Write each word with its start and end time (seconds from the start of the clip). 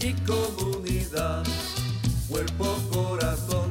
Y 0.00 0.12
comunidad. 0.26 1.42
Cuerpo, 2.28 2.76
corazón 2.92 3.67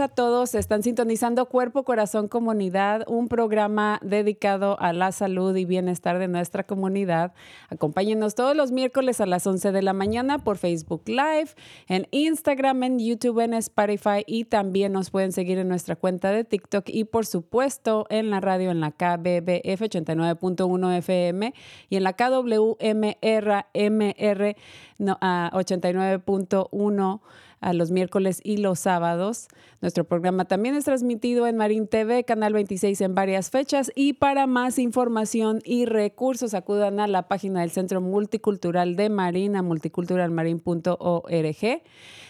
a 0.00 0.08
todos. 0.08 0.54
Están 0.54 0.82
sintonizando 0.82 1.46
Cuerpo, 1.46 1.82
Corazón, 1.82 2.28
Comunidad, 2.28 3.04
un 3.08 3.28
programa 3.28 3.98
dedicado 4.02 4.78
a 4.80 4.92
la 4.92 5.12
salud 5.12 5.56
y 5.56 5.64
bienestar 5.64 6.18
de 6.18 6.28
nuestra 6.28 6.64
comunidad. 6.64 7.32
Acompáñenos 7.68 8.34
todos 8.34 8.56
los 8.56 8.70
miércoles 8.70 9.20
a 9.20 9.26
las 9.26 9.46
11 9.46 9.72
de 9.72 9.82
la 9.82 9.92
mañana 9.92 10.38
por 10.38 10.58
Facebook 10.58 11.02
Live, 11.06 11.50
en 11.88 12.06
Instagram, 12.10 12.82
en 12.82 12.98
YouTube, 12.98 13.40
en 13.40 13.54
Spotify 13.54 14.24
y 14.26 14.44
también 14.44 14.92
nos 14.92 15.10
pueden 15.10 15.32
seguir 15.32 15.58
en 15.58 15.68
nuestra 15.68 15.96
cuenta 15.96 16.30
de 16.30 16.44
TikTok 16.44 16.88
y 16.88 17.04
por 17.04 17.26
supuesto 17.26 18.06
en 18.10 18.30
la 18.30 18.40
radio 18.40 18.70
en 18.70 18.80
la 18.80 18.90
KBBF 18.90 19.82
89.1 19.82 20.96
FM 20.98 21.54
y 21.88 21.96
en 21.96 22.02
la 22.02 22.12
KWMR 22.12 23.66
MR 23.74 24.56
no, 24.98 25.16
ah, 25.20 25.50
89.1 25.54 27.20
a 27.60 27.72
los 27.72 27.90
miércoles 27.90 28.40
y 28.42 28.58
los 28.58 28.80
sábados. 28.80 29.48
Nuestro 29.80 30.04
programa 30.04 30.44
también 30.44 30.74
es 30.74 30.84
transmitido 30.84 31.46
en 31.46 31.56
Marín 31.56 31.88
TV, 31.88 32.24
Canal 32.24 32.52
26 32.52 33.00
en 33.00 33.14
varias 33.14 33.50
fechas. 33.50 33.92
Y 33.94 34.14
para 34.14 34.46
más 34.46 34.78
información 34.78 35.60
y 35.64 35.84
recursos, 35.84 36.54
acudan 36.54 37.00
a 37.00 37.06
la 37.06 37.28
página 37.28 37.60
del 37.60 37.70
Centro 37.70 38.00
Multicultural 38.00 38.96
de 38.96 39.08
Marina, 39.08 39.62
multiculturalmarin.org. 39.62 41.82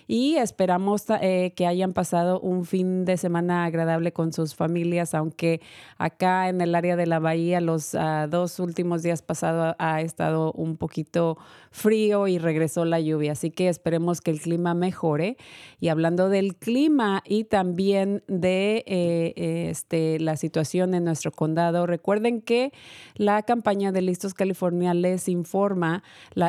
y 0.10 0.36
esperamos 0.38 1.04
eh, 1.22 1.52
que 1.56 1.68
hayan 1.68 1.92
pasado 1.94 2.40
un 2.40 2.64
fin 2.66 3.04
de 3.04 3.18
semana 3.18 3.66
agradable 3.66 4.14
con 4.14 4.32
sus 4.32 4.56
familias, 4.56 5.14
aunque 5.14 5.60
acá 5.98 6.48
en 6.48 6.62
el 6.62 6.76
área 6.76 6.96
de 6.96 7.08
la 7.08 7.20
bahía 7.20 7.60
los 7.60 7.94
ah, 7.94 8.28
dos 8.30 8.60
últimos 8.60 9.04
días 9.04 9.22
pasados 9.22 9.76
ha 9.80 10.02
estado 10.02 10.54
un 10.54 10.78
poquito 10.78 11.38
frío 11.72 12.28
y 12.28 12.38
regresó 12.40 12.86
la 12.86 13.02
lluvia, 13.02 13.34
así 13.34 13.52
que 13.52 13.68
esperemos 13.68 14.22
que 14.22 14.32
el 14.32 14.40
clima 14.40 14.74
mejore. 14.74 15.36
Y 15.80 15.90
hablando 15.90 16.30
del 16.30 16.56
clima 16.56 17.22
y 17.26 17.44
también 17.44 18.24
de 18.28 18.84
eh, 18.86 19.34
eh, 19.36 19.68
este, 19.70 20.20
la 20.20 20.38
situación 20.38 20.94
en 20.94 21.06
nuestro 21.06 21.32
condado, 21.32 21.86
recuerden 21.88 22.42
que 22.42 22.74
la 23.16 23.42
campaña 23.44 23.92
de 23.92 24.02
Listos 24.02 24.34
California 24.34 24.94
les 24.94 25.30
informa 25.30 26.04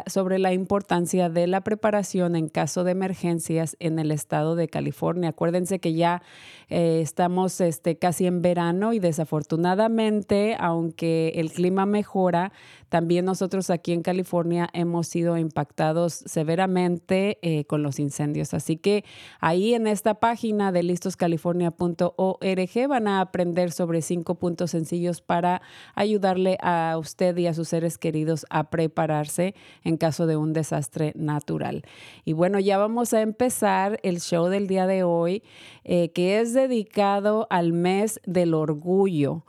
sobre 0.07 0.39
la 0.39 0.53
importancia 0.53 1.29
de 1.29 1.47
la 1.47 1.63
preparación 1.63 2.37
en 2.37 2.49
caso 2.49 2.85
de 2.85 2.93
emergencias 2.93 3.77
en 3.79 3.99
el 3.99 4.11
estado 4.11 4.57
de 4.57 4.69
California. 4.69 5.31
Acuérdense 5.31 5.79
que 5.79 5.95
ya 5.95 6.23
eh, 6.69 7.01
estamos 7.03 7.61
este, 7.61 7.97
casi 7.97 8.27
en 8.27 8.43
verano 8.43 8.93
y 8.93 8.99
desafortunadamente, 8.99 10.57
aunque 10.59 11.33
el 11.37 11.51
clima 11.53 11.87
mejora, 11.87 12.53
también 12.89 13.25
nosotros 13.25 13.71
aquí 13.71 13.93
en 13.93 14.03
California 14.03 14.69
hemos 14.73 15.09
sido 15.09 15.37
impactados 15.37 16.13
severamente 16.13 17.39
eh, 17.43 17.65
con 17.65 17.83
los 17.83 17.99
incendios. 17.99 18.55
Así 18.55 18.77
que 18.77 19.05
ahí 19.41 19.75
en 19.75 19.87
esta 19.87 20.15
página 20.15 20.73
de 20.73 20.83
listoscalifornia.org 20.83 22.89
van 22.89 23.09
a 23.09 23.21
aprender 23.21 23.73
sobre 23.73 24.03
cinco 24.03 24.37
puntos 24.37 24.71
sencillos 24.71 25.21
para 25.21 25.61
ayudarle 25.95 26.59
a 26.61 26.97
usted 26.99 27.37
y 27.37 27.47
a 27.47 27.55
sus 27.55 27.69
seres 27.69 27.99
queridos 27.99 28.47
a 28.51 28.71
prepararse 28.71 29.55
en 29.85 29.97
caso 29.97 30.27
de 30.27 30.37
un 30.37 30.53
desastre 30.53 31.13
natural. 31.17 31.83
Y 32.25 32.33
bueno, 32.33 32.59
ya 32.59 32.79
vamos 32.79 33.13
a 33.13 33.21
empezar 33.21 34.01
el 34.03 34.21
show 34.21 34.47
del 34.47 34.67
día 34.67 34.87
de 34.87 35.03
hoy, 35.03 35.43
eh, 35.85 36.11
que 36.13 36.41
es 36.41 36.55
dedicado 36.55 37.47
al 37.51 37.73
mes 37.73 38.21
del 38.25 38.55
orgullo. 38.55 39.45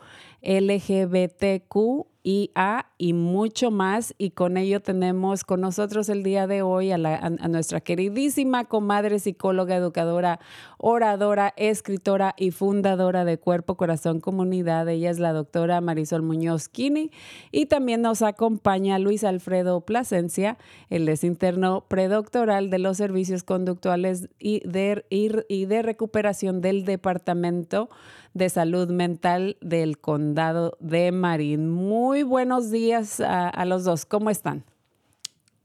LGBTQIA 2.29 2.85
y 2.97 3.13
mucho 3.13 3.71
más. 3.71 4.13
Y 4.17 4.31
con 4.31 4.57
ello 4.57 4.81
tenemos 4.81 5.43
con 5.43 5.61
nosotros 5.61 6.09
el 6.09 6.23
día 6.23 6.47
de 6.47 6.61
hoy 6.61 6.91
a, 6.91 6.97
la- 6.97 7.29
nuestra 7.49 7.81
queridísima 7.81 8.65
comadre 8.65 9.19
psicóloga, 9.19 9.75
educadora, 9.75 10.39
oradora, 10.77 11.53
escritora 11.57 12.35
y 12.37 12.51
fundadora 12.51 13.25
de 13.25 13.37
Cuerpo, 13.37 13.75
Corazón, 13.75 14.19
Comunidad. 14.19 14.87
Ella 14.89 15.09
es 15.09 15.19
la 15.19 15.33
doctora 15.33 15.81
Marisol 15.81 16.21
Muñoz 16.21 16.69
Kini. 16.69 17.11
Y 17.51 17.65
también 17.65 18.01
nos 18.01 18.21
acompaña 18.21 18.99
Luis 18.99 19.23
Alfredo 19.23 19.81
Plasencia. 19.81 20.57
Él 20.89 21.07
es 21.09 21.23
interno 21.23 21.85
predoctoral 21.87 22.69
de 22.69 22.79
los 22.79 22.97
servicios 22.97 23.43
conductuales 23.43 24.29
y 24.39 24.61
de 24.67 25.81
recuperación 25.81 26.61
del 26.61 26.85
Departamento 26.85 27.89
de 28.33 28.49
Salud 28.49 28.89
Mental 28.89 29.57
del 29.61 29.97
Condado 29.99 30.77
de 30.79 31.11
Marín. 31.11 31.69
Muy 31.69 32.23
buenos 32.23 32.71
días 32.71 33.19
a, 33.19 33.65
los 33.65 33.83
dos. 33.83 34.05
¿Cómo 34.05 34.29
están? 34.29 34.63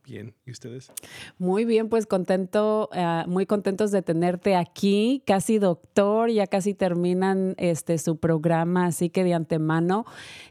Bien, 0.06 0.34
¿y 0.44 0.50
ustedes? 0.50 0.92
Muy 1.38 1.64
bien, 1.64 1.88
pues 1.88 2.06
contento, 2.06 2.90
uh, 2.92 3.28
muy 3.28 3.46
contentos 3.46 3.90
de 3.90 4.02
tenerte 4.02 4.54
aquí, 4.54 5.22
casi 5.26 5.58
doctor, 5.58 6.30
ya 6.30 6.46
casi 6.46 6.74
terminan 6.74 7.54
este 7.56 7.96
su 7.96 8.18
programa, 8.18 8.86
así 8.86 9.08
que 9.08 9.24
de 9.24 9.32
antemano 9.32 10.04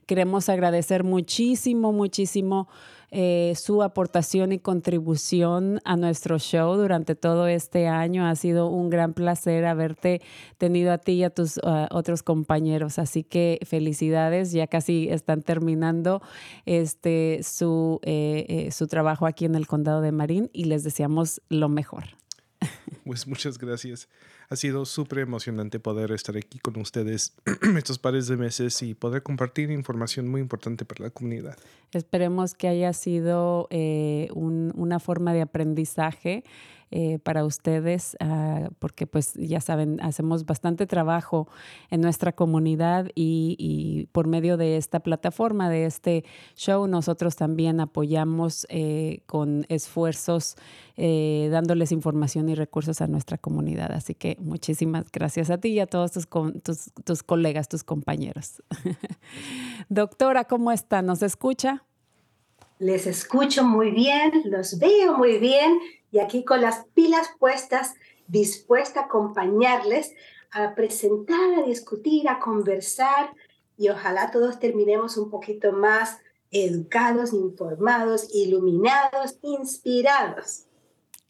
queremos 0.07 0.49
agradecer 0.49 1.03
muchísimo, 1.03 1.93
muchísimo 1.93 2.67
eh, 3.15 3.53
su 3.55 3.83
aportación 3.83 4.51
y 4.53 4.59
contribución 4.59 5.79
a 5.85 5.95
nuestro 5.95 6.39
show 6.39 6.75
durante 6.75 7.13
todo 7.13 7.45
este 7.45 7.87
año. 7.87 8.25
Ha 8.25 8.35
sido 8.35 8.67
un 8.67 8.89
gran 8.89 9.13
placer 9.13 9.65
haberte 9.65 10.21
tenido 10.57 10.91
a 10.91 10.97
ti 10.97 11.13
y 11.13 11.23
a 11.23 11.29
tus 11.29 11.59
otros 11.91 12.23
compañeros. 12.23 12.97
Así 12.97 13.23
que 13.23 13.59
felicidades, 13.67 14.51
ya 14.51 14.65
casi 14.65 15.09
están 15.09 15.43
terminando 15.43 16.23
este, 16.65 17.41
su, 17.43 17.99
eh, 18.01 18.45
eh, 18.49 18.71
su 18.71 18.87
trabajo 18.87 19.27
aquí 19.27 19.45
en 19.45 19.53
el 19.53 19.67
condado 19.67 20.01
de 20.01 20.11
Marín 20.11 20.49
y 20.51 20.65
les 20.65 20.83
deseamos 20.83 21.39
lo 21.49 21.69
mejor. 21.69 22.05
Pues 23.05 23.27
muchas 23.27 23.57
gracias. 23.57 24.07
Ha 24.49 24.55
sido 24.55 24.85
súper 24.85 25.19
emocionante 25.19 25.79
poder 25.79 26.11
estar 26.11 26.37
aquí 26.37 26.59
con 26.59 26.79
ustedes 26.79 27.35
estos 27.77 27.99
pares 27.99 28.27
de 28.27 28.37
meses 28.37 28.81
y 28.81 28.93
poder 28.93 29.23
compartir 29.23 29.71
información 29.71 30.27
muy 30.27 30.41
importante 30.41 30.85
para 30.85 31.05
la 31.05 31.09
comunidad. 31.09 31.57
Esperemos 31.91 32.53
que 32.53 32.67
haya 32.67 32.93
sido 32.93 33.67
eh, 33.69 34.29
un, 34.33 34.71
una 34.75 34.99
forma 34.99 35.33
de 35.33 35.41
aprendizaje 35.41 36.43
eh, 36.95 37.17
para 37.17 37.43
ustedes, 37.43 38.15
uh, 38.23 38.71
porque 38.77 39.07
pues 39.07 39.33
ya 39.33 39.59
saben, 39.61 39.99
hacemos 39.99 40.45
bastante 40.45 40.85
trabajo 40.85 41.47
en 41.89 42.01
nuestra 42.01 42.33
comunidad 42.33 43.09
y, 43.15 44.07
por 44.11 44.27
medio 44.27 44.57
de 44.57 44.77
esta 44.77 44.99
plataforma, 44.99 45.71
de 45.71 45.87
este 45.87 46.23
show, 46.55 46.85
nosotros 46.85 47.35
también 47.35 47.79
apoyamos 47.79 48.67
eh, 48.69 49.21
con 49.25 49.65
esfuerzos, 49.69 50.55
dándoles 50.95 51.91
información 51.91 52.47
y 52.49 52.53
recursos 52.53 53.01
a 53.01 53.07
nuestra 53.07 53.39
comunidad. 53.39 53.91
Así 53.91 54.13
que 54.13 54.32
muchísimas 54.39 55.11
gracias 55.11 55.49
a 55.49 55.57
ti 55.57 55.69
y 55.69 55.79
a 55.79 55.87
todos 55.87 56.11
tus, 56.11 56.27
tus, 57.03 57.23
colegas, 57.23 57.67
tus 57.67 57.83
compañeros. 57.83 58.61
Doctora, 59.89 60.45
¿cómo 60.45 60.71
está? 60.71 61.01
¿Nos 61.01 61.21
escucha? 61.21 61.83
Les 62.79 63.07
escucho 63.07 63.63
muy 63.63 63.91
bien, 63.91 64.31
los 64.45 64.77
veo 64.79 65.17
muy 65.17 65.37
bien 65.37 65.79
y 66.11 66.19
aquí 66.19 66.43
con 66.43 66.61
las 66.61 66.85
pilas 66.93 67.29
puestas, 67.39 67.95
dispuesta 68.27 69.01
a 69.01 69.03
acompañarles 69.05 70.13
a 70.53 70.75
presentar, 70.75 71.55
a 71.59 71.63
discutir, 71.63 72.29
a 72.29 72.39
conversar 72.39 73.33
y 73.77 73.89
ojalá 73.89 74.29
todos 74.31 74.59
terminemos 74.59 75.17
un 75.17 75.29
poquito 75.29 75.71
más 75.73 76.19
educados, 76.51 77.33
informados, 77.33 78.33
iluminados, 78.33 79.37
inspirados. 79.41 80.67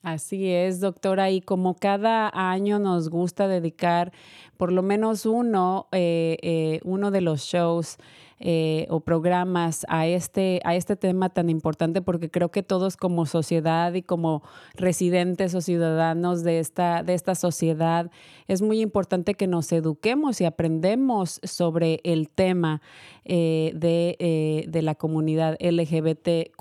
Así 0.04 0.50
es, 0.52 0.82
doctora. 0.82 1.32
Y 1.32 1.40
como 1.40 1.76
cada 1.76 2.30
año 2.34 2.78
nos 2.78 3.10
gusta 3.10 3.48
dedicar 3.48 4.12
por 4.58 4.70
lo 4.72 4.84
menos 4.84 5.26
uno, 5.26 5.88
eh, 5.94 6.38
eh, 6.42 6.82
uno 6.84 7.10
de 7.10 7.22
los 7.22 7.42
shows 7.44 7.98
eh, 8.46 8.88
o 8.90 9.00
programas 9.00 9.86
a 9.88 10.06
este, 10.06 10.60
a 10.66 10.76
este 10.76 10.98
tema 10.98 11.30
tan 11.30 11.50
importante 11.50 12.02
porque 12.02 12.30
creo 12.30 12.52
que 12.52 12.62
todos 12.62 12.98
como 12.98 13.26
sociedad 13.26 13.94
y 13.94 14.02
como 14.02 14.44
residentes 14.76 15.56
o 15.56 15.62
ciudadanos 15.62 16.44
de 16.44 16.60
esta, 16.60 17.04
de 17.04 17.14
esta 17.14 17.36
sociedad 17.36 18.12
es 18.50 18.62
muy 18.62 18.82
importante 18.82 19.36
que 19.36 19.48
nos 19.48 19.72
eduquemos 19.72 20.42
y 20.42 20.46
aprendemos 20.46 21.40
sobre 21.44 22.02
el 22.04 22.28
tema 22.28 22.82
eh, 23.24 23.72
de, 23.76 24.18
eh, 24.20 24.66
de, 24.68 24.82
la 24.82 24.96
comunidad 24.96 25.56
LGBTQ, 25.62 26.52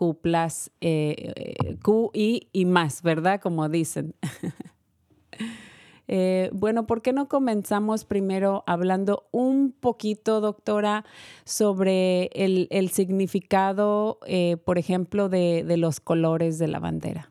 QI 1.83 2.49
y 2.53 2.65
más, 2.65 3.03
¿verdad? 3.03 3.41
Como 3.41 3.69
dicen. 3.69 4.15
Eh, 6.09 6.51
bueno, 6.53 6.87
¿por 6.87 7.03
qué 7.03 7.13
no 7.13 7.29
comenzamos 7.29 8.05
primero 8.05 8.65
hablando 8.67 9.29
un 9.31 9.73
poquito, 9.73 10.41
doctora, 10.41 11.05
sobre 11.45 12.27
el, 12.35 12.91
significado, 12.91 14.19
eh, 14.27 14.57
por 14.65 14.79
ejemplo, 14.79 15.29
de, 15.29 15.65
los 15.77 16.01
colores 16.01 16.59
de 16.59 16.69
la 16.69 16.81
bandera? 16.81 17.31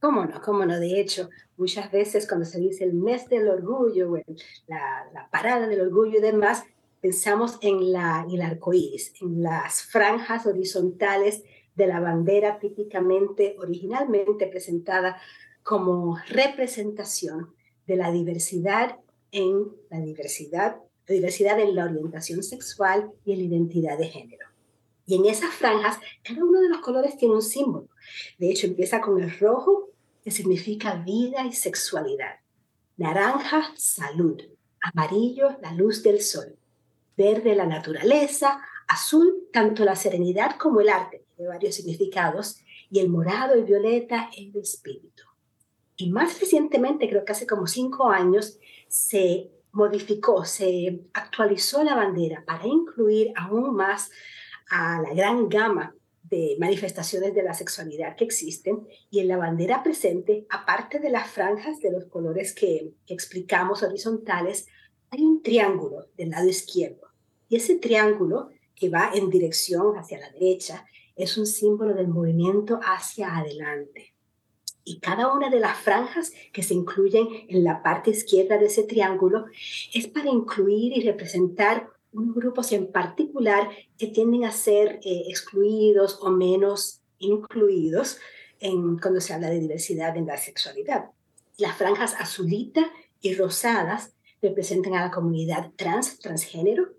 ¿Cómo 0.00 0.24
no? 0.24 0.40
¿Cómo 0.40 0.64
no? 0.64 0.78
De 0.78 1.00
hecho, 1.00 1.28
muchas 1.56 1.90
veces 1.90 2.26
cuando 2.28 2.46
se 2.46 2.60
dice 2.60 2.84
el 2.84 2.94
mes 2.94 3.28
del 3.28 3.48
orgullo, 3.48 4.14
la, 4.66 5.28
parada 5.30 5.66
del 5.66 5.80
orgullo 5.80 6.18
y 6.18 6.22
demás, 6.22 6.64
pensamos 7.00 7.58
en, 7.62 7.92
la, 7.92 8.24
en 8.26 8.34
el 8.34 8.42
arco 8.42 8.72
en 8.72 9.42
las 9.42 9.82
franjas 9.82 10.46
horizontales 10.46 11.42
de 11.74 11.86
la 11.86 12.00
bandera 12.00 12.58
típicamente, 12.58 13.56
originalmente 13.58 14.46
presentada 14.46 15.20
como 15.68 16.16
representación 16.30 17.54
de 17.86 17.96
la 17.96 18.10
diversidad 18.10 18.96
en 19.32 19.66
la 19.90 20.00
diversidad, 20.00 20.76
la 21.06 21.14
diversidad 21.14 21.60
en 21.60 21.74
la 21.74 21.84
orientación 21.84 22.42
sexual 22.42 23.12
y 23.26 23.32
en 23.32 23.38
la 23.40 23.44
identidad 23.44 23.98
de 23.98 24.08
género. 24.08 24.46
Y 25.04 25.16
en 25.16 25.26
esas 25.26 25.52
franjas, 25.52 25.98
cada 26.22 26.42
uno 26.42 26.62
de 26.62 26.70
los 26.70 26.78
colores 26.78 27.18
tiene 27.18 27.34
un 27.34 27.42
símbolo. 27.42 27.86
De 28.38 28.50
hecho, 28.50 28.66
empieza 28.66 29.02
con 29.02 29.22
el 29.22 29.38
rojo, 29.38 29.90
que 30.24 30.30
significa 30.30 30.94
vida 30.94 31.44
y 31.44 31.52
sexualidad. 31.52 32.36
Naranja, 32.96 33.70
salud. 33.76 34.40
Amarillo, 34.80 35.58
la 35.60 35.74
luz 35.74 36.02
del 36.02 36.22
sol. 36.22 36.56
Verde, 37.14 37.54
la 37.54 37.66
naturaleza. 37.66 38.62
Azul, 38.86 39.48
tanto 39.52 39.84
la 39.84 39.96
serenidad 39.96 40.56
como 40.56 40.80
el 40.80 40.88
arte, 40.88 41.26
tiene 41.36 41.50
varios 41.50 41.74
significados. 41.74 42.58
Y 42.90 43.00
el 43.00 43.10
morado 43.10 43.58
y 43.58 43.64
violeta, 43.64 44.30
el 44.34 44.56
espíritu. 44.56 45.27
Y 46.00 46.10
más 46.10 46.38
recientemente, 46.38 47.08
creo 47.08 47.24
que 47.24 47.32
hace 47.32 47.44
como 47.44 47.66
cinco 47.66 48.08
años, 48.08 48.60
se 48.86 49.50
modificó, 49.72 50.44
se 50.44 51.02
actualizó 51.12 51.82
la 51.82 51.96
bandera 51.96 52.44
para 52.46 52.68
incluir 52.68 53.32
aún 53.34 53.74
más 53.74 54.08
a 54.70 55.02
la 55.02 55.12
gran 55.12 55.48
gama 55.48 55.92
de 56.22 56.56
manifestaciones 56.60 57.34
de 57.34 57.42
la 57.42 57.52
sexualidad 57.52 58.14
que 58.14 58.24
existen 58.24 58.86
y 59.10 59.18
en 59.18 59.26
la 59.26 59.38
bandera 59.38 59.82
presente, 59.82 60.46
aparte 60.50 61.00
de 61.00 61.10
las 61.10 61.28
franjas 61.32 61.80
de 61.80 61.90
los 61.90 62.04
colores 62.04 62.54
que, 62.54 62.92
explicamos 63.08 63.82
horizontales, 63.82 64.68
hay 65.10 65.24
un 65.24 65.42
triángulo 65.42 66.06
del 66.16 66.30
lado 66.30 66.46
izquierdo. 66.46 67.08
Y 67.48 67.56
ese 67.56 67.74
triángulo 67.74 68.50
que 68.76 68.88
va 68.88 69.10
en 69.12 69.30
dirección 69.30 69.98
hacia 69.98 70.20
la 70.20 70.30
derecha 70.30 70.86
es 71.16 71.36
un 71.36 71.46
símbolo 71.46 71.92
del 71.92 72.06
movimiento 72.06 72.78
hacia 72.84 73.36
adelante 73.36 74.14
y 74.88 75.00
cada 75.00 75.32
una 75.32 75.50
de 75.50 75.60
las 75.60 75.76
franjas 75.78 76.32
que 76.52 76.62
se 76.62 76.72
incluyen 76.72 77.28
en 77.48 77.62
la 77.62 77.82
parte 77.82 78.10
izquierda 78.10 78.56
de 78.56 78.66
ese 78.66 78.84
triángulo 78.84 79.44
es 79.92 80.06
para 80.06 80.30
incluir 80.30 80.96
y 80.96 81.02
representar 81.02 81.90
unos 82.12 82.34
grupos 82.34 82.72
en 82.72 82.90
particular 82.90 83.68
que 83.98 84.06
tienden 84.06 84.46
a 84.46 84.50
ser 84.50 84.98
eh, 85.04 85.24
excluidos 85.28 86.18
o 86.22 86.30
menos 86.30 87.02
incluidos 87.18 88.18
en, 88.60 88.98
cuando 88.98 89.20
se 89.20 89.34
habla 89.34 89.50
de 89.50 89.60
diversidad 89.60 90.16
en 90.16 90.26
la 90.26 90.38
sexualidad. 90.38 91.10
Las 91.58 91.76
franjas 91.76 92.14
azulita 92.18 92.90
y 93.20 93.34
rosadas 93.34 94.14
representan 94.40 94.94
a 94.94 95.04
la 95.04 95.10
comunidad 95.10 95.70
trans, 95.76 96.18
transgénero. 96.18 96.94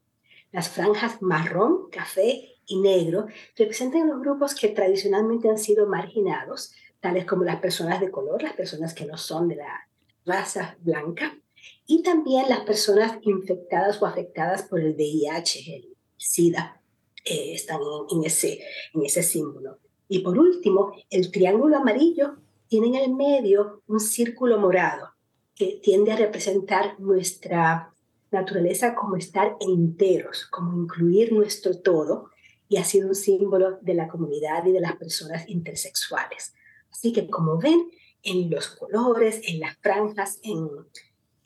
Las 0.52 0.70
franjas 0.70 1.22
marrón, 1.22 1.90
café 1.92 2.58
y 2.68 2.80
negro 2.80 3.26
representan 3.56 4.04
a 4.04 4.14
los 4.14 4.22
grupos 4.22 4.54
que 4.54 4.70
tradicionalmente 4.70 5.50
han 5.50 5.58
sido 5.58 5.88
marginados, 5.88 6.74
tales 7.00 7.26
como 7.26 7.44
las 7.44 7.60
personas 7.60 8.00
de 8.00 8.12
color, 8.12 8.44
las 8.44 8.54
personas 8.54 8.94
que 8.94 9.06
no 9.06 9.18
son 9.18 9.48
de 9.48 9.56
la 9.56 9.88
raza 10.26 10.78
blanca, 10.82 11.38
y 11.86 12.04
también 12.04 12.48
las 12.50 12.62
personas 12.62 13.18
infectadas 13.22 14.02
o 14.02 14.06
afectadas 14.06 14.64
por 14.64 14.80
el 14.80 14.94
VIH, 14.94 15.76
el 15.76 15.98
SIDA, 16.18 16.82
eh, 17.26 17.54
están 17.54 17.80
en, 18.12 18.24
ese, 18.24 18.60
en 18.94 19.06
ese 19.06 19.24
símbolo. 19.24 19.80
Y 20.08 20.20
por 20.20 20.38
último, 20.38 20.94
el 21.10 21.32
triángulo 21.32 21.78
amarillo 21.78 22.38
tiene 22.68 22.88
en 22.88 22.96
el 22.96 23.16
medio 23.16 23.82
un 23.88 24.00
círculo 24.00 24.60
morado 24.60 25.10
que 25.56 25.80
tiende 25.84 26.12
a 26.12 26.16
representar 26.16 27.00
nuestra 27.00 27.94
naturaleza 28.32 28.96
como 28.96 29.16
estar 29.16 29.58
enteros, 29.60 30.46
como 30.46 30.82
incluir 30.82 31.34
nuestro 31.34 31.80
todo, 31.80 32.30
y 32.70 32.78
ha 32.78 32.84
sido 32.84 33.10
un 33.10 33.16
símbolo 33.16 33.80
de 33.82 33.96
la 33.96 34.08
comunidad 34.08 34.66
y 34.66 34.72
de 34.72 34.80
las 34.80 34.96
personas 34.96 35.50
intersexuales. 35.50 36.54
Así 36.92 37.14
que 37.14 37.28
como 37.28 37.58
ven, 37.58 37.90
en 38.24 38.50
los 38.50 38.68
colores, 38.68 39.42
en 39.48 39.60
las 39.60 39.78
franjas, 39.78 40.40
en, 40.44 40.68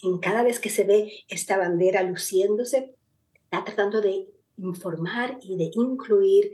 en 0.01 0.17
cada 0.19 0.43
vez 0.43 0.59
que 0.59 0.69
se 0.69 0.83
ve 0.83 1.11
esta 1.27 1.57
bandera 1.57 2.03
luciéndose, 2.03 2.95
está 3.33 3.63
tratando 3.63 4.01
de 4.01 4.27
informar 4.57 5.37
y 5.41 5.55
de 5.57 5.71
incluir 5.73 6.53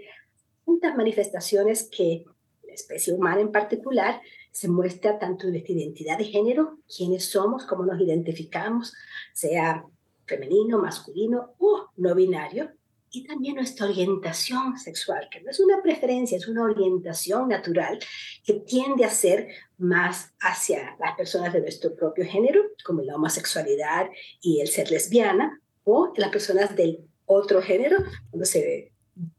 muchas 0.66 0.96
manifestaciones 0.96 1.90
que 1.90 2.26
la 2.64 2.74
especie 2.74 3.14
humana 3.14 3.42
en 3.42 3.52
particular 3.52 4.22
se 4.52 4.68
muestra 4.68 5.18
tanto 5.18 5.48
en 5.48 5.54
nuestra 5.54 5.74
identidad 5.74 6.18
de 6.18 6.26
género, 6.26 6.80
quiénes 6.96 7.26
somos, 7.26 7.66
cómo 7.66 7.86
nos 7.86 8.00
identificamos, 8.00 8.94
sea 9.34 9.86
femenino, 10.26 10.80
masculino 10.80 11.56
o 11.58 11.88
no 11.98 12.16
binario, 12.16 12.72
y 13.12 13.26
también 13.26 13.56
nuestra 13.56 13.88
orientación 13.88 14.78
sexual, 14.78 15.28
que 15.32 15.42
no 15.42 15.50
es 15.50 15.60
una 15.60 15.82
preferencia, 15.82 16.38
es 16.38 16.48
una 16.48 16.64
orientación 16.64 17.50
natural 17.50 18.00
que 18.44 18.54
tiende 18.54 19.06
a 19.06 19.10
ser 19.10 19.50
más 19.78 20.34
hacia 20.40 20.96
las 21.00 21.16
personas 21.16 21.54
de 21.54 21.62
nuestro 21.62 21.96
propio 21.96 22.26
género, 22.26 22.62
como 22.86 23.02
la 23.02 23.16
homosexualidad 23.16 24.10
y 24.42 24.62
el 24.62 24.68
ser 24.68 24.92
lesbiana, 24.92 25.62
o 25.84 26.14
las 26.18 26.30
personas 26.30 26.76
del 26.76 27.00
otro 27.26 27.62
género, 27.62 27.98
cuando 28.30 28.46
se 28.46 28.92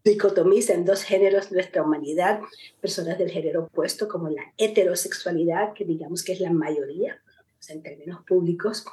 dicotomiza 0.05 0.75
en 0.75 0.85
dos 0.85 1.03
géneros 1.03 1.53
nuestra 1.53 1.83
humanidad, 1.83 2.41
personas 2.81 3.19
del 3.19 3.31
género 3.31 3.65
opuesto 3.65 4.09
como 4.09 4.29
la 4.29 4.43
heterosexualidad, 4.57 5.73
que 5.75 5.85
digamos 5.85 6.23
que 6.23 6.33
es 6.33 6.41
la 6.41 6.51
mayoría 6.51 7.21
en 7.69 7.83
términos 7.83 8.25
públicos. 8.27 8.85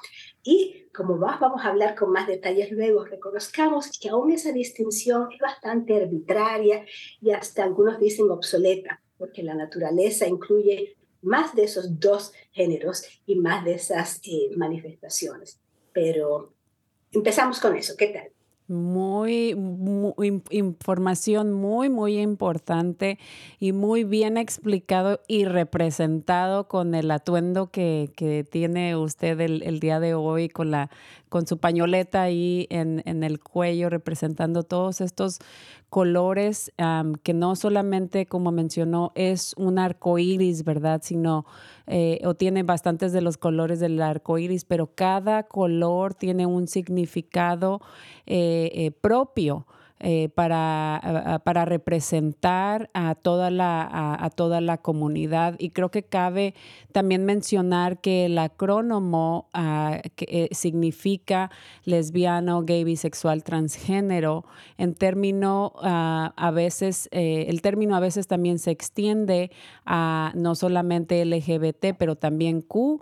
Y 0.44 0.88
como 0.94 1.16
más 1.18 1.40
vamos 1.40 1.64
a 1.64 1.70
hablar 1.70 1.96
con 1.96 2.12
más 2.12 2.28
detalles 2.28 2.72
luego, 2.72 3.06
reconozcamos 3.06 3.98
que 3.98 4.10
aún 4.10 4.32
esa 4.32 4.52
distinción 4.52 5.30
es 5.32 5.40
bastante 5.40 5.96
arbitraria 5.96 6.86
y 7.22 7.32
hasta 7.32 7.64
algunos 7.64 8.00
dicen 8.00 8.30
obsoleta, 8.30 9.02
porque 9.18 9.44
la 9.44 9.54
naturaleza 9.54 10.28
incluye 10.28 10.98
más 11.22 11.56
de 11.56 11.64
esos 11.64 12.00
dos 12.00 12.34
géneros 12.52 13.04
y 13.26 13.36
más 13.36 13.64
de 13.64 13.76
esas 13.76 14.20
eh, 14.24 14.50
manifestaciones. 14.56 15.60
Pero 15.94 16.54
empezamos 17.12 17.60
con 17.60 17.76
eso, 17.76 17.96
¿qué 17.98 18.08
tal? 18.08 18.37
Muy, 18.70 19.56
información 20.50 21.54
muy, 21.54 21.90
muy 21.90 22.20
importante 22.20 23.18
y 23.62 23.72
muy 23.72 24.04
bien 24.04 24.36
explicado 24.36 25.22
y 25.26 25.46
representado 25.46 26.68
con 26.68 26.94
el 26.94 27.10
atuendo 27.12 27.72
que, 27.72 28.12
que 28.18 28.44
tiene 28.44 28.98
usted 28.98 29.40
el, 29.40 29.64
el, 29.64 29.80
día 29.80 30.02
de 30.02 30.16
hoy, 30.16 30.50
con, 30.50 30.72
la, 30.72 30.90
con 31.30 31.48
su 31.48 31.58
pañoleta 31.58 32.22
ahí 32.24 32.68
en, 32.70 33.02
en 33.06 33.24
el 33.24 33.40
cuello, 33.40 33.90
representando 33.90 34.64
todos 34.64 35.02
estos 35.02 35.40
colores 35.90 36.72
que 37.24 37.34
no 37.34 37.56
solamente, 37.56 38.26
como 38.26 38.52
mencionó, 38.52 39.12
es 39.16 39.54
un 39.58 39.80
arco 39.80 40.20
iris, 40.20 40.64
¿verdad? 40.64 41.02
Sino, 41.04 41.46
eh, 41.88 42.20
o 42.26 42.34
tiene 42.34 42.64
bastantes 42.64 43.14
de 43.14 43.22
los 43.22 43.38
colores 43.38 43.80
del 43.80 44.02
arco 44.02 44.38
iris, 44.38 44.66
pero 44.66 44.88
cada 44.94 45.44
color 45.44 46.14
tiene 46.14 46.46
un 46.46 46.68
significado 46.68 47.82
eh, 48.26 48.70
eh, 48.74 48.92
propio. 48.92 49.66
Eh, 50.00 50.30
para, 50.36 51.42
para, 51.44 51.66
representar 51.66 52.92
a 52.94 53.16
toda, 53.16 53.50
la, 53.50 54.16
a, 54.24 54.30
toda 54.30 54.62
la 54.62 54.78
comunidad. 54.78 55.56
Y 55.58 55.72
creo 55.72 55.90
que 55.90 56.04
cabe 56.04 56.54
también 56.92 57.26
mencionar 57.26 58.00
que 58.00 58.26
el 58.26 58.38
acrónomo 58.38 59.50
ah, 59.54 60.00
que, 60.16 60.26
eh, 60.30 60.50
significa 60.52 61.50
lesbiano, 61.84 62.62
gay, 62.62 62.84
bisexual, 62.84 63.44
transgénero. 63.44 64.46
En 64.78 64.94
término, 64.94 65.74
ah, 65.82 66.32
a 66.38 66.52
veces, 66.52 67.10
eh, 67.12 67.46
el 67.50 67.64
término 67.64 67.96
a 67.96 68.00
veces 68.00 68.28
también 68.28 68.60
se 68.60 68.70
extiende 68.70 69.50
a 69.84 70.32
no 70.36 70.54
solamente 70.54 71.26
LGBT, 71.26 71.96
pero 71.98 72.16
también 72.16 72.62
Q 72.62 73.00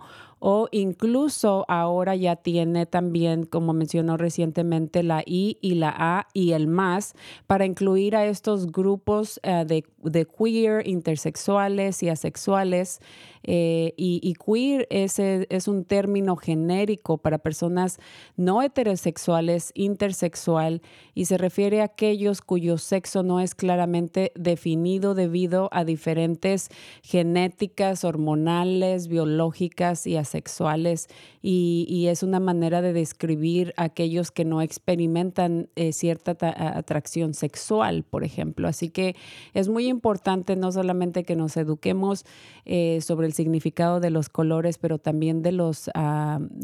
o 0.48 0.68
incluso 0.70 1.64
ahora 1.66 2.14
ya 2.14 2.36
tiene 2.36 2.86
también, 2.86 3.46
como 3.46 3.72
mencionó 3.72 4.16
recientemente, 4.16 5.02
la 5.02 5.24
I 5.26 5.58
y 5.60 5.74
la 5.74 5.92
A 5.98 6.28
y 6.34 6.52
el 6.52 6.68
más 6.68 7.14
para 7.48 7.64
incluir 7.64 8.14
a 8.14 8.26
estos 8.26 8.70
grupos 8.70 9.40
eh, 9.42 9.64
de, 9.66 9.84
de, 10.04 10.24
queer, 10.24 10.86
intersexuales 10.86 12.00
y 12.04 12.10
asexuales 12.10 13.00
eh, 13.46 13.94
y, 13.96 14.34
queer 14.34 14.88
es, 14.90 15.18
es, 15.20 15.68
un 15.68 15.84
término 15.84 16.36
genérico 16.36 17.18
para 17.18 17.38
personas 17.38 17.98
no 18.36 18.60
heterosexuales, 18.60 19.70
intersexual, 19.74 20.82
y 21.14 21.26
se 21.26 21.38
refiere 21.38 21.80
a 21.80 21.84
aquellos 21.84 22.42
cuyo 22.42 22.76
sexo 22.76 23.22
no 23.22 23.40
es 23.40 23.54
claramente 23.54 24.32
definido 24.34 25.14
debido 25.14 25.68
a 25.72 25.84
diferentes 25.84 26.68
genéticas, 27.02 28.04
hormonales, 28.04 29.06
biológicas 29.06 30.06
y 30.06 30.16
asexuales. 30.16 31.08
Y, 31.40 32.06
es 32.06 32.22
una 32.22 32.40
manera 32.40 32.82
de 32.82 32.92
describir 32.92 33.72
a 33.76 33.84
aquellos 33.84 34.30
que 34.30 34.44
no 34.44 34.62
experimentan 34.62 35.68
eh, 35.74 35.92
cierta 35.92 36.36
atracción 36.78 37.34
sexual, 37.34 38.04
por 38.04 38.24
ejemplo. 38.24 38.68
Así 38.68 38.90
que 38.90 39.16
es 39.54 39.68
muy 39.68 39.86
importante 39.88 40.56
no 40.56 40.70
solamente 40.72 41.24
que 41.24 41.36
nos 41.36 41.56
eduquemos 41.56 42.24
eh, 42.64 43.00
sobre 43.00 43.26
el 43.26 43.34
significado 43.36 44.00
de 44.00 44.10
los 44.10 44.28
colores, 44.28 44.78
pero 44.78 44.98
también 44.98 45.42
de 45.42 45.52
los, 45.52 45.88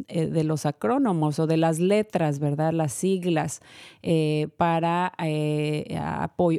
eh, 0.09 0.26
de 0.26 0.45
los 0.45 0.67
acrónomos 0.67 1.38
o 1.38 1.47
de 1.47 1.57
las 1.57 1.79
letras, 1.79 2.41
¿verdad? 2.41 2.73
Las 2.73 2.93
siglas 2.93 3.61
eh, 4.02 4.49
para 4.57 5.12
eh, 5.23 5.97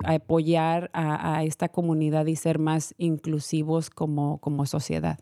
apoyar 0.06 0.90
a, 0.94 1.44
esta 1.44 1.68
comunidad 1.70 2.28
y 2.28 2.36
ser 2.36 2.60
más 2.60 2.94
inclusivos 2.98 3.90
como, 3.90 4.38
como 4.40 4.66
sociedad. 4.66 5.20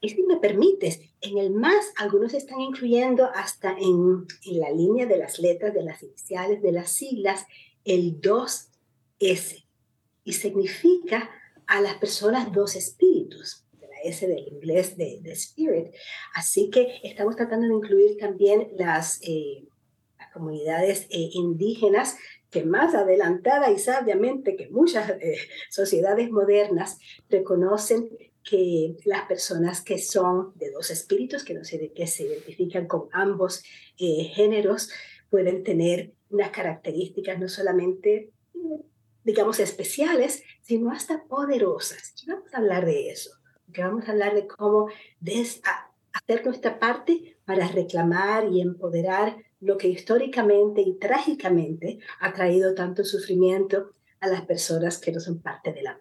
Y 0.00 0.10
si 0.10 0.22
me 0.24 0.36
permites, 0.36 1.00
en 1.22 1.38
el 1.38 1.50
más, 1.50 1.92
algunos 1.96 2.34
están 2.34 2.60
incluyendo 2.60 3.30
hasta 3.34 3.70
en, 3.70 4.26
en 4.44 4.60
la 4.60 4.70
línea 4.70 5.06
de 5.06 5.16
las 5.16 5.38
letras, 5.38 5.72
de 5.72 5.82
las 5.82 6.02
iniciales, 6.02 6.60
de 6.60 6.72
las 6.72 6.90
siglas, 6.90 7.46
el 7.84 8.20
2S. 8.20 9.64
Y 10.24 10.32
significa 10.32 11.30
a 11.66 11.80
las 11.80 11.94
personas 11.94 12.52
dos 12.52 12.76
espíritus, 12.76 13.64
de 13.80 13.88
la 13.88 14.00
S 14.04 14.26
del 14.26 14.46
inglés 14.48 14.96
de, 14.96 15.20
de 15.22 15.32
spirit. 15.32 15.88
Así 16.34 16.70
que 16.70 17.00
estamos 17.02 17.36
tratando 17.36 17.66
de 17.66 17.74
incluir 17.74 18.16
también 18.18 18.68
las, 18.76 19.20
eh, 19.22 19.64
las 20.18 20.32
comunidades 20.32 21.06
eh, 21.10 21.30
indígenas 21.32 22.16
que 22.50 22.64
más 22.64 22.94
adelantada 22.94 23.70
y 23.70 23.78
sabiamente 23.78 24.56
que 24.56 24.68
muchas 24.70 25.10
eh, 25.10 25.36
sociedades 25.70 26.30
modernas 26.30 26.98
reconocen 27.28 28.08
que 28.42 28.96
las 29.04 29.26
personas 29.26 29.82
que 29.82 29.98
son 29.98 30.52
de 30.54 30.70
dos 30.70 30.90
espíritus, 30.92 31.42
que, 31.42 31.54
no 31.54 31.64
se, 31.64 31.92
que 31.92 32.06
se 32.06 32.22
identifican 32.22 32.86
con 32.86 33.08
ambos 33.12 33.64
géneros, 33.96 34.90
pueden 35.30 35.64
tener 35.64 36.12
unas 36.30 36.50
características 36.50 37.40
no 37.40 37.48
solamente 37.48 38.30
digamos, 39.26 39.58
especiales, 39.58 40.44
sino 40.62 40.92
hasta 40.92 41.24
poderosas. 41.24 42.14
Y 42.22 42.30
vamos 42.30 42.54
a 42.54 42.58
hablar 42.58 42.86
de 42.86 43.10
eso, 43.10 43.32
que 43.72 43.82
vamos 43.82 44.08
a 44.08 44.12
hablar 44.12 44.34
de 44.36 44.46
cómo 44.46 44.88
hacer 46.12 46.46
nuestra 46.46 46.78
parte 46.78 47.36
para 47.44 47.66
reclamar 47.66 48.48
y 48.52 48.60
empoderar 48.60 49.36
lo 49.58 49.76
que 49.76 49.88
históricamente 49.88 50.80
y 50.80 50.96
trágicamente 50.98 51.98
ha 52.20 52.32
traído 52.32 52.72
tanto 52.74 53.04
sufrimiento 53.04 53.90
a 54.20 54.28
las 54.28 54.42
personas 54.42 54.98
que 54.98 55.10
no 55.10 55.18
son 55.18 55.42
parte 55.42 55.72
de 55.72 55.82
la, 55.82 56.00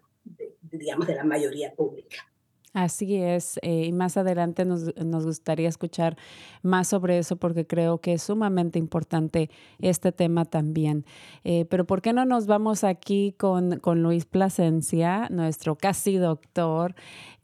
digamos, 0.62 1.08
de 1.08 1.16
la 1.16 1.24
mayoría 1.24 1.74
pública. 1.74 2.32
Así 2.76 3.16
es, 3.16 3.58
eh, 3.62 3.86
y 3.86 3.94
más 3.94 4.18
adelante 4.18 4.66
nos, 4.66 4.94
gustaría 5.24 5.70
escuchar 5.70 6.18
más 6.62 6.90
sobre 6.90 7.18
eso 7.18 7.38
porque 7.38 7.66
creo 7.66 8.00
que 8.00 8.12
es 8.16 8.24
sumamente 8.24 8.78
importante 8.80 9.50
este 9.80 10.12
tema 10.12 10.44
también. 10.44 11.06
Eh, 11.46 11.64
pero 11.70 11.86
¿por 11.86 12.02
qué 12.02 12.12
no 12.12 12.26
nos 12.26 12.48
vamos 12.48 12.84
aquí 12.84 13.34
con, 13.38 13.80
con 13.80 14.04
Luis 14.04 14.26
Plasencia, 14.26 15.30
nuestro 15.32 15.78
casi 15.78 16.18
doctor, 16.18 16.96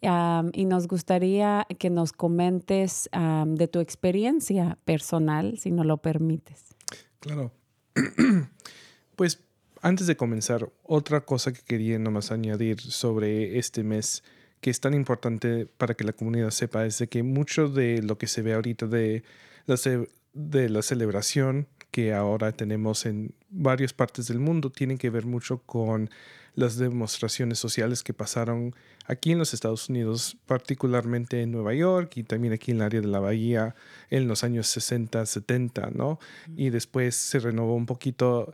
y 0.02 0.66
nos 0.66 0.88
gustaría 0.88 1.66
que 1.80 1.90
nos 1.90 2.12
comentes 2.12 3.10
de 3.46 3.68
tu 3.68 3.80
experiencia 3.80 4.78
personal, 4.84 5.60
si 5.60 5.72
no 5.72 5.86
lo 5.86 5.98
permites. 5.98 6.76
Claro. 7.22 7.52
pues 9.16 9.40
antes 9.82 10.08
de 10.08 10.18
comenzar, 10.18 10.70
otra 10.84 11.22
cosa 11.22 11.54
que 11.54 11.62
quería 11.62 12.00
nomás 12.00 12.32
añadir 12.32 12.82
sobre 12.82 13.60
este 13.60 13.84
mes 13.84 14.24
que 14.62 14.70
es 14.70 14.80
tan 14.80 14.94
importante 14.94 15.66
para 15.66 15.96
que 15.96 16.04
la 16.04 16.14
comunidad 16.14 16.52
sepa 16.52 16.86
es 16.86 17.00
de 17.00 17.08
que 17.08 17.24
mucho 17.24 17.68
de 17.68 18.02
lo 18.02 18.18
que 18.18 18.28
se 18.28 18.42
ve 18.42 18.54
ahorita 18.54 18.88
de 18.88 19.24
la, 19.66 19.76
de 20.34 20.70
la 20.70 20.82
celebración 20.82 21.68
que 21.90 22.14
ahora 22.14 22.54
tenemos 22.54 23.06
en 23.06 23.34
varias 23.50 23.92
partes 23.94 24.28
del 24.28 24.40
mundo 24.40 24.70
tiene 24.70 24.98
que 24.98 25.10
ver 25.10 25.26
mucho 25.26 25.60
con 25.66 26.10
las 26.56 26.78
demostraciones 26.78 27.60
sociales 27.60 28.04
que 28.04 28.14
pasaron 28.14 28.76
aquí 29.08 29.32
en 29.32 29.40
los 29.40 29.54
Estados 29.54 29.90
Unidos, 29.90 30.38
particularmente 30.46 31.42
en 31.42 31.52
Nueva 31.52 31.74
York 31.74 32.18
y 32.18 32.24
también 32.24 32.54
aquí 32.54 32.72
en 32.72 32.78
el 32.78 32.84
área 32.84 33.02
de 33.02 33.08
la 33.08 33.20
Bahía 33.20 33.76
en 34.10 34.28
los 34.28 34.44
años 34.44 34.68
60, 34.68 35.26
70, 35.26 35.92
¿no? 35.92 36.20
Y 36.56 36.70
después 36.70 37.16
se 37.16 37.40
renovó 37.40 37.76
un 37.76 37.86
poquito 37.86 38.54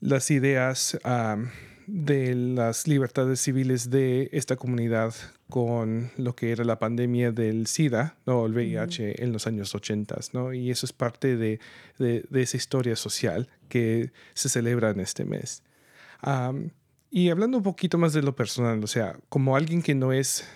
las 0.00 0.30
ideas 0.30 0.98
de 1.86 2.34
las 2.34 2.86
libertades 2.86 3.40
civiles 3.40 3.90
de 3.90 4.28
esta 4.32 4.56
comunidad 4.56 5.14
con 5.48 6.10
lo 6.16 6.34
que 6.34 6.52
era 6.52 6.64
la 6.64 6.78
pandemia 6.78 7.32
del 7.32 7.66
SIDA 7.66 8.16
o 8.24 8.46
el 8.46 8.52
VIH 8.52 9.22
en 9.22 9.32
los 9.32 9.46
años 9.46 9.74
80, 9.74 10.16
¿no? 10.32 10.52
Y 10.52 10.70
eso 10.70 10.86
es 10.86 10.92
parte 10.92 11.36
de, 11.36 11.60
de, 11.98 12.42
esa 12.42 12.56
historia 12.56 12.96
social 12.96 13.48
que 13.68 14.12
se 14.34 14.48
celebra 14.48 14.90
en 14.90 15.00
este 15.00 15.24
mes. 15.24 15.62
y 17.10 17.28
hablando 17.30 17.58
un 17.58 17.64
poquito 17.64 17.98
más 17.98 18.12
de 18.12 18.22
lo 18.22 18.34
personal, 18.34 18.82
o 18.82 18.86
sea, 18.86 19.18
como 19.28 19.56
alguien 19.56 19.82
que 19.82 19.94
no 19.94 20.12
es 20.12 20.48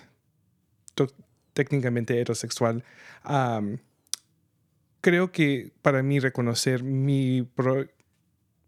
técnicamente 1.53 2.13
heterosexual, 2.13 2.83
creo 5.01 5.31
que 5.31 5.71
para 5.81 6.03
mí 6.03 6.19
reconocer 6.19 6.83
mi, 6.83 7.47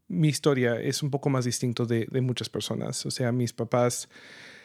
mi 0.10 0.28
historia 0.28 0.75
es 0.82 1.01
un 1.01 1.12
poco 1.12 1.30
más 1.30 1.46
distinto 1.46 1.86
de, 1.86 2.08
muchas 2.22 2.50
personas. 2.50 3.06
O 3.06 3.12
sea, 3.12 3.32
mis 3.32 3.54
papás 3.54 4.10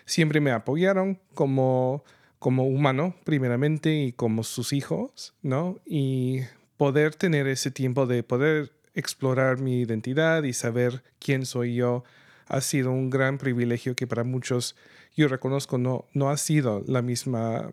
siempre 0.06 0.40
me 0.40 0.50
apoyaron 0.50 1.20
como, 1.34 2.02
como 2.38 2.66
humano, 2.66 3.14
primeramente, 3.24 3.94
y 3.94 4.12
como 4.12 4.42
sus 4.42 4.72
hijos, 4.72 5.34
¿no? 5.42 5.78
Y 5.86 6.40
poder 6.76 7.14
tener 7.14 7.46
ese 7.46 7.70
tiempo 7.70 8.06
de 8.06 8.22
poder 8.22 8.72
explorar 8.94 9.60
mi 9.60 9.80
identidad 9.80 10.42
y 10.42 10.52
saber 10.52 11.04
quién 11.18 11.46
soy 11.46 11.74
yo 11.74 12.04
ha 12.46 12.60
sido 12.60 12.90
un 12.90 13.10
gran 13.10 13.38
privilegio 13.38 13.96
que 13.96 14.06
para 14.06 14.22
muchos 14.22 14.76
yo 15.16 15.28
reconozco 15.28 15.78
no, 15.78 16.06
no 16.12 16.30
ha 16.30 16.36
sido 16.36 16.82
la 16.86 17.02
misma 17.02 17.72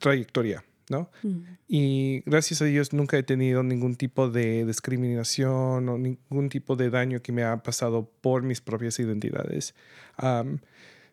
trayectoria. 0.00 0.64
¿No? 0.90 1.10
Y 1.66 2.22
gracias 2.26 2.62
a 2.62 2.64
Dios 2.64 2.92
nunca 2.92 3.18
he 3.18 3.22
tenido 3.22 3.62
ningún 3.62 3.96
tipo 3.96 4.30
de 4.30 4.64
discriminación 4.64 5.88
o 5.88 5.98
ningún 5.98 6.48
tipo 6.48 6.76
de 6.76 6.90
daño 6.90 7.20
que 7.22 7.32
me 7.32 7.44
ha 7.44 7.62
pasado 7.62 8.10
por 8.20 8.42
mis 8.42 8.60
propias 8.60 8.98
identidades. 8.98 9.74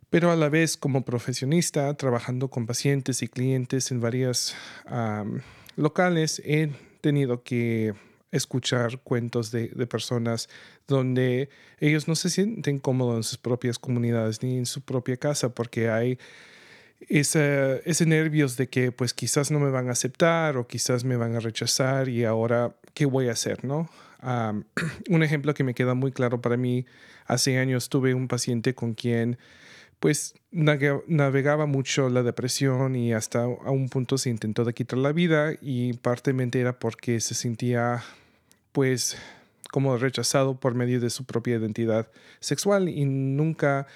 pero 0.09 0.31
a 0.31 0.35
la 0.35 0.49
vez 0.49 0.77
como 0.77 1.03
profesionista, 1.03 1.93
trabajando 1.95 2.49
con 2.49 2.65
pacientes 2.65 3.21
y 3.21 3.27
clientes 3.27 3.91
en 3.91 3.99
varias 3.99 4.55
locales, 5.75 6.41
he 6.45 6.71
tenido 7.01 7.43
que 7.43 7.93
escuchar 8.31 8.99
cuentos 8.99 9.51
de, 9.51 9.69
de, 9.69 9.87
personas 9.87 10.49
donde 10.87 11.49
ellos 11.79 12.07
no 12.07 12.15
se 12.15 12.29
sienten 12.29 12.79
cómodos 12.79 13.15
en 13.15 13.23
sus 13.23 13.37
propias 13.37 13.79
comunidades 13.79 14.43
ni 14.43 14.57
en 14.57 14.65
su 14.65 14.81
propia 14.81 15.15
casa 15.15 15.49
porque 15.55 15.89
hay 15.89 16.17
ese, 17.07 17.81
ese 17.85 18.05
nervios 18.05 18.57
de 18.57 18.67
que 18.67 18.91
pues 18.91 19.13
quizás 19.13 19.51
no 19.51 19.59
me 19.59 19.69
van 19.69 19.89
a 19.89 19.91
aceptar 19.91 20.57
o 20.57 20.67
quizás 20.67 21.03
me 21.03 21.17
van 21.17 21.35
a 21.35 21.39
rechazar 21.39 22.09
y 22.09 22.25
ahora, 22.25 22.75
¿qué 22.93 23.05
voy 23.05 23.29
a 23.29 23.33
hacer? 23.33 23.63
¿no? 23.63 23.89
un 25.09 25.23
ejemplo 25.23 25.53
que 25.53 25.63
me 25.63 25.73
queda 25.73 25.93
muy 25.93 26.11
claro 26.11 26.41
para 26.41 26.57
mí, 26.57 26.85
hace 27.25 27.57
años 27.57 27.89
tuve 27.89 28.13
un 28.13 28.27
paciente 28.27 28.73
con 28.73 28.93
quien 28.93 29.37
pues 29.99 30.35
navegaba 30.51 31.65
mucho 31.65 32.09
la 32.09 32.21
depresión 32.21 32.95
y 32.95 33.13
hasta 33.13 33.43
a 33.43 33.71
un 33.71 33.89
punto 33.89 34.17
se 34.17 34.29
intentó 34.29 34.63
de 34.63 34.73
quitar 34.73 34.99
la 34.99 35.11
vida 35.11 35.53
y 35.61 35.93
partemente 35.93 36.59
era 36.59 36.77
porque 36.77 37.19
se 37.19 37.33
sentía 37.33 38.03
pues 38.71 39.17
como 39.71 39.97
rechazado 39.97 40.59
por 40.59 40.75
medio 40.75 40.99
de 40.99 41.09
su 41.09 41.25
propia 41.25 41.55
identidad 41.55 42.07
sexual 42.39 42.89
y 42.89 43.05
nunca 43.05 43.87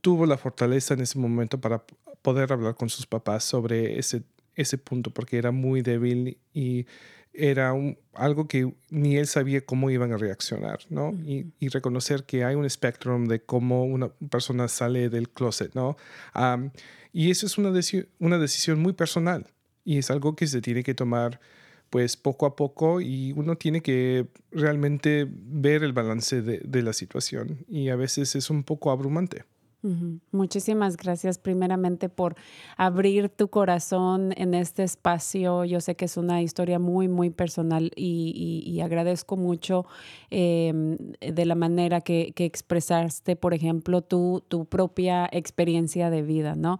tuvo 0.00 0.26
la 0.26 0.38
fortaleza 0.38 0.94
en 0.94 1.00
ese 1.00 1.18
momento 1.18 1.60
para 1.60 1.82
poder 2.22 2.52
hablar 2.52 2.74
con 2.74 2.88
sus 2.88 3.06
papás 3.06 3.44
sobre 3.44 3.98
ese, 3.98 4.22
ese 4.54 4.78
punto 4.78 5.10
porque 5.10 5.38
era 5.38 5.50
muy 5.50 5.82
débil 5.82 6.38
y 6.52 6.86
era 7.32 7.72
algo 8.14 8.48
que 8.48 8.74
ni 8.90 9.16
él 9.16 9.26
sabía 9.26 9.64
cómo 9.64 9.90
iban 9.90 10.12
a 10.12 10.16
reaccionar, 10.16 10.80
¿no? 10.90 11.12
y, 11.24 11.46
y, 11.60 11.68
reconocer 11.68 12.24
que 12.24 12.44
hay 12.44 12.56
un 12.56 12.64
espectro 12.64 13.18
de 13.26 13.40
cómo 13.40 13.84
una 13.84 14.08
persona 14.08 14.66
sale 14.66 15.08
del 15.08 15.28
closet, 15.28 15.74
¿no? 15.74 15.96
y 17.12 17.30
eso 17.30 17.46
es 17.46 17.56
una, 17.56 17.72
una 18.18 18.38
decisión 18.38 18.80
muy 18.80 18.92
personal 18.92 19.46
y 19.84 19.98
es 19.98 20.10
algo 20.10 20.34
que 20.34 20.46
se 20.46 20.60
tiene 20.60 20.82
que 20.82 20.94
tomar 20.94 21.40
pues 21.90 22.16
poco 22.16 22.44
a 22.46 22.56
poco 22.56 23.00
y 23.00 23.32
uno 23.32 23.56
tiene 23.56 23.80
que 23.80 24.26
realmente 24.50 25.26
ver 25.30 25.84
el 25.84 25.92
balance 25.92 26.42
de, 26.42 26.58
de 26.58 26.82
la 26.82 26.92
situación 26.92 27.64
y 27.68 27.88
a 27.88 27.96
veces 27.96 28.36
es 28.36 28.50
un 28.50 28.62
poco 28.62 28.90
abrumante. 28.90 29.44
Muchísimas 29.80 30.96
gracias 30.96 31.38
primeramente 31.38 32.08
por 32.08 32.34
abrir 32.76 33.28
tu 33.28 33.46
corazón 33.46 34.34
en 34.36 34.54
este 34.54 34.82
espacio. 34.82 35.64
Yo 35.64 35.80
sé 35.80 35.94
que 35.94 36.06
es 36.06 36.16
una 36.16 36.42
historia 36.42 36.80
muy, 36.80 37.06
muy 37.06 37.30
personal 37.30 37.92
y, 37.94 38.80
agradezco 38.82 39.36
mucho 39.36 39.86
em, 40.30 40.96
de 41.20 41.44
la 41.44 41.54
manera 41.54 42.00
que, 42.00 42.32
expresaste, 42.36 43.36
por 43.36 43.54
ejemplo, 43.54 44.02
tu, 44.02 44.42
tu, 44.48 44.64
propia 44.64 45.28
experiencia 45.30 46.10
de 46.10 46.22
vida, 46.22 46.54
¿no? 46.56 46.78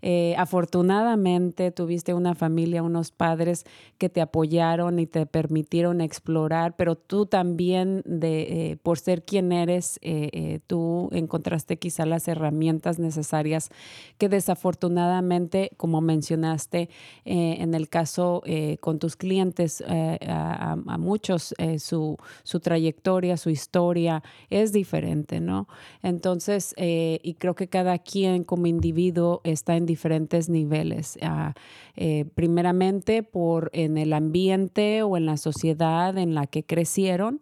Eh, 0.00 0.34
afortunadamente 0.38 1.70
tuviste 1.70 2.14
una 2.14 2.34
familia, 2.34 2.82
unos 2.82 3.10
padres 3.10 3.64
que 3.98 4.08
te 4.08 4.20
apoyaron 4.20 4.98
y 4.98 5.06
te 5.06 5.26
permitieron 5.26 6.00
explorar, 6.00 6.76
pero 6.76 6.96
tú 6.96 7.26
también, 7.26 8.02
de, 8.06 8.70
eh, 8.70 8.76
por 8.76 8.98
ser 8.98 9.24
quien 9.24 9.52
eres, 9.52 9.98
eh, 10.02 10.60
tú 10.66 11.08
encontraste 11.12 11.78
quizá 11.78 12.06
las 12.06 12.26
herramientas 12.28 12.37
herramientas 12.38 12.98
necesarias 12.98 13.70
que 14.16 14.28
desafortunadamente, 14.28 15.70
como 15.76 16.00
mencionaste 16.00 16.88
eh, 17.24 17.56
en 17.60 17.74
el 17.74 17.88
caso 17.88 18.42
eh, 18.46 18.78
con 18.80 18.98
tus 18.98 19.16
clientes, 19.16 19.82
eh, 19.86 20.18
a, 20.26 20.76
muchos 20.98 21.54
su, 21.78 22.16
su, 22.42 22.60
trayectoria, 22.60 23.36
su 23.36 23.50
historia 23.50 24.22
es 24.50 24.72
diferente, 24.72 25.40
¿no? 25.40 25.68
Entonces, 26.02 26.74
y 26.78 27.34
creo 27.34 27.54
que 27.54 27.68
cada 27.68 27.98
quien 27.98 28.44
como 28.44 28.66
individuo 28.66 29.40
está 29.44 29.76
en 29.76 29.86
diferentes 29.86 30.48
niveles. 30.48 31.18
Ah, 31.22 31.54
primeramente 32.34 33.22
por 33.22 33.70
en 33.72 33.98
el 33.98 34.12
ambiente 34.12 35.02
o 35.02 35.16
en 35.16 35.26
la 35.26 35.36
sociedad 35.36 36.16
en 36.16 36.34
la 36.34 36.46
que 36.46 36.62
crecieron. 36.62 37.40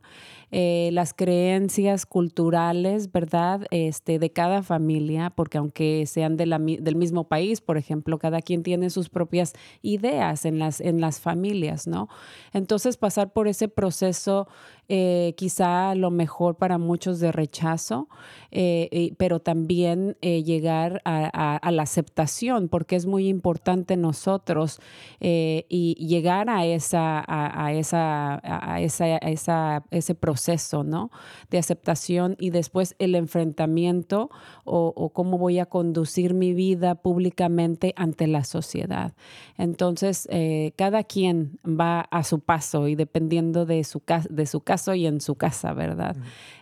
Eh, 0.52 0.90
las 0.92 1.12
creencias 1.12 2.06
culturales, 2.06 3.10
¿verdad? 3.10 3.66
Este, 3.72 4.20
de 4.20 4.30
cada 4.30 4.62
familia, 4.62 5.30
porque 5.30 5.58
aunque 5.58 6.06
sean 6.06 6.36
del 6.36 6.96
mismo 6.96 7.26
país, 7.26 7.60
por 7.60 7.76
ejemplo, 7.76 8.18
cada 8.18 8.40
quien 8.40 8.62
tiene 8.62 8.90
sus 8.90 9.08
propias 9.08 9.54
ideas 9.82 10.44
en 10.44 10.60
las, 10.60 10.80
en 10.80 11.00
las 11.00 11.18
familias, 11.18 11.88
¿no? 11.88 12.08
Entonces, 12.52 12.96
pasar 12.96 13.32
por 13.32 13.48
ese 13.48 13.66
proceso 13.68 14.46
eh, 14.88 15.34
quizá 15.36 15.96
lo 15.96 16.12
mejor 16.12 16.56
para 16.56 16.78
muchos 16.78 17.18
de 17.18 17.32
rechazo, 17.32 18.08
eh, 18.52 19.14
pero 19.16 19.40
también 19.40 20.16
eh, 20.20 20.44
llegar 20.44 21.02
a, 21.04 21.70
la 21.72 21.82
aceptación, 21.82 22.68
porque 22.68 22.94
es 22.94 23.04
muy 23.06 23.28
importante 23.28 23.96
nosotros 23.96 24.80
y 25.20 25.94
llegar 25.98 26.48
a, 26.48 26.64
esa, 26.64 27.24
a, 27.26 27.72
esa, 27.72 28.40
a, 28.42 28.80
esa, 28.80 29.84
ese 29.90 30.14
proceso 30.14 30.84
¿no? 30.84 31.10
de 31.50 31.58
aceptación 31.58 32.36
y 32.38 32.50
después 32.50 32.94
el 32.98 33.14
enfrentamiento 33.14 34.30
o, 34.64 34.92
o 34.94 35.10
cómo 35.10 35.38
voy 35.38 35.58
a 35.58 35.66
conducir 35.66 36.34
mi 36.34 36.54
vida 36.54 36.94
públicamente 36.94 37.92
ante 37.96 38.26
la 38.26 38.44
sociedad. 38.44 39.14
Entonces, 39.58 40.28
cada 40.76 41.02
quien 41.02 41.58
va 41.64 42.00
a 42.00 42.22
su 42.22 42.40
paso 42.40 42.88
y 42.88 42.94
dependiendo 42.94 43.66
de 43.66 43.82
su, 43.84 44.02
de 44.30 44.46
su 44.46 44.60
casa, 44.76 44.94
y 44.94 45.06
en 45.06 45.20
su 45.20 45.34
casa, 45.34 45.72
¿verdad? 45.72 46.16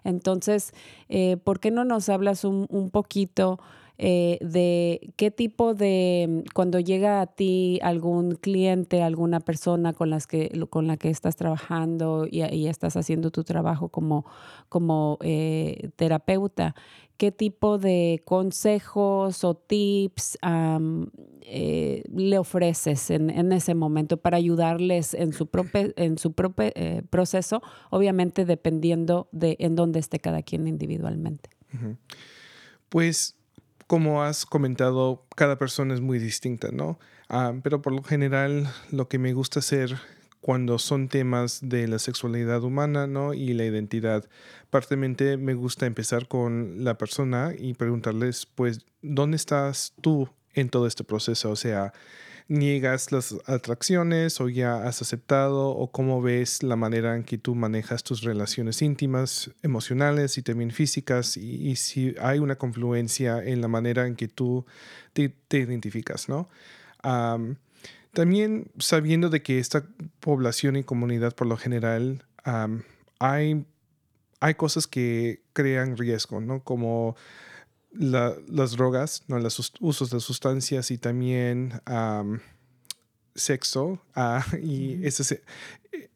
Entonces, 0.04 0.72
eh, 1.08 1.36
¿por 1.36 1.60
qué 1.60 1.70
no 1.70 1.84
nos 1.84 2.08
hablas 2.08 2.44
un, 2.44 2.90
poquito 2.90 3.58
eh, 3.96 4.38
de 4.40 5.12
qué 5.14 5.30
tipo 5.30 5.74
de, 5.74 6.42
cuando 6.52 6.80
llega 6.80 7.20
a 7.20 7.26
ti 7.26 7.78
algún 7.80 8.34
cliente, 8.34 9.02
alguna 9.04 9.38
persona 9.38 9.92
con, 9.92 10.10
las 10.10 10.26
que, 10.26 10.50
con 10.68 10.88
la 10.88 10.96
que 10.96 11.10
estás 11.10 11.36
trabajando 11.36 12.26
y, 12.28 12.66
estás 12.66 12.96
haciendo 12.96 13.30
tu 13.30 13.44
trabajo 13.44 13.90
como, 13.90 14.26
como 14.68 15.18
eh, 15.20 15.90
terapeuta, 15.94 16.74
qué 17.18 17.30
tipo 17.30 17.78
de 17.78 18.20
consejos 18.24 19.44
o 19.44 19.54
tips 19.54 20.38
eh, 21.42 22.02
le 22.12 22.38
ofreces 22.38 23.10
en, 23.10 23.52
ese 23.52 23.76
momento 23.76 24.16
para 24.16 24.38
ayudarles 24.38 25.14
en 25.14 25.32
su 25.32 25.46
propio, 25.46 25.92
en 25.94 26.18
su 26.18 26.32
propio 26.32 26.72
proceso, 27.10 27.62
obviamente 27.90 28.44
dependiendo 28.44 29.28
de 29.30 29.54
en 29.60 29.76
dónde 29.76 30.00
esté 30.00 30.18
cada 30.18 30.42
quien 30.42 30.66
individualmente. 30.66 31.50
Pues 32.88 33.36
como 33.86 34.22
has 34.22 34.46
comentado, 34.46 35.24
cada 35.36 35.58
persona 35.58 35.94
es 35.94 36.00
muy 36.00 36.18
distinta, 36.18 36.68
¿no? 36.72 36.98
Ah, 37.28 37.54
pero 37.62 37.82
por 37.82 37.92
lo 37.92 38.02
general 38.02 38.68
lo 38.90 39.08
que 39.08 39.18
me 39.18 39.32
gusta 39.32 39.60
hacer 39.60 39.96
cuando 40.44 40.78
son 40.78 41.08
temas 41.08 41.60
de 41.62 41.88
la 41.88 41.98
sexualidad 41.98 42.62
humana 42.64 43.06
¿no? 43.06 43.32
y 43.32 43.54
la 43.54 43.64
identidad. 43.64 44.28
Partemente 44.68 45.38
me 45.38 45.54
gusta 45.54 45.86
empezar 45.86 46.28
con 46.28 46.84
la 46.84 46.98
persona 46.98 47.54
y 47.58 47.72
preguntarles, 47.72 48.44
pues, 48.54 48.84
¿dónde 49.00 49.36
estás 49.36 49.94
tú 50.02 50.28
en 50.52 50.68
todo 50.68 50.86
este 50.86 51.02
proceso? 51.02 51.50
O 51.50 51.56
sea, 51.56 51.94
¿niegas 52.48 53.10
las 53.10 53.34
atracciones 53.46 54.40
o 54.40 54.48
ya 54.48 54.86
has 54.86 55.00
aceptado 55.00 55.70
o 55.70 55.90
cómo 55.90 56.20
ves 56.20 56.62
la 56.62 56.76
manera 56.76 57.16
en 57.16 57.24
que 57.24 57.38
tú 57.38 57.54
manejas 57.54 58.04
tus 58.04 58.22
relaciones 58.22 58.82
íntimas, 58.82 59.50
emocionales 59.62 60.36
y 60.36 60.42
también 60.42 60.70
físicas 60.70 61.36
y, 61.36 61.76
si 61.76 62.14
hay 62.20 62.38
una 62.38 62.56
confluencia 62.56 63.42
en 63.42 63.60
la 63.60 63.68
manera 63.68 64.06
en 64.06 64.16
que 64.16 64.28
tú 64.28 64.66
te, 65.12 65.32
identificas, 65.50 66.28
¿no? 66.28 66.48
También 68.12 68.70
sabiendo 68.78 69.28
de 69.28 69.42
que 69.42 69.58
esta 69.58 69.84
población 70.20 70.76
y 70.76 70.84
comunidad 70.84 71.34
por 71.34 71.46
lo 71.46 71.56
general 71.56 72.24
hay, 73.18 73.64
hay 74.40 74.54
cosas 74.54 74.86
que 74.86 75.42
crean 75.52 75.96
riesgo, 75.96 76.40
¿no? 76.40 76.62
Como 76.62 77.16
las 77.94 78.72
drogas, 78.72 79.24
¿no? 79.28 79.38
los 79.38 79.72
usos 79.80 80.10
de 80.10 80.20
sustancias 80.20 80.90
y 80.90 80.98
también 80.98 81.80
sexo 83.34 84.00
ah, 84.14 84.44
y, 84.62 85.04
ese, 85.06 85.42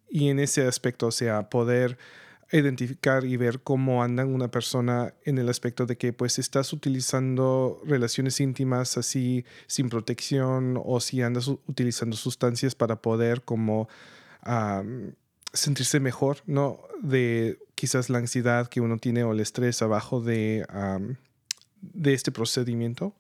y 0.08 0.28
en 0.28 0.40
ese 0.40 0.66
aspecto, 0.66 1.08
o 1.08 1.12
sea, 1.12 1.48
poder 1.48 1.98
identificar 2.50 3.24
y 3.24 3.36
ver 3.36 3.60
cómo 3.60 4.02
andan 4.02 4.34
una 4.34 4.50
persona 4.50 5.14
en 5.24 5.36
el 5.36 5.50
aspecto 5.50 5.84
de 5.84 5.98
que 5.98 6.14
pues 6.14 6.38
estás 6.38 6.72
utilizando 6.72 7.80
relaciones 7.84 8.40
íntimas 8.40 8.96
así 8.96 9.44
sin 9.66 9.90
protección 9.90 10.80
o 10.82 11.00
si 11.00 11.20
andas 11.20 11.48
utilizando 11.48 12.16
sustancias 12.16 12.74
para 12.74 13.02
poder 13.02 13.42
como 13.42 13.88
sentirse 15.52 16.00
mejor, 16.00 16.38
¿no? 16.46 16.80
De 17.02 17.58
quizás 17.74 18.08
la 18.08 18.18
ansiedad 18.18 18.68
que 18.68 18.80
uno 18.80 18.96
tiene 18.96 19.24
o 19.24 19.32
el 19.32 19.40
estrés 19.40 19.82
abajo 19.82 20.22
de, 20.22 20.64
de 21.80 22.14
este 22.14 22.32
procedimiento 22.32 23.14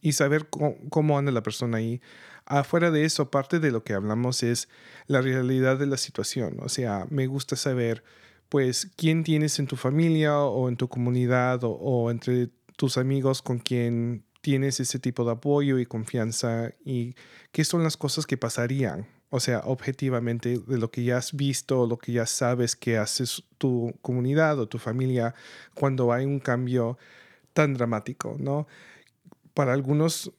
y 0.00 0.12
saber 0.12 0.48
cómo, 0.48 0.76
cómo 0.90 1.18
anda 1.18 1.32
la 1.32 1.42
persona 1.42 1.78
ahí. 1.78 2.00
Afuera 2.46 2.90
de 2.90 3.04
eso, 3.04 3.30
parte 3.30 3.58
de 3.58 3.70
lo 3.70 3.84
que 3.84 3.92
hablamos 3.92 4.42
es 4.42 4.68
la 5.06 5.20
realidad 5.20 5.78
de 5.78 5.86
la 5.86 5.98
situación. 5.98 6.56
O 6.60 6.68
sea, 6.70 7.06
me 7.10 7.26
gusta 7.26 7.56
saber, 7.56 8.02
pues, 8.48 8.90
quién 8.96 9.22
tienes 9.22 9.58
en 9.58 9.66
tu 9.66 9.76
familia 9.76 10.38
o 10.38 10.68
en 10.68 10.76
tu 10.76 10.88
comunidad 10.88 11.60
o, 11.62 12.10
entre 12.10 12.48
tus 12.76 12.96
amigos 12.96 13.42
con 13.42 13.58
quien 13.58 14.24
tienes 14.40 14.80
ese 14.80 14.98
tipo 14.98 15.24
de 15.24 15.32
apoyo 15.32 15.78
y 15.78 15.84
confianza 15.84 16.72
y 16.84 17.16
qué 17.52 17.64
son 17.64 17.82
las 17.82 17.98
cosas 17.98 18.24
que 18.24 18.38
pasarían. 18.38 19.06
O 19.30 19.40
sea, 19.40 19.60
objetivamente 19.66 20.58
de 20.58 20.78
lo 20.78 20.90
que 20.90 21.04
ya 21.04 21.18
has 21.18 21.34
visto, 21.34 21.86
lo 21.86 21.98
que 21.98 22.12
ya 22.12 22.24
sabes 22.24 22.76
que 22.76 22.96
haces 22.96 23.42
tu 23.58 23.92
comunidad 24.00 24.58
o 24.58 24.68
tu 24.68 24.78
familia 24.78 25.34
cuando 25.74 26.14
hay 26.14 26.24
un 26.24 26.40
cambio 26.40 26.96
tan 27.52 27.74
dramático, 27.74 28.36
¿no? 28.38 28.66
Para 29.54 29.72
algunos 29.72 30.32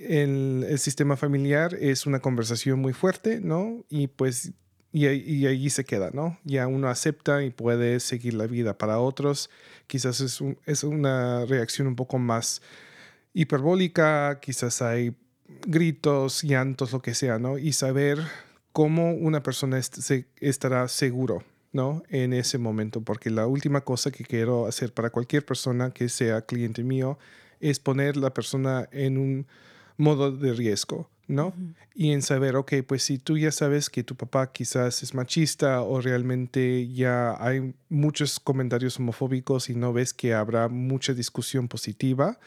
el, 0.00 0.66
el, 0.68 0.78
sistema 0.78 1.16
familiar 1.16 1.74
es 1.80 2.06
una 2.06 2.20
conversación 2.20 2.80
muy 2.80 2.92
fuerte, 2.92 3.40
¿no? 3.40 3.84
Y 3.88 4.08
pues, 4.08 4.52
y, 4.92 5.06
y, 5.06 5.46
ahí 5.46 5.70
se 5.70 5.84
queda, 5.84 6.10
¿no? 6.12 6.38
Ya 6.44 6.66
uno 6.66 6.88
acepta 6.88 7.42
y 7.44 7.50
puede 7.50 8.00
seguir 8.00 8.34
la 8.34 8.46
vida. 8.46 8.76
Para 8.76 8.98
otros, 8.98 9.50
quizás 9.86 10.20
es 10.66 10.84
una 10.84 11.44
reacción 11.46 11.86
un 11.86 11.96
poco 11.96 12.18
más 12.18 12.62
hiperbólica, 13.34 14.40
quizás 14.40 14.82
hay 14.82 15.14
gritos, 15.66 16.42
llantos, 16.42 16.92
lo 16.92 17.02
que 17.02 17.14
sea, 17.14 17.38
¿no? 17.38 17.58
Y 17.58 17.72
saber 17.72 18.18
cómo 18.72 19.12
una 19.12 19.42
persona 19.42 19.80
se, 19.82 20.26
estará 20.40 20.88
seguro, 20.88 21.44
¿no? 21.72 22.02
En 22.08 22.32
ese 22.32 22.58
momento, 22.58 23.00
porque 23.00 23.30
la 23.30 23.46
última 23.46 23.80
cosa 23.80 24.10
que 24.10 24.24
quiero 24.24 24.66
hacer 24.66 24.92
para 24.92 25.10
cualquier 25.10 25.44
persona 25.44 25.90
que 25.90 26.08
sea 26.08 26.42
cliente 26.42 26.84
mío 26.84 27.18
es 27.60 27.80
poner 27.80 28.16
la 28.16 28.34
persona 28.34 28.88
en 28.92 29.18
un 29.18 29.46
modo 29.96 30.32
de 30.32 30.52
riesgo, 30.52 31.08
¿no? 31.28 31.54
Y 31.94 32.12
en 32.12 32.22
saber, 32.22 32.56
ok, 32.56 32.74
pues 32.86 33.04
si 33.04 33.18
tú 33.18 33.38
ya 33.38 33.52
sabes 33.52 33.88
que 33.88 34.02
tu 34.02 34.16
papá 34.16 34.52
quizás 34.52 35.02
es 35.02 35.14
machista 35.14 35.82
o 35.82 36.00
realmente 36.00 36.88
ya 36.88 37.36
hay 37.38 37.74
muchos 37.88 38.40
comentarios 38.40 38.98
homofóbicos 38.98 39.70
y 39.70 39.74
no 39.74 39.92
ves 39.92 40.12
que 40.12 40.34
habrá 40.34 40.68
mucha 40.68 41.14
discusión 41.14 41.68
positiva, 41.68 42.38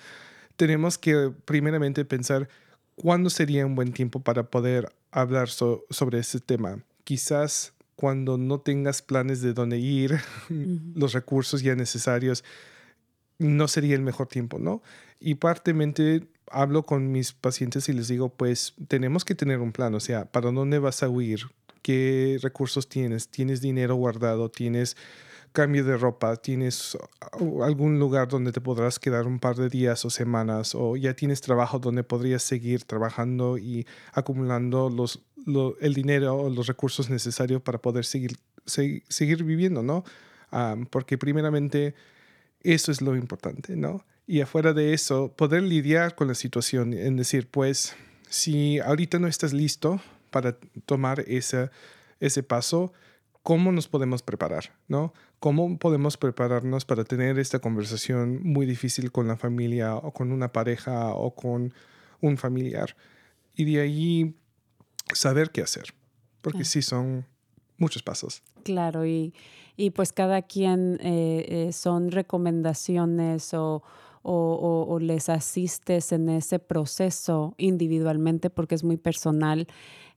tenemos 0.56 0.98
que 0.98 1.32
primeramente 1.46 2.06
pensar 2.06 2.50
cuándo 2.96 3.30
sería 3.30 3.66
un 3.66 3.76
buen 3.76 3.94
tiempo 3.94 4.20
para 4.20 4.44
poder 4.44 4.94
hablar 5.12 5.50
sobre 5.50 6.20
ese 6.20 6.40
tema. 6.40 6.80
Quizás 7.04 7.75
cuando 7.96 8.38
no 8.38 8.60
tengas 8.60 9.02
planes 9.02 9.42
de 9.42 9.54
dónde 9.54 9.80
ir, 9.80 10.20
los 10.96 11.14
recursos 11.14 11.62
ya 11.62 11.76
necesarios, 11.76 12.44
no 13.38 13.68
sería 13.68 13.96
el 13.96 14.02
mejor 14.02 14.28
tiempo, 14.28 14.60
¿no? 14.60 14.82
Y 15.20 15.36
partemente 15.36 16.28
hablo 16.50 16.84
con 16.84 17.12
mis 17.12 17.34
pacientes 17.34 17.90
y 17.90 17.94
les 17.94 18.08
digo, 18.08 18.30
pues 18.30 18.74
tenemos 18.88 19.26
que 19.26 19.36
tener 19.36 19.60
un 19.60 19.72
plan, 19.72 19.94
o 19.96 20.00
sea, 20.00 20.26
¿para 20.26 20.52
dónde 20.52 20.80
vas 20.80 21.04
a 21.04 21.10
huir? 21.10 21.42
¿Qué 21.82 22.40
recursos 22.42 22.90
tienes? 22.90 23.28
¿Tienes 23.30 23.62
dinero 23.62 23.96
guardado? 23.96 24.50
¿Tienes 24.50 24.98
cambio 25.52 25.84
de 25.84 25.98
ropa? 25.98 26.36
¿Tienes 26.36 26.98
uh, 27.40 27.64
algún 27.64 28.00
lugar 28.00 28.28
donde 28.28 28.52
te 28.52 28.62
podrás 28.62 29.00
quedar 29.00 29.28
un 29.28 29.40
par 29.40 29.56
de 29.56 29.70
días 29.70 30.04
o 30.06 30.10
semanas? 30.10 30.76
¿O 30.76 30.96
ya 30.96 31.16
tienes 31.16 31.42
trabajo 31.42 31.80
donde 31.80 32.04
podrías 32.04 32.44
seguir 32.44 32.84
trabajando 32.84 33.58
y 33.58 33.86
acumulando 34.14 34.90
los, 34.90 35.24
el 35.80 35.94
dinero 35.94 36.36
o 36.36 36.50
los 36.50 36.68
recursos 36.68 37.10
necesarios 37.10 37.62
para 37.62 37.80
poder 37.80 38.06
seguir, 38.06 38.38
seguir 38.66 39.44
viviendo, 39.44 39.84
¿no? 39.84 40.04
Ah, 40.52 40.76
porque 40.90 41.18
primeramente 41.18 41.96
eso 42.62 42.92
es 42.92 43.02
lo 43.02 43.16
importante, 43.16 43.76
¿no? 43.76 44.06
Y 44.28 44.42
afuera 44.42 44.74
de 44.74 44.94
eso, 44.94 45.32
poder 45.36 45.64
lidiar 45.64 46.16
con 46.16 46.28
la 46.28 46.36
situación, 46.36 46.94
en 46.94 47.16
decir, 47.16 47.48
pues, 47.50 47.96
si 48.30 48.80
ahorita 48.80 49.20
no 49.20 49.28
estás 49.28 49.54
listo 49.54 50.02
para 50.32 50.58
tomar 50.86 51.24
ese, 51.28 51.70
ese 52.20 52.42
paso, 52.42 52.92
¿cómo 53.44 53.72
nos 53.72 53.88
podemos 53.88 54.24
preparar? 54.24 54.74
¿no? 54.88 55.14
¿Cómo 55.40 55.78
podemos 55.78 56.18
prepararnos 56.18 56.84
para 56.84 57.04
tener 57.04 57.38
esta 57.38 57.60
conversación 57.60 58.42
muy 58.42 58.66
difícil 58.66 59.12
con 59.12 59.28
la 59.28 59.38
familia 59.38 59.96
o 59.96 60.12
con 60.12 60.32
una 60.32 60.52
pareja 60.52 61.10
o 61.10 61.36
con 61.36 61.72
un 62.22 62.38
familiar? 62.38 62.96
Y 63.54 63.66
de 63.66 63.82
ahí 63.82 64.36
saber 65.13 65.52
qué 65.52 65.62
hacer, 65.62 65.94
porque 66.41 66.65
sí 66.65 66.82
son 66.82 67.26
muchos 67.78 68.04
pasos. 68.04 68.41
Claro, 68.63 69.06
y, 69.06 69.34
y 69.78 69.91
pues 69.91 70.12
cada 70.12 70.41
quien 70.41 71.00
eh, 71.02 71.46
eh, 71.68 71.74
son 71.74 72.12
recomendaciones 72.12 73.54
o 73.54 73.84
o, 74.28 74.98
les 75.00 75.30
asistes 75.30 76.12
en 76.12 76.30
ese 76.30 76.58
proceso 76.58 77.54
individualmente 77.58 78.50
porque 78.50 78.74
es 78.74 78.84
muy 78.84 78.98
personal 78.98 79.68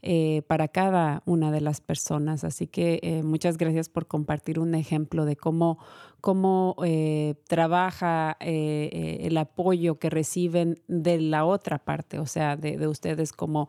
eh, 0.01 0.43
para 0.47 0.69
cada 0.69 1.23
una 1.27 1.51
de 1.51 1.61
las 1.61 1.81
personas. 1.81 2.43
Así 2.45 2.67
que 2.67 3.01
eh, 3.03 3.23
muchas 3.23 3.59
gracias 3.59 3.89
por 3.91 4.07
compartir 4.07 4.61
un 4.61 4.75
ejemplo 4.75 5.27
de 5.27 5.37
cómo, 5.37 5.79
cómo 6.23 6.77
eh, 6.85 7.35
trabaja 7.49 8.37
el 8.41 9.37
apoyo 9.37 9.99
que 9.99 10.09
reciben 10.09 10.81
de 10.89 11.21
la 11.21 11.45
otra 11.45 11.79
parte, 11.79 12.19
o 12.19 12.27
sea, 12.27 12.57
de, 12.57 12.79
de 12.79 12.89
ustedes 12.89 13.33
como 13.33 13.69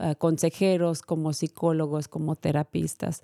eh, 0.00 0.14
consejeros, 0.16 1.02
como 1.02 1.32
psicólogos, 1.32 2.08
como 2.08 2.36
terapistas. 2.36 3.20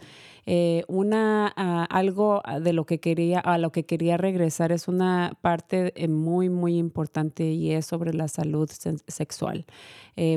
Eh, 0.46 0.84
una, 0.88 1.52
ah, 1.56 1.87
algo 1.88 2.42
de 2.60 2.72
lo 2.72 2.84
que 2.84 3.00
quería, 3.00 3.38
a 3.40 3.58
lo 3.58 3.70
que 3.72 3.84
quería 3.84 4.16
regresar 4.16 4.72
es 4.72 4.88
una 4.88 5.38
parte 5.40 5.92
eh, 5.94 6.08
muy, 6.08 6.48
muy 6.48 6.76
importante 6.76 7.44
y 7.44 7.70
es 7.72 7.87
sobre 7.87 8.12
la 8.12 8.28
salud 8.28 8.68
sexual, 9.06 9.66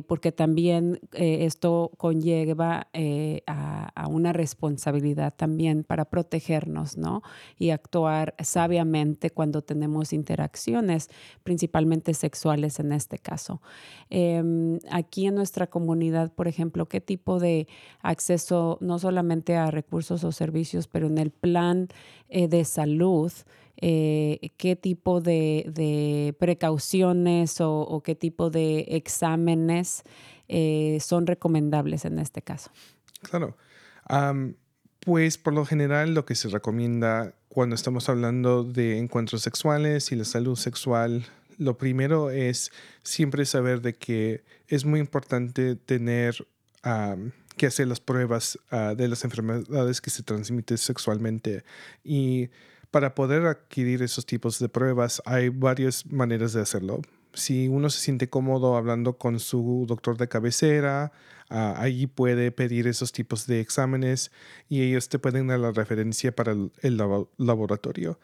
porque 0.08 0.32
también 0.32 1.00
esto 1.14 1.92
conlleva 1.98 2.88
a, 3.46 3.92
a, 3.94 4.08
una 4.08 4.34
responsabilidad 4.34 5.34
también 5.36 5.84
para 5.84 6.06
protegernos, 6.06 6.98
¿no? 6.98 7.22
Y 7.60 7.70
actuar 7.70 8.34
sabiamente 8.40 9.30
cuando 9.30 9.62
tenemos 9.62 10.14
interacciones, 10.14 11.10
principalmente 11.44 12.14
sexuales 12.16 12.80
en 12.80 12.92
este 12.92 13.20
caso. 13.20 13.62
Em, 14.10 14.80
aquí 14.90 15.28
en 15.28 15.36
nuestra 15.36 15.68
comunidad 15.68 16.27
por 16.30 16.48
ejemplo, 16.48 16.88
qué 16.88 17.02
tipo 17.02 17.40
de 17.40 17.68
acceso 18.02 18.78
no 18.82 19.00
solamente 19.00 19.56
a 19.56 19.72
recursos 19.72 20.24
o 20.24 20.32
servicios, 20.32 20.88
pero 20.88 21.08
en 21.08 21.18
el 21.18 21.32
plan 21.32 21.88
eh, 22.30 22.48
de 22.48 22.66
salud, 22.66 23.32
eh, 23.78 24.52
qué 24.58 24.76
tipo 24.76 25.22
de, 25.22 26.36
precauciones 26.40 27.62
o, 27.62 28.02
qué 28.04 28.16
tipo 28.16 28.50
de 28.50 28.86
exámenes 28.90 30.04
eh, 30.48 30.98
son 31.02 31.28
recomendables 31.28 32.06
en 32.06 32.20
este 32.20 32.42
caso. 32.42 32.72
Claro. 33.22 33.58
pues 35.00 35.38
por 35.38 35.54
lo 35.54 35.66
general 35.66 36.14
lo 36.14 36.26
que 36.26 36.36
se 36.36 36.50
recomienda 36.50 37.34
cuando 37.50 37.76
estamos 37.76 38.10
hablando 38.10 38.64
de 38.64 39.00
encuentros 39.00 39.42
sexuales 39.42 40.12
y 40.12 40.16
la 40.16 40.26
salud 40.26 40.56
sexual 40.56 41.26
lo 41.58 41.78
primero 41.78 42.30
es 42.30 42.72
siempre 43.04 43.46
saber 43.46 43.82
de 43.82 43.96
que 43.96 44.44
es 44.68 44.86
muy 44.86 45.00
importante 45.00 45.76
tener 45.76 46.48
que 47.58 47.66
hacer 47.66 47.88
las 47.88 48.00
pruebas 48.00 48.58
ah, 48.72 48.94
de 48.96 49.10
las 49.10 49.26
enfermedades 49.26 50.00
que 50.00 50.10
se 50.10 50.24
transmiten 50.24 50.78
sexualmente 50.78 51.66
y 52.04 52.50
para 52.92 53.14
poder 53.14 53.46
adquirir 53.46 54.02
esos 54.02 54.26
tipos 54.26 54.60
de 54.60 54.70
pruebas 54.70 55.22
hay 55.26 55.50
varias 55.50 56.06
maneras 56.06 56.54
de 56.54 56.62
hacerlo. 56.62 57.02
Si 57.34 57.68
uno 57.68 57.90
se 57.90 58.00
siente 58.00 58.30
cómodo 58.30 58.78
hablando 58.78 59.18
con 59.18 59.40
su 59.40 59.86
doctor 59.88 60.18
de 60.18 60.28
cabecera, 60.28 61.12
uh, 61.52 61.76
allí 61.76 62.08
puede 62.08 62.52
pedir 62.52 62.88
esos 62.88 63.12
tipos 63.12 63.46
de 63.46 63.60
exámenes 63.60 64.32
y 64.70 64.82
ellos 64.82 65.10
te 65.10 65.20
pueden 65.20 65.48
dar 65.48 65.60
la 65.60 65.72
referencia 65.72 66.34
para 66.34 66.54
el, 66.54 66.98
laboratorio. 67.38 68.20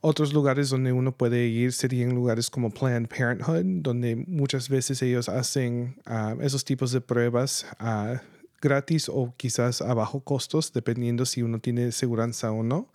Otros 0.00 0.32
lugares 0.32 0.70
donde 0.70 0.92
uno 0.92 1.16
puede 1.16 1.46
ir 1.46 1.72
serían 1.72 2.14
lugares 2.14 2.50
como 2.50 2.70
Planned 2.70 3.08
Parenthood, 3.08 3.64
donde 3.82 4.14
muchas 4.14 4.68
veces 4.68 5.02
ellos 5.02 5.28
hacen 5.28 5.96
ah, 6.06 6.36
esos 6.40 6.64
tipos 6.64 6.92
de 6.92 7.00
pruebas 7.00 7.66
ah, 7.80 8.22
gratis 8.60 9.08
o 9.08 9.34
quizás 9.36 9.82
a 9.82 9.94
bajo 9.94 10.20
costos, 10.20 10.72
dependiendo 10.72 11.26
si 11.26 11.42
uno 11.42 11.58
tiene 11.58 11.90
seguridad 11.90 12.30
o 12.44 12.62
no. 12.62 12.92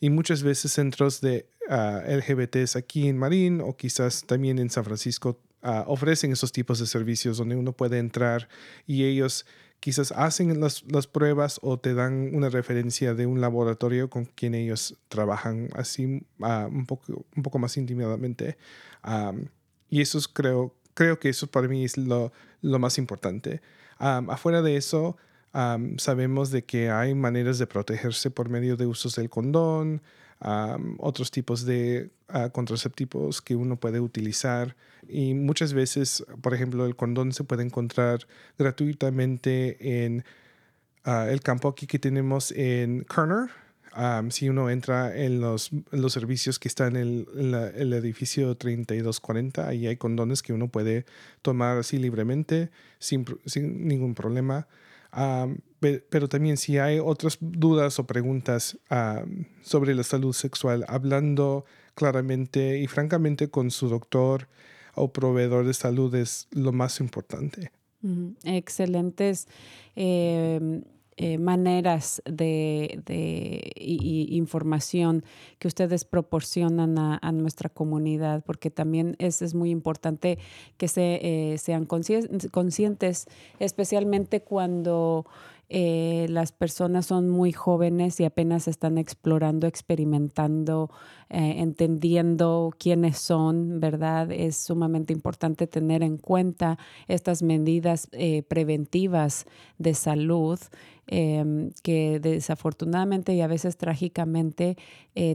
y 0.00 0.08
muchas 0.08 0.42
veces 0.42 0.72
centros 0.72 1.20
de 1.20 1.46
uh, 1.68 1.72
ah, 1.72 2.02
LGBTs 2.08 2.76
aquí 2.76 3.06
en 3.06 3.18
Marín 3.18 3.60
o 3.60 3.76
quizás 3.76 4.24
también 4.26 4.58
en 4.58 4.70
San 4.70 4.84
Francisco 4.84 5.38
ofrecen 5.86 6.32
esos 6.32 6.52
tipos 6.52 6.78
de 6.78 6.86
servicios 6.86 7.38
donde 7.38 7.56
uno 7.56 7.72
puede 7.72 7.98
entrar 7.98 8.48
y 8.86 9.04
ellos 9.04 9.46
quizás 9.80 10.12
hacen 10.12 10.60
las, 10.60 10.84
las, 10.90 11.06
pruebas 11.06 11.60
o 11.62 11.78
te 11.78 11.94
dan 11.94 12.34
una 12.34 12.48
referencia 12.48 13.14
de 13.14 13.26
un 13.26 13.40
laboratorio 13.40 14.08
con 14.08 14.24
quien 14.24 14.54
ellos 14.54 14.96
trabajan 15.08 15.68
así 15.74 16.26
uh, 16.38 16.66
un, 16.66 16.86
poco, 16.86 17.26
un 17.36 17.42
poco 17.42 17.58
más 17.58 17.76
intimidamente. 17.76 18.56
Um, 19.06 19.46
y 19.90 20.00
eso 20.00 20.18
es, 20.18 20.28
creo, 20.28 20.74
creo 20.94 21.18
que 21.18 21.28
eso 21.28 21.46
para 21.46 21.68
mí 21.68 21.84
es 21.84 21.96
lo, 21.96 22.32
lo 22.62 22.78
más 22.78 22.98
importante. 22.98 23.60
Um, 24.00 24.30
afuera 24.30 24.62
de 24.62 24.76
eso, 24.76 25.16
sabemos 25.98 26.50
de 26.50 26.64
que 26.64 26.90
hay 26.90 27.14
maneras 27.14 27.58
de 27.58 27.66
protegerse 27.66 28.30
por 28.30 28.48
medio 28.48 28.76
de 28.76 28.86
usos 28.86 29.14
del 29.14 29.30
condón, 29.30 30.02
otros 30.98 31.30
tipos 31.30 31.64
de 31.64 32.10
uh, 32.28 32.50
contraceptivos 32.50 33.40
que 33.40 33.56
uno 33.56 33.76
puede 33.76 34.00
utilizar 34.00 34.76
y 35.08 35.34
muchas 35.34 35.72
veces, 35.72 36.24
por 36.42 36.54
ejemplo, 36.54 36.86
el 36.86 36.96
condón 36.96 37.32
se 37.32 37.44
puede 37.44 37.62
encontrar 37.62 38.26
gratuitamente 38.58 40.04
en 40.04 40.24
uh, 41.06 41.28
el 41.28 41.40
campo 41.40 41.68
aquí 41.68 41.86
que 41.86 41.98
tenemos 41.98 42.52
en 42.52 43.04
Kerner. 43.04 43.50
si 44.30 44.48
uno 44.48 44.68
entra 44.68 45.16
en 45.16 45.40
los, 45.40 45.70
los 45.90 46.12
servicios 46.12 46.58
que 46.58 46.68
están 46.68 46.96
en 46.96 47.26
el, 47.36 47.54
el, 47.54 47.92
edificio 47.94 48.54
3240, 48.54 49.66
ahí 49.66 49.86
hay 49.86 49.96
condones 49.96 50.42
que 50.42 50.52
uno 50.52 50.68
puede 50.68 51.06
tomar 51.40 51.78
así 51.78 51.98
libremente, 51.98 52.70
sin, 52.98 53.24
sin 53.46 53.88
ningún 53.88 54.14
problema 54.14 54.66
pero 56.08 56.28
también 56.28 56.56
si 56.56 56.78
hay 56.78 56.98
otras 56.98 57.38
dudas 57.40 57.98
o 57.98 58.06
preguntas 58.06 58.78
sobre 59.62 59.94
la 59.94 60.02
salud 60.02 60.32
sexual, 60.32 60.84
hablando 60.88 61.64
claramente 61.94 62.78
y 62.78 62.86
francamente 62.86 63.48
con 63.48 63.70
su 63.70 63.88
doctor 63.88 64.48
o 64.94 65.12
proveedor 65.12 65.66
de 65.66 65.74
salud 65.74 66.14
es 66.14 66.48
lo 66.50 66.72
más 66.72 67.00
importante. 67.00 67.70
Excelentes 68.44 69.48
em, 69.96 70.82
eh, 71.16 71.38
maneras 71.38 72.20
de, 72.26 73.00
información 73.76 75.24
que 75.58 75.68
ustedes 75.68 76.04
proporcionan 76.04 76.98
a, 76.98 77.32
nuestra 77.32 77.70
comunidad, 77.70 78.44
porque 78.44 78.70
también 78.70 79.16
es, 79.18 79.40
es 79.40 79.54
muy 79.54 79.70
importante 79.70 80.38
que 80.76 80.88
se, 80.88 81.20
eh, 81.22 81.58
sean 81.58 81.86
conscientes, 81.86 83.26
especialmente 83.58 84.42
cuando 84.42 85.24
eh, 85.68 86.26
las 86.28 86.52
personas 86.52 87.06
son 87.06 87.30
muy 87.30 87.52
jóvenes 87.52 88.20
y 88.20 88.24
apenas 88.24 88.68
están 88.68 88.98
explorando, 88.98 89.66
experimentando, 89.66 90.90
eh, 91.30 91.56
entendiendo 91.58 92.70
quiénes 92.78 93.18
son, 93.18 93.80
¿verdad? 93.80 94.30
Es 94.30 94.56
sumamente 94.56 95.12
importante 95.12 95.66
tener 95.66 96.02
en 96.02 96.18
cuenta 96.18 96.78
estas 97.08 97.42
medidas 97.42 98.08
eh, 98.12 98.42
preventivas 98.42 99.46
de 99.78 99.94
salud 99.94 100.58
Em, 101.06 101.70
que 101.82 102.18
desafortunadamente 102.18 103.34
y 103.34 103.42
a 103.42 103.46
veces 103.46 103.76
trágicamente 103.76 104.78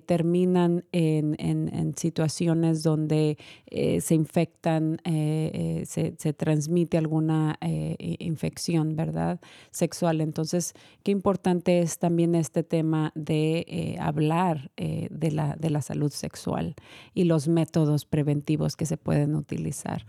terminan 0.08 0.84
en, 0.92 1.36
en, 1.40 1.96
situaciones 1.96 2.82
donde 2.82 3.38
se 3.70 4.16
infectan, 4.16 5.00
se, 5.06 6.16
se, 6.18 6.34
transmite 6.34 6.98
alguna 6.98 7.58
infección, 7.62 8.96
¿verdad? 8.96 9.40
Sexual. 9.72 10.22
Entonces, 10.30 10.74
qué 11.04 11.12
importante 11.12 11.80
es 11.80 11.98
también 11.98 12.36
este 12.36 12.64
tema 12.64 13.12
de 13.16 13.98
hablar 14.00 14.72
de, 14.78 15.32
la, 15.32 15.56
de 15.58 15.70
la 15.70 15.82
salud 15.82 16.12
sexual 16.12 16.76
y 17.14 17.24
los 17.24 17.48
métodos 17.48 18.06
preventivos 18.06 18.76
que 18.76 18.86
se 18.86 18.98
pueden 18.98 19.36
utilizar. 19.36 20.06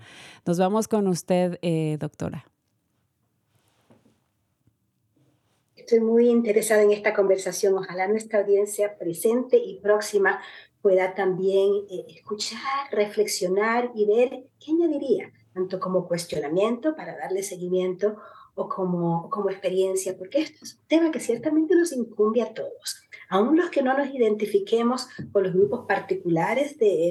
Nos 0.47 0.59
vamos 0.59 0.89
con 0.89 1.09
usted, 1.09 1.59
doctora. 1.99 2.45
Estoy 5.91 6.07
muy 6.07 6.29
interesada 6.29 6.83
en 6.83 6.93
esta 6.93 7.15
conversación. 7.15 7.77
Ojalá 7.77 8.07
nuestra 8.07 8.43
audiencia 8.43 8.97
presente 8.97 9.57
y 9.57 9.81
próxima 9.81 10.41
pueda 10.83 11.17
también 11.17 11.73
eh, 11.91 12.05
escuchar, 12.09 12.61
reflexionar 12.93 13.91
y 13.97 14.07
ver 14.07 14.45
qué 14.65 14.71
añadiría, 14.71 15.33
tanto 15.53 15.81
como 15.81 16.07
cuestionamiento 16.07 16.95
para 16.95 17.17
darle 17.17 17.43
seguimiento 17.43 18.19
o 18.61 18.69
como, 18.69 19.31
como 19.31 19.49
experiencia, 19.49 20.17
porque 20.19 20.43
esto 20.43 20.59
es 20.63 20.75
un 20.75 20.87
tema 20.87 21.11
que 21.11 21.19
ciertamente 21.19 21.75
nos 21.75 21.93
incumbe 21.93 22.43
a 22.43 22.53
todos. 22.53 23.01
Aún 23.31 23.57
los 23.57 23.71
que 23.71 23.83
no 23.83 23.97
nos 23.97 24.15
identifiquemos 24.15 25.09
con 25.33 25.45
los 25.45 25.55
grupos 25.55 25.87
particulares 25.87 26.77
de 26.79 27.11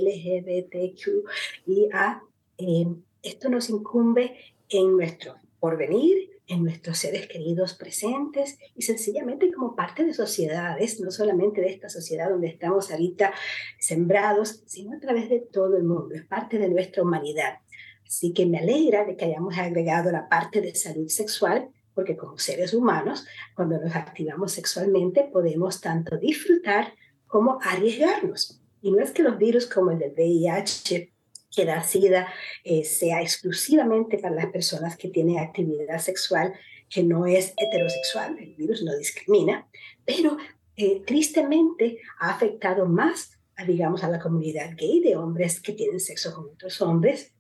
LGBTQIA, 0.85 2.21
eh, 2.59 2.85
esto 3.23 3.49
nos 3.49 3.69
incumbe 3.71 4.38
en 4.69 4.95
nuestro 4.95 5.38
porvenir, 5.59 6.29
en 6.45 6.63
nuestros 6.63 6.99
seres 6.99 7.27
queridos 7.27 7.73
presentes 7.73 8.59
y 8.75 8.83
sencillamente 8.83 9.51
como 9.51 9.75
parte 9.75 10.03
de 10.03 10.13
sociedades, 10.13 10.99
no 10.99 11.09
solamente 11.09 11.62
de 11.62 11.69
esta 11.69 11.89
sociedad 11.89 12.29
donde 12.29 12.47
estamos 12.47 12.91
ahorita 12.91 13.33
sembrados, 13.79 14.62
sino 14.67 14.95
a 14.95 14.99
través 14.99 15.29
de 15.29 15.39
todo 15.39 15.77
el 15.77 15.83
mundo, 15.83 16.13
es 16.13 16.25
parte 16.25 16.59
de 16.59 16.69
nuestra 16.69 17.01
humanidad. 17.01 17.59
Así 18.10 18.34
que 18.34 18.48
me 18.48 18.58
alegra 18.58 19.06
de 19.06 19.15
que 19.15 19.26
hayamos 19.26 19.56
agregado 19.60 20.12
la 20.12 20.28
parte 20.28 20.62
de 20.62 20.74
salud 20.74 21.08
sexual, 21.08 21.69
porque 21.93 22.17
como 22.17 22.39
seres 22.39 22.74
humanos, 22.74 23.28
cuando 23.56 23.80
nos 23.80 23.95
activamos 23.95 24.52
sexualmente, 24.52 25.30
podemos 25.32 25.80
tanto 25.80 26.17
disfrutar 26.17 26.95
como 27.28 27.60
arriesgarnos. 27.62 28.60
Y 28.82 28.91
no 28.91 29.00
es 29.00 29.12
que 29.12 29.22
los 29.22 29.38
virus 29.38 29.67
como 29.67 29.91
el 29.91 30.00
del 30.00 30.13
VIH 30.13 31.13
que 31.56 31.65
la 31.65 31.84
SIDA 31.84 32.28
eh, 32.63 32.84
sea 32.84 33.22
exclusivamente 33.22 34.17
para 34.17 34.36
las 34.36 34.48
personas 34.48 34.98
que 34.98 35.10
tienen 35.10 35.39
actividad 35.39 36.00
sexual 36.00 36.54
que 36.89 37.04
no 37.04 37.26
es 37.28 37.54
heterosexual, 37.58 38.38
el 38.39 38.56
virus 38.56 38.82
no 38.84 38.95
discrimina, 38.98 39.67
pero 40.04 40.38
eh, 40.76 41.04
tristemente 41.06 42.00
ha 42.19 42.32
afectado 42.32 42.88
más, 42.88 43.38
a, 43.56 43.63
digamos, 43.63 44.04
a 44.04 44.10
la 44.10 44.19
comunidad 44.19 44.72
gay 44.76 45.00
de 45.00 45.15
hombres 45.15 45.62
que 45.62 45.74
tienen 45.74 46.00
sexo 46.00 46.34
con 46.34 46.45
otros 46.45 46.82
hombres. 46.82 47.34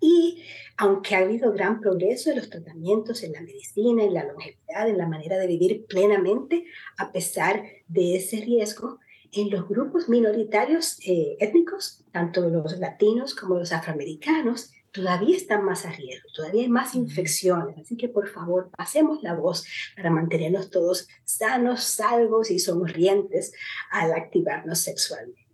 Y 0.00 0.42
aunque 0.76 1.14
ha 1.14 1.18
habido 1.18 1.52
gran 1.52 1.80
progreso 1.80 2.30
en 2.30 2.38
los 2.38 2.48
tratamientos, 2.48 3.22
en 3.22 3.32
la 3.32 3.42
medicina, 3.42 4.02
en 4.02 4.14
la 4.14 4.24
longevidad, 4.24 4.88
en 4.88 4.98
la 4.98 5.06
manera 5.06 5.36
de 5.36 5.46
vivir 5.46 5.84
plenamente, 5.86 6.64
a 6.96 7.12
pesar 7.12 7.62
de 7.86 8.16
ese 8.16 8.40
riesgo, 8.40 8.98
en 9.32 9.50
los 9.50 9.68
grupos 9.68 10.08
minoritarios 10.08 10.98
eh, 11.06 11.36
étnicos, 11.38 12.04
tanto 12.12 12.48
los 12.48 12.78
latinos 12.78 13.34
como 13.34 13.56
los 13.58 13.72
afroamericanos, 13.72 14.72
todavía 14.92 15.36
están 15.36 15.64
más 15.64 15.86
a 15.86 15.92
riesgo, 15.92 16.28
todavía 16.34 16.62
hay 16.62 16.68
más 16.68 16.94
infecciones. 16.94 17.78
Así 17.78 17.96
que 17.96 18.08
por 18.08 18.28
favor, 18.28 18.70
pasemos 18.76 19.22
la 19.22 19.34
voz 19.34 19.64
para 19.96 20.10
mantenernos 20.10 20.70
todos 20.70 21.08
sanos, 21.24 21.84
salvos 21.84 22.50
y 22.50 22.58
sonrientes 22.58 23.52
al 23.90 24.12
activarnos 24.12 24.80
sexualmente. 24.80 25.46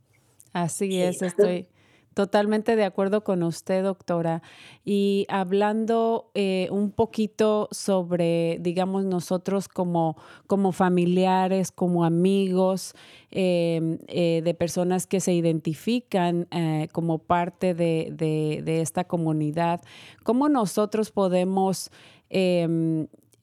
Así 0.52 1.02
es, 1.02 1.20
estoy, 1.20 1.68
Totalmente 2.16 2.76
de 2.76 2.84
acuerdo 2.86 3.24
con 3.24 3.42
usted, 3.42 3.82
doctora. 3.82 4.40
Y 4.86 5.26
hablando 5.28 6.30
eh, 6.32 6.66
un 6.70 6.90
poquito 6.90 7.68
sobre, 7.72 8.56
digamos, 8.62 9.04
nosotros 9.04 9.68
como, 9.68 10.16
como 10.46 10.72
familiares, 10.72 11.70
como 11.70 12.06
amigos, 12.06 12.94
em, 13.30 13.98
eh, 14.06 14.40
de 14.42 14.54
personas 14.54 15.06
que 15.06 15.20
se 15.20 15.34
identifican 15.34 16.48
eh, 16.52 16.88
como 16.90 17.18
parte 17.18 17.74
de, 17.74 18.08
de, 18.14 18.80
esta 18.80 19.04
comunidad, 19.04 19.82
¿cómo 20.22 20.48
nosotros 20.48 21.10
podemos 21.10 21.90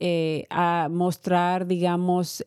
em, 0.04 0.92
mostrar, 0.92 1.68
digamos, 1.68 2.44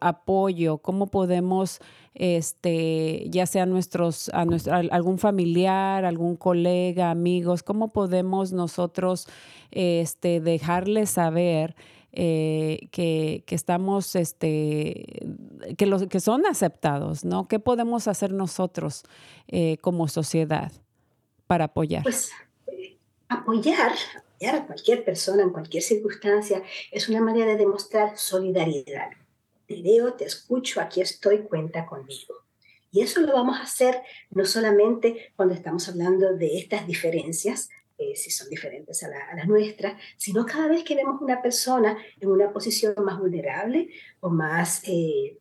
apoyo? 0.00 0.78
¿Cómo 0.78 1.06
podemos 1.06 1.80
este, 2.14 3.26
ya 3.28 3.46
sea 3.46 3.66
nuestros, 3.66 4.28
a 4.30 4.44
nuestro, 4.44 4.74
algún 4.74 5.18
familiar, 5.18 6.04
algún 6.04 6.36
colega, 6.36 7.10
amigos, 7.10 7.62
cómo 7.62 7.88
podemos 7.88 8.52
nosotros 8.52 9.26
este, 9.72 10.40
dejarles 10.40 11.10
saber 11.10 11.74
eh, 12.12 12.88
que, 12.92 13.42
que, 13.46 13.56
estamos, 13.56 14.14
este, 14.14 15.26
que, 15.76 15.86
los, 15.86 16.06
que 16.06 16.20
son 16.20 16.46
aceptados, 16.46 17.24
¿no? 17.24 17.48
¿Qué 17.48 17.58
podemos 17.58 18.06
hacer 18.06 18.32
nosotros 18.32 19.02
eh, 19.48 19.78
como 19.80 20.06
sociedad 20.06 20.70
para 21.48 21.64
apoyar? 21.64 22.04
Pues 22.04 22.30
apoyar, 23.28 23.92
apoyar 24.34 24.56
a 24.56 24.66
cualquier 24.66 25.04
persona 25.04 25.42
en 25.42 25.50
cualquier 25.50 25.82
circunstancia 25.82 26.62
es 26.90 27.08
una 27.08 27.20
manera 27.20 27.52
de 27.52 27.56
demostrar 27.56 28.18
solidaridad 28.18 29.10
te 29.66 29.82
veo, 29.82 30.14
te 30.14 30.24
escucho, 30.24 30.80
aquí 30.80 31.00
estoy, 31.00 31.42
cuenta 31.42 31.86
conmigo. 31.86 32.34
Y 32.90 33.00
eso 33.00 33.20
lo 33.20 33.32
vamos 33.32 33.58
a 33.58 33.62
hacer 33.62 34.02
no 34.30 34.44
solamente 34.44 35.32
cuando 35.36 35.54
estamos 35.54 35.88
hablando 35.88 36.36
de 36.36 36.58
estas 36.58 36.86
diferencias, 36.86 37.68
eh, 37.98 38.14
si 38.14 38.30
son 38.30 38.48
diferentes 38.48 39.02
a 39.02 39.08
la, 39.08 39.42
a 39.42 39.46
nuestra, 39.46 39.98
sino 40.16 40.44
cada 40.46 40.68
vez 40.68 40.84
que 40.84 40.94
vemos 40.94 41.20
una 41.20 41.42
persona 41.42 41.96
en 42.20 42.28
una 42.28 42.52
posición 42.52 42.94
más 43.04 43.18
vulnerable 43.18 43.88
o 44.20 44.30
más, 44.30 44.82
eh, 44.86 45.38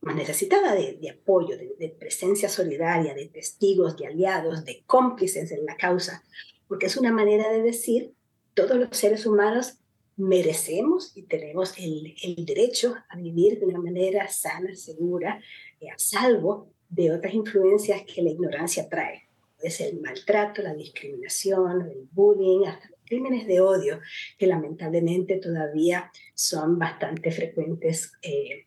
más 0.00 0.14
necesitada 0.14 0.74
de, 0.74 0.94
de 0.94 1.10
apoyo, 1.10 1.58
de, 1.58 1.74
de, 1.78 1.88
presencia 1.90 2.48
solidaria, 2.48 3.14
de 3.14 3.26
testigos, 3.26 3.96
de 3.96 4.06
aliados, 4.06 4.64
de 4.64 4.82
cómplices 4.86 5.50
en 5.50 5.64
la 5.66 5.76
causa. 5.76 6.22
porque 6.68 6.86
es 6.86 6.96
una 6.96 7.12
manera 7.12 7.50
de 7.50 7.62
decir, 7.62 8.14
todos 8.54 8.76
los 8.76 8.96
seres 8.96 9.26
humanos 9.26 9.78
merecemos 10.16 11.12
y 11.16 11.22
tenemos 11.22 11.74
el, 11.78 12.14
el 12.22 12.44
derecho 12.46 12.94
a 13.08 13.16
vivir 13.16 13.58
de 13.58 13.66
una 13.66 13.80
manera 13.80 14.28
sana, 14.28 14.74
segura, 14.74 15.40
y 15.80 15.88
a 15.88 15.98
salvo 15.98 16.70
de 16.88 17.12
otras 17.12 17.34
influencias 17.34 18.02
que 18.02 18.22
la 18.22 18.30
ignorancia 18.30 18.88
trae. 18.88 19.28
Es 19.60 19.80
el 19.80 20.00
maltrato, 20.00 20.62
la 20.62 20.74
discriminación, 20.74 21.82
el 21.82 22.08
bullying, 22.12 22.66
hasta 22.66 22.88
los 22.90 23.00
crímenes 23.04 23.46
de 23.46 23.60
odio, 23.60 24.00
que 24.38 24.46
lamentablemente 24.46 25.36
todavía 25.38 26.10
son 26.34 26.78
bastante 26.78 27.30
frecuentes 27.32 28.12
eh, 28.22 28.66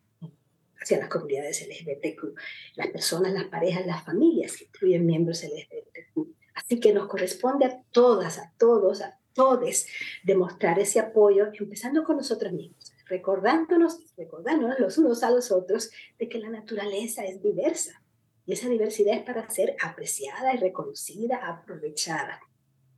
hacia 0.82 1.00
las 1.00 1.10
comunidades 1.10 1.65
LGBTQ, 1.67 2.36
las 2.76 2.88
personas, 2.88 3.34
las 3.34 3.45
parejas, 3.45 3.86
las 3.86 4.04
familias 4.04 4.58
que 4.58 4.65
incluyen 4.65 5.06
miembros 5.06 5.43
LGBTQ. 5.43 6.36
Así 6.56 6.80
que 6.80 6.93
nos 6.93 7.08
corresponde 7.08 7.65
a 7.65 7.82
todas, 7.91 8.39
a 8.39 8.52
todos, 8.58 9.02
a 9.02 9.17
todos 9.38 9.86
demostrar 10.23 10.80
ese 10.80 11.00
apoyo, 11.00 11.52
empezando 11.54 12.04
con 12.04 12.17
nosotros 12.17 12.52
mismos, 12.52 12.91
recordándonos, 13.06 14.00
recordándonos 14.17 14.80
los 14.80 14.97
unos 14.97 15.21
a 15.21 15.30
los 15.30 15.52
otros 15.52 15.91
de 16.17 16.28
que 16.28 16.39
la 16.39 16.50
naturaleza 16.50 17.23
es 17.23 17.41
diversa 17.41 18.02
y 18.47 18.54
esa 18.54 18.67
diversidad 18.67 19.15
es 19.15 19.23
para 19.23 19.47
ser 19.50 19.76
apreciada 19.82 20.56
y 20.56 20.58
reconocida, 20.58 21.38
aprovechada. 21.47 22.41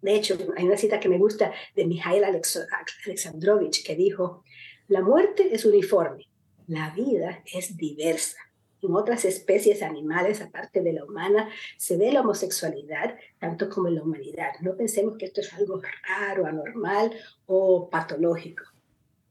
De 0.01 0.15
hecho, 0.15 0.37
hay 0.55 0.65
una 0.65 0.77
cita 0.77 0.99
que 0.99 1.09
me 1.09 1.17
gusta 1.17 1.51
de 1.75 1.85
Mikhail 1.85 2.23
Alexandrovich 2.23 3.85
que 3.85 3.95
dijo, 3.95 4.45
la 4.87 5.01
muerte 5.01 5.53
es 5.53 5.65
uniforme, 5.65 6.29
la 6.67 6.91
vida 6.91 7.43
es 7.53 7.75
diversa. 7.75 8.37
En 8.81 8.95
otras 8.95 9.25
especies 9.25 9.81
animales, 9.81 10.41
aparte 10.41 10.81
de 10.81 10.93
la 10.93 11.03
humana, 11.03 11.49
se 11.77 11.97
ve 11.97 12.11
la 12.11 12.21
homosexualidad 12.21 13.17
tanto 13.39 13.69
como 13.69 13.87
en 13.87 13.95
la 13.95 14.03
humanidad. 14.03 14.53
No 14.61 14.75
pensemos 14.75 15.17
que 15.17 15.25
esto 15.25 15.41
es 15.41 15.53
algo 15.53 15.81
raro, 16.07 16.45
anormal 16.45 17.11
o 17.45 17.89
patológico. 17.89 18.63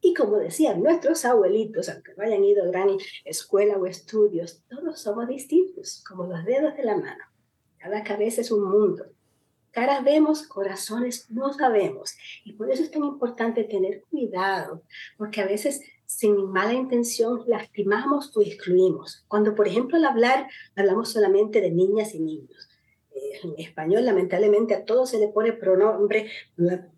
Y 0.01 0.15
como 0.15 0.37
decían 0.37 0.83
nuestros 0.83 1.25
abuelitos, 1.25 1.89
aunque 1.89 2.15
no 2.17 2.25
hayan 2.25 2.45
ido 2.45 2.63
a 2.63 2.69
gran 2.69 2.89
escuela 3.25 3.77
o 3.77 3.87
estudios, 3.87 4.63
todos 4.69 5.01
somos 5.01 5.27
distintos, 5.27 6.05
como 6.09 6.25
los 6.25 6.45
dedos 6.45 6.77
de 6.77 6.85
la 6.85 6.97
mano. 6.97 7.25
Cada 7.79 8.05
cabeza 8.05 8.41
es 8.41 8.51
un 8.53 8.65
mundo. 8.65 9.07
Caras 9.71 10.05
vemos, 10.05 10.47
corazones 10.47 11.31
no 11.31 11.53
sabemos. 11.53 12.17
Y 12.45 12.53
por 12.55 12.71
eso 12.71 12.83
es 12.83 12.91
tan 12.91 13.05
importante 13.05 13.65
tener 13.65 14.03
cuidado, 14.11 14.83
porque 15.17 15.41
a 15.41 15.47
veces 15.47 15.83
sin 16.09 16.51
mala 16.51 16.73
intención 16.73 17.43
lastimamos 17.47 18.35
o 18.35 18.41
excluimos. 18.41 19.25
Cuando, 19.29 19.55
por 19.55 19.69
ejemplo, 19.69 19.99
al 19.99 20.07
hablar, 20.07 20.49
hablamos 20.75 21.13
solamente 21.13 21.61
de 21.61 21.71
niñas 21.71 22.15
y 22.15 22.21
niños. 22.21 22.69
Eh, 23.15 23.41
en 23.45 23.55
español, 23.59 24.07
lamentablemente, 24.07 24.75
a 24.75 24.87
todo 24.87 25.05
se 25.05 25.19
le 25.19 25.29
pone 25.29 25.53
pronombre 25.53 26.31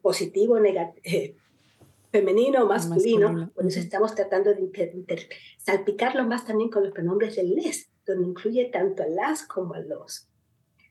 positivo, 0.01 0.61
negativo, 0.61 1.03
eh, 1.03 1.35
femenino 2.12 2.62
o 2.62 2.66
masculino, 2.66 3.51
por 3.53 3.66
eso 3.66 3.81
estamos 3.81 4.14
tratando 4.14 4.55
de 4.55 5.29
salpicarlo 5.59 6.25
más 6.25 6.44
también 6.44 6.70
con 6.70 6.85
los 6.85 6.92
pronombres 6.92 7.37
del 7.37 7.55
les, 7.55 7.88
donde 8.07 8.29
incluye 8.29 8.66
tanto 8.66 9.03
a 9.03 9.07
las 9.07 9.42
como 9.44 9.75
a 9.75 9.81
los. 9.81 10.29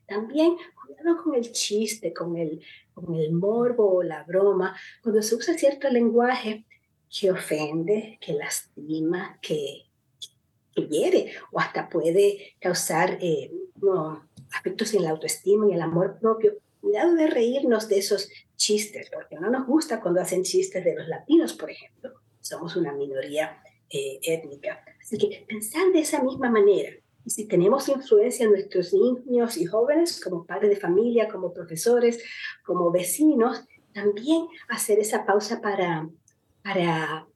También 0.05 0.55
cuidado 0.75 1.23
con 1.23 1.35
el 1.35 1.51
chiste, 1.51 2.13
con 2.13 2.37
el, 2.37 2.61
con 2.93 3.15
el 3.15 3.31
morbo 3.31 3.95
o 3.95 4.03
la 4.03 4.23
broma, 4.23 4.75
cuando 5.03 5.21
se 5.21 5.35
usa 5.35 5.53
cierto 5.53 5.89
lenguaje 5.89 6.65
que 7.09 7.31
ofende, 7.31 8.17
que 8.21 8.33
lastima, 8.33 9.39
que, 9.41 9.85
que 10.73 10.87
hiere 10.87 11.33
o 11.51 11.59
hasta 11.59 11.89
puede 11.89 12.55
causar 12.59 13.17
eh, 13.21 13.51
aspectos 14.53 14.93
en 14.93 15.03
la 15.03 15.11
autoestima 15.11 15.67
y 15.69 15.73
el 15.73 15.81
amor 15.81 16.19
propio. 16.19 16.53
Cuidado 16.81 17.13
de 17.15 17.27
reírnos 17.27 17.89
de 17.89 17.99
esos 17.99 18.29
chistes, 18.55 19.09
porque 19.13 19.35
no 19.35 19.49
nos 19.49 19.67
gusta 19.67 19.99
cuando 19.99 20.21
hacen 20.21 20.43
chistes 20.43 20.83
de 20.83 20.95
los 20.95 21.07
latinos, 21.07 21.53
por 21.53 21.69
ejemplo. 21.69 22.13
Somos 22.39 22.75
una 22.75 22.93
minoría 22.93 23.61
eh, 23.89 24.19
étnica. 24.21 24.83
Así 25.01 25.17
que 25.17 25.45
pensar 25.47 25.91
de 25.91 25.99
esa 25.99 26.23
misma 26.23 26.49
manera. 26.49 26.91
Y 27.25 27.31
si 27.31 27.47
tenemos 27.47 27.89
influencia 27.89 28.45
en 28.45 28.51
nuestros 28.51 28.93
niños 28.93 29.57
y 29.57 29.65
jóvenes, 29.65 30.21
como 30.23 30.45
padres 30.45 30.69
de 30.69 30.75
familia, 30.77 31.27
como 31.27 31.53
profesores, 31.53 32.23
como 32.63 32.91
vecinos, 32.91 33.65
también 33.93 34.47
hacer 34.69 34.99
esa 34.99 35.25
pausa 35.25 35.61
para, 35.61 36.07
para, 36.73 37.27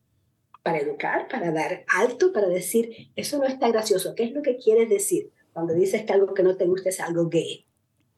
para 0.62 0.78
educar, 0.78 1.28
para 1.28 1.52
dar 1.52 1.86
alto, 1.88 2.32
para 2.32 2.48
decir, 2.48 3.10
eso 3.16 3.40
no 3.40 3.46
está 3.46 3.70
gracioso. 3.70 4.14
¿Qué 4.16 4.26
es 4.26 4.32
lo 4.32 4.44
que 4.44 4.58
quieres 4.58 4.90
decir 4.90 5.32
cuando 5.54 5.74
dices 5.74 6.04
que 6.04 6.14
algo 6.14 6.34
que 6.34 6.44
no 6.44 6.56
te 6.56 6.66
gusta 6.66 6.90
es 6.90 7.00
algo 7.00 7.30
gay? 7.30 7.66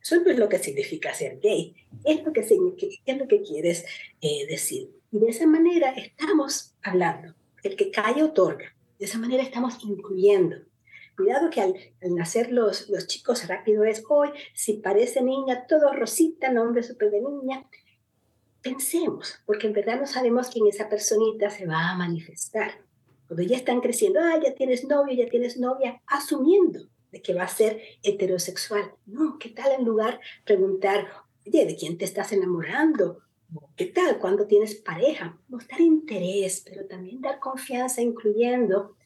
Eso 0.01 0.17
no 0.17 0.29
es 0.29 0.37
lo 0.37 0.49
que 0.49 0.59
significa 0.59 1.13
ser 1.13 1.39
gay, 1.39 1.73
es 2.03 2.23
lo 2.23 2.33
que, 2.33 2.41
es 2.41 3.17
lo 3.17 3.27
que 3.27 3.41
quieres 3.41 3.85
eh, 4.21 4.45
decir. 4.47 4.91
Y 5.11 5.19
de 5.19 5.29
esa 5.29 5.47
manera 5.47 5.91
estamos 5.91 6.75
hablando. 6.83 7.33
El 7.63 7.75
que 7.75 7.91
cae 7.91 8.21
otorga. 8.21 8.75
De 8.99 9.05
esa 9.05 9.17
manera 9.17 9.41
estamos 9.41 9.77
incluyendo. 9.83 10.57
Cuidado 11.15 11.49
que 11.49 11.61
al, 11.61 11.75
nacer 12.01 12.51
los, 12.51 12.89
los 12.89 13.07
chicos 13.07 13.47
rápido 13.47 13.85
es 13.85 14.03
hoy, 14.09 14.29
si 14.53 14.73
parece 14.73 15.21
niña, 15.21 15.65
todo 15.65 15.93
rosita, 15.93 16.51
nombre 16.51 16.83
súper 16.83 17.09
de 17.09 17.21
niña. 17.21 17.65
Pensemos, 18.65 19.43
porque 19.45 19.67
en 19.67 19.73
verdad 19.73 19.99
no 19.99 20.07
sabemos 20.07 20.49
quién 20.49 20.65
esa 20.65 20.89
personita 20.89 21.51
se 21.51 21.67
va 21.67 21.91
a 21.91 21.95
manifestar. 21.95 22.71
Cuando 23.27 23.43
ya 23.43 23.57
están 23.57 23.79
creciendo, 23.79 24.19
ah, 24.19 24.41
ya 24.43 24.55
tienes 24.55 24.83
novio, 24.85 25.13
ya 25.13 25.29
tienes 25.29 25.59
novia, 25.59 26.01
asumiendo 26.07 26.79
de 27.11 27.21
que 27.21 27.35
va 27.35 27.43
a 27.43 27.47
ser 27.47 27.79
heterosexual. 28.01 28.91
No, 29.05 29.37
¿qué 29.37 29.49
tal 29.49 29.71
en 29.73 29.85
lugar 29.85 30.19
preguntar, 30.43 31.07
oye, 31.45 31.67
¿de 31.67 31.75
quién 31.75 31.99
te 31.99 32.05
estás 32.05 32.31
enamorando? 32.31 33.19
¿Qué 33.75 33.85
tal 33.85 34.17
cuando 34.17 34.47
tienes 34.47 34.73
pareja? 34.73 35.39
Mostrar 35.47 35.79
interés, 35.81 36.63
pero 36.65 36.87
también 36.87 37.21
dar 37.21 37.37
confianza, 37.37 38.01
incluyendo 38.01 38.97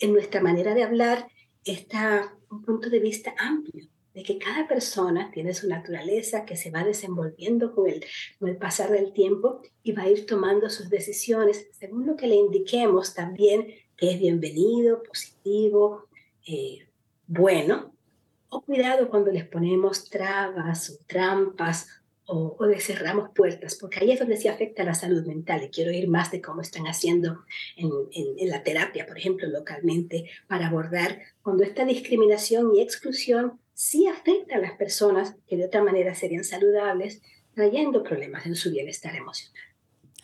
en 0.00 0.12
nuestra 0.12 0.40
manera 0.40 0.74
de 0.74 0.82
hablar 0.82 1.28
está 1.64 2.36
un 2.50 2.62
punto 2.62 2.90
de 2.90 2.98
vista 2.98 3.36
amplio, 3.38 3.86
de 4.18 4.24
que 4.24 4.36
cada 4.36 4.66
persona 4.66 5.30
tiene 5.32 5.54
su 5.54 5.68
naturaleza 5.68 6.44
que 6.44 6.56
se 6.56 6.72
va 6.72 6.82
desenvolviendo 6.82 7.72
con 7.72 7.88
el, 7.88 8.04
con 8.40 8.48
el 8.48 8.56
pasar 8.56 8.90
del 8.90 9.12
tiempo 9.12 9.62
y 9.84 9.92
va 9.92 10.02
a 10.02 10.10
ir 10.10 10.26
tomando 10.26 10.68
sus 10.70 10.90
decisiones. 10.90 11.68
Según 11.78 12.04
lo 12.04 12.16
que 12.16 12.26
le 12.26 12.34
indiquemos 12.34 13.14
también 13.14 13.68
que 13.96 14.10
es 14.10 14.18
bienvenido, 14.18 15.04
positivo, 15.04 16.08
eh, 16.48 16.88
bueno, 17.28 17.92
o 18.48 18.60
cuidado 18.60 19.08
cuando 19.08 19.30
les 19.30 19.46
ponemos 19.46 20.10
trabas 20.10 20.90
o 20.90 21.04
trampas 21.06 21.86
o, 22.30 22.56
o 22.58 22.66
les 22.66 22.84
cerramos 22.84 23.30
puertas, 23.34 23.74
porque 23.74 24.00
ahí 24.00 24.12
es 24.12 24.20
donde 24.20 24.36
se 24.36 24.50
afecta 24.50 24.84
la 24.84 24.94
salud 24.94 25.24
mental. 25.26 25.64
Y 25.64 25.70
quiero 25.70 25.90
oír 25.90 26.08
más 26.08 26.30
de 26.30 26.42
cómo 26.42 26.60
están 26.60 26.86
haciendo 26.86 27.44
en, 27.74 27.90
en, 28.12 28.50
la 28.50 28.62
terapia, 28.62 29.06
por 29.06 29.16
ejemplo, 29.16 29.48
localmente, 29.48 30.30
para 30.46 30.68
abordar 30.68 31.20
cuando 31.42 31.64
esta 31.64 31.86
discriminación 31.86 32.74
y 32.74 32.82
exclusión 32.82 33.58
sí 33.72 34.06
afecta 34.06 34.56
a 34.56 34.60
las 34.60 34.72
personas 34.72 35.36
que 35.48 35.56
de 35.56 35.64
otra 35.64 35.82
manera 35.82 36.14
serían 36.14 36.44
saludables, 36.44 37.22
trayendo 37.54 38.02
problemas 38.02 38.44
en 38.44 38.56
su 38.56 38.70
bienestar 38.70 39.16
emocional. 39.16 39.67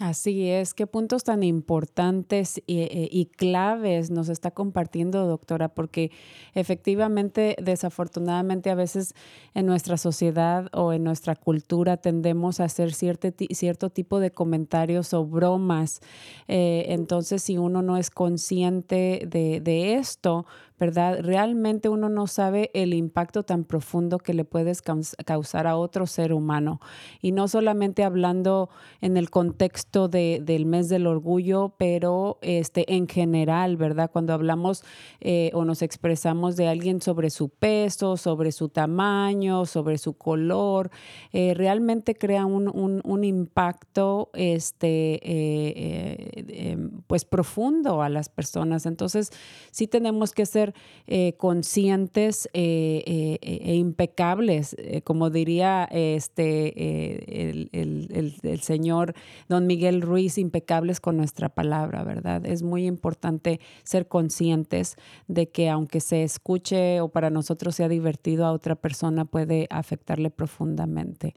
Así 0.00 0.50
es, 0.50 0.74
qué 0.74 0.88
puntos 0.88 1.22
tan 1.22 1.44
importantes 1.44 2.60
y, 2.66 2.88
y, 3.12 3.26
claves 3.26 4.10
nos 4.10 4.28
está 4.28 4.50
compartiendo, 4.50 5.24
doctora, 5.28 5.68
porque 5.68 6.10
efectivamente, 6.54 7.54
desafortunadamente, 7.62 8.70
a 8.70 8.74
veces 8.74 9.14
en 9.54 9.66
nuestra 9.66 9.96
sociedad 9.96 10.68
o 10.72 10.92
en 10.92 11.04
nuestra 11.04 11.36
cultura 11.36 11.96
tendemos 11.96 12.58
a 12.58 12.64
hacer 12.64 12.92
cierto, 12.92 13.28
cierto 13.50 13.88
tipo 13.88 14.18
de 14.18 14.32
comentarios 14.32 15.14
o 15.14 15.24
bromas. 15.24 16.00
Eh, 16.48 16.86
entonces, 16.88 17.44
si 17.44 17.56
uno 17.56 17.80
no 17.80 17.96
es 17.96 18.10
consciente 18.10 19.28
de, 19.30 19.60
de 19.60 19.94
esto, 19.94 20.44
¿verdad? 20.78 21.20
Realmente 21.20 21.88
uno 21.88 22.08
no 22.08 22.26
sabe 22.26 22.70
el 22.74 22.94
impacto 22.94 23.44
tan 23.44 23.64
profundo 23.64 24.18
que 24.18 24.34
le 24.34 24.44
puedes 24.44 24.82
causar 24.82 25.66
a 25.66 25.76
otro 25.76 26.06
ser 26.06 26.32
humano. 26.32 26.80
Y 27.20 27.32
no 27.32 27.46
solamente 27.46 28.02
hablando 28.02 28.70
en 29.00 29.16
el 29.16 29.30
contexto 29.30 30.08
de, 30.08 30.40
del 30.42 30.66
mes 30.66 30.88
del 30.88 31.06
orgullo, 31.06 31.74
pero 31.78 32.38
este, 32.42 32.92
en 32.94 33.06
general, 33.06 33.76
¿verdad? 33.76 34.10
Cuando 34.10 34.32
hablamos 34.32 34.84
eh, 35.20 35.50
o 35.54 35.64
nos 35.64 35.82
expresamos 35.82 36.56
de 36.56 36.68
alguien 36.68 37.00
sobre 37.00 37.30
su 37.30 37.50
peso, 37.50 38.16
sobre 38.16 38.50
su 38.50 38.68
tamaño, 38.68 39.66
sobre 39.66 39.98
su 39.98 40.14
color, 40.14 40.90
eh, 41.32 41.54
realmente 41.54 42.16
crea 42.16 42.46
un, 42.46 42.68
un, 43.04 43.24
impacto 43.24 44.30
este, 44.34 45.20
eh, 45.22 46.44
em, 46.48 46.90
pues 47.06 47.24
profundo 47.24 48.02
a 48.02 48.08
las 48.08 48.28
personas. 48.28 48.86
Entonces, 48.86 49.30
sí 49.70 49.86
tenemos 49.86 50.32
que 50.32 50.46
ser 50.46 50.63
eh, 51.06 51.34
conscientes 51.36 52.48
eh, 52.54 53.02
eh, 53.06 53.38
e 53.42 53.74
impecables, 53.74 54.74
como 55.04 55.28
diría 55.28 55.84
este, 55.90 57.50
el, 57.50 57.68
el, 57.72 58.38
el, 58.42 58.60
señor 58.60 59.14
don 59.48 59.66
Miguel 59.66 60.00
Ruiz, 60.00 60.38
impecables 60.38 61.00
con 61.00 61.18
nuestra 61.18 61.50
palabra, 61.50 62.04
¿verdad? 62.04 62.46
Es 62.46 62.62
muy 62.62 62.86
importante 62.86 63.60
ser 63.82 64.08
conscientes 64.08 64.96
de 65.28 65.50
que 65.50 65.68
aunque 65.68 66.00
se 66.00 66.22
escuche 66.22 67.00
o 67.00 67.08
para 67.08 67.28
nosotros 67.28 67.74
sea 67.74 67.88
divertido, 67.88 68.46
a 68.46 68.52
otra 68.52 68.74
persona 68.74 69.24
puede 69.24 69.66
afectarle 69.70 70.30
profundamente. 70.30 71.34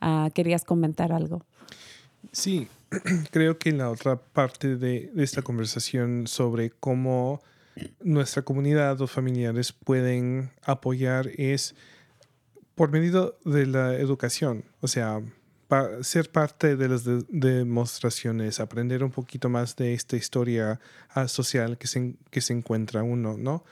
Ah, 0.00 0.30
¿Querías 0.32 0.64
comentar 0.64 1.12
algo? 1.12 1.44
Sí, 2.32 2.68
creo 3.30 3.58
que 3.58 3.72
la 3.72 3.90
otra 3.90 4.16
parte 4.16 4.76
de, 4.76 5.10
de 5.12 5.24
esta 5.24 5.42
conversación 5.42 6.26
sobre 6.26 6.70
cómo 6.70 7.42
nuestra 8.00 8.42
comunidad 8.42 9.00
o 9.00 9.06
familiares 9.06 9.72
pueden 9.72 10.50
apoyar 10.64 11.28
es 11.36 11.74
por 12.74 12.90
medio 12.90 13.38
de 13.44 13.66
la 13.66 13.94
educación, 13.94 14.64
o 14.80 14.88
sea, 14.88 15.22
ser 16.02 16.30
parte 16.32 16.76
de 16.76 16.88
las 16.88 17.04
demostraciones, 17.28 18.58
aprender 18.58 19.04
un 19.04 19.10
poquito 19.10 19.48
más 19.48 19.76
de 19.76 19.94
esta 19.94 20.16
historia 20.16 20.80
ah, 21.10 21.28
social 21.28 21.78
que 21.78 21.86
se, 21.86 22.16
que 22.30 22.40
se 22.40 22.52
encuentra 22.52 23.02
uno, 23.02 23.36
¿no? 23.38 23.64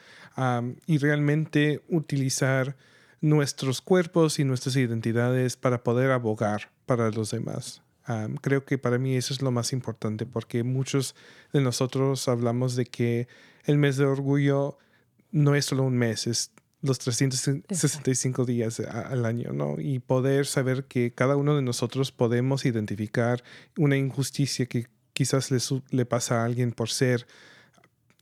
y 0.86 0.98
realmente 0.98 1.82
utilizar 1.88 2.76
nuestros 3.20 3.80
cuerpos 3.80 4.38
y 4.38 4.44
nuestras 4.44 4.76
identidades 4.76 5.56
para 5.56 5.82
poder 5.82 6.12
abogar 6.12 6.70
para 6.86 7.10
los 7.10 7.32
demás. 7.32 7.82
Creo 8.40 8.64
que 8.64 8.78
para 8.78 8.98
mí 8.98 9.16
eso 9.16 9.34
es 9.34 9.42
lo 9.42 9.50
más 9.50 9.72
importante 9.72 10.26
porque 10.26 10.62
muchos 10.62 11.14
de 11.52 11.60
nosotros 11.60 12.28
hablamos 12.28 12.76
de 12.76 12.86
que 12.86 13.28
el 13.64 13.78
mes 13.78 13.96
de 13.96 14.06
orgullo 14.06 14.78
no 15.30 15.54
es 15.54 15.66
solo 15.66 15.82
un 15.82 15.96
mes, 15.96 16.26
es 16.26 16.52
los 16.80 16.98
365 17.00 18.44
días 18.44 18.80
al 18.80 19.26
año, 19.26 19.52
¿no? 19.52 19.76
Y 19.78 19.98
poder 19.98 20.46
saber 20.46 20.84
que 20.84 21.12
cada 21.12 21.36
uno 21.36 21.56
de 21.56 21.62
nosotros 21.62 22.12
podemos 22.12 22.64
identificar 22.64 23.42
una 23.76 23.96
injusticia 23.96 24.66
que 24.66 24.86
quizás 25.12 25.50
le, 25.50 25.58
le 25.90 26.06
pasa 26.06 26.40
a 26.40 26.44
alguien 26.44 26.72
por 26.72 26.88
ser 26.88 27.26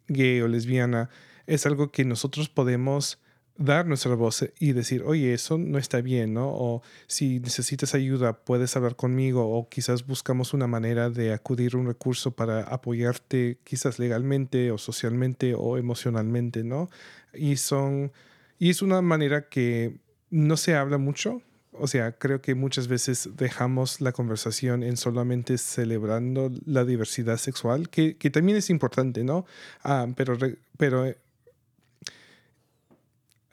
gay 0.08 0.40
o 0.40 0.48
lesbiana, 0.48 1.10
es 1.46 1.66
algo 1.66 1.92
que 1.92 2.04
nosotros 2.04 2.48
podemos 2.48 3.18
dar 3.58 3.86
nuestra 3.86 4.14
voz 4.14 4.48
y 4.58 4.72
decir, 4.72 5.02
oye, 5.04 5.32
eso 5.32 5.58
no 5.58 5.78
está 5.78 6.00
bien, 6.00 6.34
¿no? 6.34 6.48
O 6.48 6.82
si 7.06 7.40
necesitas 7.40 7.94
ayuda, 7.94 8.34
puedes 8.44 8.76
hablar 8.76 8.96
conmigo 8.96 9.48
o 9.48 9.68
quizás 9.68 10.06
buscamos 10.06 10.54
una 10.54 10.66
manera 10.66 11.10
de 11.10 11.32
acudir 11.32 11.74
a 11.74 11.78
un 11.78 11.86
recurso 11.86 12.32
para 12.32 12.62
apoyarte 12.62 13.58
quizás 13.64 13.98
legalmente 13.98 14.70
o 14.70 14.78
socialmente 14.78 15.54
o 15.56 15.78
emocionalmente, 15.78 16.64
¿no? 16.64 16.90
Y 17.32 17.56
son 17.56 18.12
y 18.58 18.70
es 18.70 18.82
una 18.82 19.02
manera 19.02 19.48
que 19.48 19.98
no 20.30 20.56
se 20.56 20.74
habla 20.74 20.98
mucho. 20.98 21.42
O 21.78 21.86
sea, 21.88 22.12
creo 22.12 22.40
que 22.40 22.54
muchas 22.54 22.88
veces 22.88 23.28
dejamos 23.36 24.00
la 24.00 24.12
conversación 24.12 24.82
en 24.82 24.96
solamente 24.96 25.58
celebrando 25.58 26.50
la 26.64 26.86
diversidad 26.86 27.36
sexual, 27.36 27.90
que, 27.90 28.14
también 28.30 28.56
es 28.56 28.70
importante, 28.70 29.24
¿no? 29.24 29.44
Ah, 29.84 30.06
pero, 30.16 30.38
pero 30.78 31.04
eh, 31.04 31.18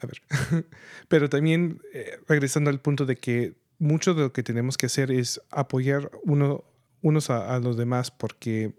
a 0.00 0.06
ver, 0.06 0.22
pero 1.08 1.28
también 1.28 1.80
eh, 1.92 2.18
regresando 2.28 2.70
al 2.70 2.80
punto 2.80 3.06
de 3.06 3.16
que 3.16 3.54
mucho 3.78 4.14
de 4.14 4.22
lo 4.22 4.32
que 4.32 4.42
tenemos 4.42 4.76
que 4.76 4.86
hacer 4.86 5.10
es 5.10 5.40
apoyar 5.50 6.10
uno, 6.24 6.64
unos 7.02 7.30
a, 7.30 7.54
a, 7.54 7.58
los 7.58 7.76
demás 7.76 8.10
porque 8.10 8.74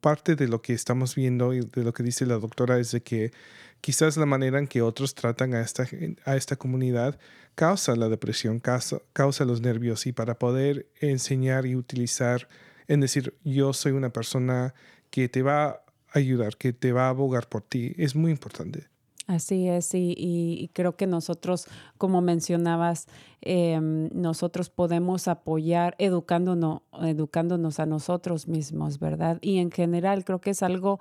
parte 0.00 0.36
de 0.36 0.48
lo 0.48 0.62
que 0.62 0.72
estamos 0.72 1.14
viendo 1.14 1.54
y 1.54 1.60
de 1.60 1.84
lo 1.84 1.92
que 1.92 2.02
dice 2.02 2.26
la 2.26 2.38
doctora 2.38 2.78
es 2.78 2.90
de 2.92 3.02
que 3.02 3.32
quizás 3.80 4.16
la 4.16 4.26
manera 4.26 4.58
en 4.58 4.66
que 4.66 4.80
otros 4.80 5.14
tratan 5.14 5.54
a 5.54 5.60
esta, 5.60 5.86
a 6.24 6.36
esta 6.36 6.56
comunidad 6.56 7.18
causa 7.54 7.94
la 7.96 8.08
depresión, 8.08 8.60
causa, 8.60 8.98
causa 9.12 9.44
los 9.44 9.60
nervios 9.60 10.06
y 10.06 10.12
para 10.12 10.38
poder 10.38 10.86
enseñar 11.00 11.66
y 11.66 11.76
utilizar 11.76 12.48
en 12.88 13.00
decir 13.00 13.34
yo 13.44 13.72
soy 13.72 13.92
una 13.92 14.10
persona 14.10 14.74
que 15.10 15.28
te 15.28 15.42
va 15.42 15.66
a 15.66 15.82
ayudar, 16.12 16.56
que 16.56 16.72
te 16.72 16.92
va 16.92 17.06
a 17.06 17.10
abogar 17.10 17.48
por 17.48 17.62
ti, 17.62 17.94
es 17.98 18.14
muy 18.14 18.30
importante. 18.30 18.88
Así 19.28 19.68
es, 19.68 19.94
y, 19.94 20.14
y, 20.18 20.68
creo 20.72 20.96
que 20.96 21.06
nosotros, 21.06 21.68
como 21.96 22.20
mencionabas, 22.20 23.06
em, 23.40 24.08
nosotros 24.12 24.68
podemos 24.68 25.28
apoyar 25.28 25.94
educándonos, 25.98 26.80
educándonos 27.00 27.78
a 27.78 27.86
nosotros 27.86 28.48
mismos, 28.48 28.98
¿verdad? 28.98 29.38
Y 29.40 29.58
en 29.58 29.70
general 29.70 30.24
creo 30.24 30.40
que 30.40 30.50
es 30.50 30.62
algo 30.64 30.98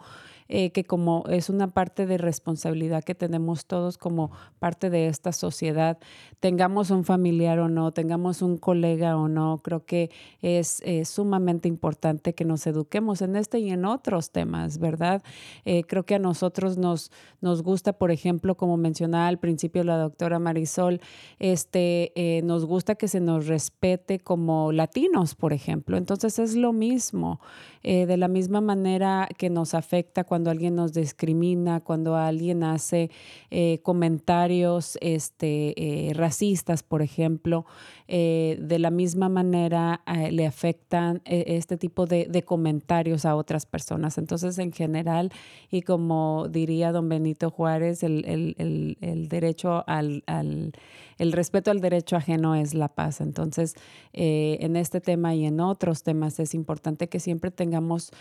eh, 0.53 0.71
que 0.71 0.83
como 0.83 1.23
es 1.29 1.49
una 1.49 1.69
parte 1.69 2.05
de 2.05 2.17
responsabilidad 2.17 3.05
que 3.05 3.15
tenemos 3.15 3.65
todos 3.65 3.97
como 3.97 4.31
parte 4.59 4.89
de 4.89 5.07
esta 5.07 5.31
sociedad, 5.31 5.97
tengamos 6.41 6.91
un 6.91 7.05
familiar 7.05 7.59
o 7.59 7.69
no, 7.69 7.93
tengamos 7.93 8.41
un 8.41 8.57
colega 8.57 9.15
o 9.15 9.29
no, 9.29 9.61
creo 9.63 9.85
que 9.85 10.11
es 10.41 10.83
sumamente 11.05 11.69
importante 11.69 12.33
que 12.33 12.43
nos 12.43 12.67
eduquemos 12.67 13.21
en 13.21 13.37
este 13.37 13.59
y 13.59 13.69
en 13.69 13.85
otros 13.85 14.31
temas, 14.31 14.77
¿verdad? 14.77 15.23
Eh, 15.63 15.83
creo 15.85 16.03
que 16.03 16.15
a 16.15 16.19
nosotros 16.19 16.77
nos, 16.77 17.13
nos 17.39 17.63
gusta, 17.63 17.93
por 17.93 18.11
ejemplo, 18.11 18.57
como 18.57 18.75
mencionaba 18.75 19.27
al 19.27 19.39
principio 19.39 19.85
la 19.85 19.97
doctora 19.97 20.37
Marisol, 20.37 20.99
este, 21.39 22.11
eh, 22.15 22.41
nos 22.41 22.65
gusta 22.65 22.95
que 22.95 23.07
se 23.07 23.21
nos 23.21 23.47
respete 23.47 24.19
como 24.19 24.73
latinos, 24.73 25.33
por 25.33 25.53
ejemplo. 25.53 25.95
Entonces 25.95 26.39
es 26.39 26.57
lo 26.57 26.73
mismo, 26.73 27.39
de 27.83 28.15
la 28.15 28.27
misma 28.27 28.61
manera 28.61 29.27
que 29.37 29.49
nos 29.49 29.73
afecta 29.73 30.23
cuando 30.23 30.40
cuando 30.41 30.49
alguien 30.49 30.75
nos 30.75 30.93
discrimina, 30.93 31.81
cuando 31.81 32.15
alguien 32.15 32.63
hace 32.63 33.11
eh, 33.51 33.79
comentarios 33.83 34.97
este, 34.99 35.75
eh, 35.77 36.13
racistas, 36.15 36.81
por 36.81 37.03
ejemplo, 37.03 37.67
eh, 38.13 38.57
de 38.59 38.77
la 38.77 38.91
misma 38.91 39.29
manera 39.29 40.01
le 40.31 40.45
afectan 40.45 41.21
este 41.23 41.77
tipo 41.77 42.05
de, 42.05 42.43
comentarios 42.45 43.23
a 43.23 43.35
otras 43.35 43.65
personas. 43.65 44.17
Entonces, 44.17 44.57
en 44.57 44.73
general, 44.73 45.31
y 45.69 45.83
como 45.83 46.47
diría 46.49 46.91
don 46.91 47.07
Benito 47.07 47.49
Juárez, 47.49 48.03
el, 48.03 49.27
derecho 49.29 49.85
al, 49.87 50.23
el 50.27 51.31
respeto 51.31 51.71
al 51.71 51.79
derecho 51.79 52.17
ajeno 52.17 52.55
es 52.55 52.73
la 52.73 52.89
paz. 52.89 53.21
Entonces, 53.21 53.75
en 54.11 54.75
este 54.75 54.99
tema 54.99 55.33
y 55.33 55.45
en 55.45 55.61
otros 55.61 56.03
temas 56.03 56.39
es 56.41 56.53
importante 56.53 57.07
que 57.07 57.21
siempre 57.21 57.49
tengamos, 57.49 58.11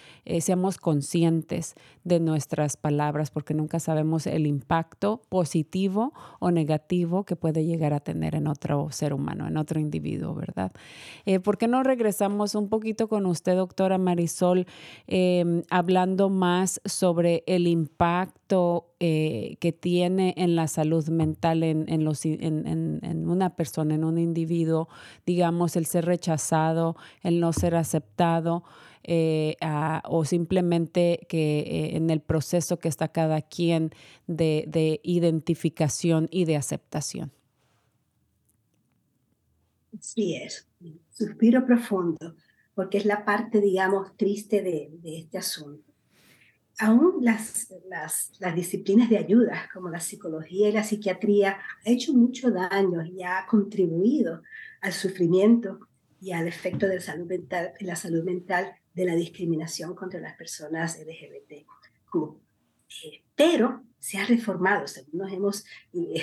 seamos 0.40 0.78
conscientes 0.78 1.74
de 2.04 2.20
nuestras 2.20 2.76
palabras 2.76 3.32
porque 3.32 3.54
nunca 3.54 3.80
sabemos 3.80 4.28
el 4.28 4.46
impacto 4.46 5.22
positivo 5.28 6.12
o 6.38 6.50
negativo 6.50 7.24
que 7.24 7.36
puede 7.36 7.64
llegar 7.64 7.92
a 7.92 8.00
tener 8.00 8.34
en 8.34 8.46
otro 8.46 8.90
ser 8.90 9.12
humano, 9.12 9.48
en 9.48 9.56
otro 9.56 9.79
individuo, 9.80 10.34
¿verdad? 10.34 10.72
Eh, 11.26 11.40
¿Por 11.40 11.58
qué 11.58 11.66
no 11.66 11.82
regresamos 11.82 12.54
un 12.54 12.68
poquito 12.68 13.08
con 13.08 13.26
usted, 13.26 13.56
doctora 13.56 13.98
Marisol, 13.98 14.66
em, 15.06 15.62
hablando 15.70 16.28
más 16.28 16.80
sobre 16.84 17.42
el 17.46 17.66
impacto 17.66 18.88
eh, 19.00 19.56
que 19.60 19.72
tiene 19.72 20.34
en 20.36 20.54
la 20.54 20.68
salud 20.68 21.08
mental 21.08 21.62
en, 21.62 22.04
los, 22.04 22.24
en, 22.24 23.28
una 23.28 23.56
persona, 23.56 23.94
en 23.94 24.04
un 24.04 24.18
individuo, 24.18 24.88
digamos, 25.26 25.76
el 25.76 25.86
ser 25.86 26.04
rechazado, 26.04 26.96
el 27.22 27.40
no 27.40 27.52
ser 27.52 27.74
aceptado? 27.74 28.62
Eh, 29.02 29.56
o 30.04 30.26
simplemente 30.26 31.26
que 31.26 31.96
en 31.96 32.10
el 32.10 32.20
proceso 32.20 32.78
que 32.78 32.88
está 32.88 33.08
cada 33.08 33.40
quien 33.40 33.92
de, 34.26 35.00
identificación 35.02 36.28
y 36.30 36.44
de 36.44 36.56
aceptación. 36.56 37.32
Sí 40.00 40.36
es, 40.36 40.68
suspiro 41.10 41.64
profundo, 41.66 42.36
porque 42.74 42.98
es 42.98 43.04
la 43.04 43.24
parte, 43.24 43.60
digamos, 43.60 44.16
triste 44.16 44.62
de, 44.62 44.90
este 45.04 45.38
asunto. 45.38 45.92
Aún 46.78 47.22
las, 47.22 47.72
las, 47.88 48.32
las, 48.38 48.54
disciplinas 48.54 49.10
de 49.10 49.18
ayuda, 49.18 49.68
como 49.74 49.90
la 49.90 50.00
psicología 50.00 50.68
y 50.68 50.72
la 50.72 50.82
psiquiatría, 50.82 51.58
ha 51.84 51.90
hecho 51.90 52.14
mucho 52.14 52.50
daño 52.50 53.04
y 53.04 53.22
ha 53.22 53.46
contribuido 53.46 54.42
al 54.80 54.92
sufrimiento 54.92 55.80
y 56.20 56.32
al 56.32 56.46
efecto 56.48 56.86
de 56.86 57.00
salud 57.00 57.26
mental, 57.26 57.72
la 57.80 57.96
salud 57.96 58.24
mental 58.24 58.74
de 58.94 59.04
la 59.04 59.14
discriminación 59.14 59.94
contra 59.94 60.20
las 60.20 60.36
personas 60.36 60.98
LGBT. 60.98 61.66
Eh, 63.04 63.22
pero 63.34 63.84
se 63.98 64.18
ha 64.18 64.24
reformado, 64.26 64.86
según 64.86 65.20
nos 65.20 65.32
hemos 65.32 65.64
eh, 65.92 66.22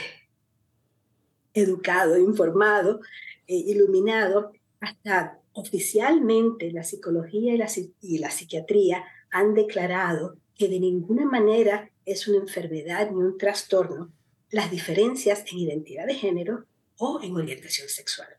educado, 1.57 2.17
informado, 2.17 3.01
eh, 3.47 3.55
iluminado, 3.55 4.51
hasta 4.79 5.39
oficialmente 5.53 6.71
la 6.71 6.83
psicología 6.83 7.53
y 7.53 7.57
la, 7.57 7.67
y 8.01 8.19
la 8.19 8.31
psiquiatría 8.31 9.03
han 9.31 9.53
declarado 9.53 10.37
que 10.55 10.67
de 10.67 10.79
ninguna 10.79 11.25
manera 11.25 11.89
es 12.05 12.27
una 12.27 12.37
enfermedad 12.37 13.11
ni 13.11 13.17
un 13.17 13.37
trastorno 13.37 14.11
las 14.49 14.71
diferencias 14.71 15.43
en 15.51 15.59
identidad 15.59 16.05
de 16.05 16.15
género 16.15 16.65
o 16.97 17.19
en 17.21 17.35
orientación 17.35 17.89
sexual. 17.89 18.29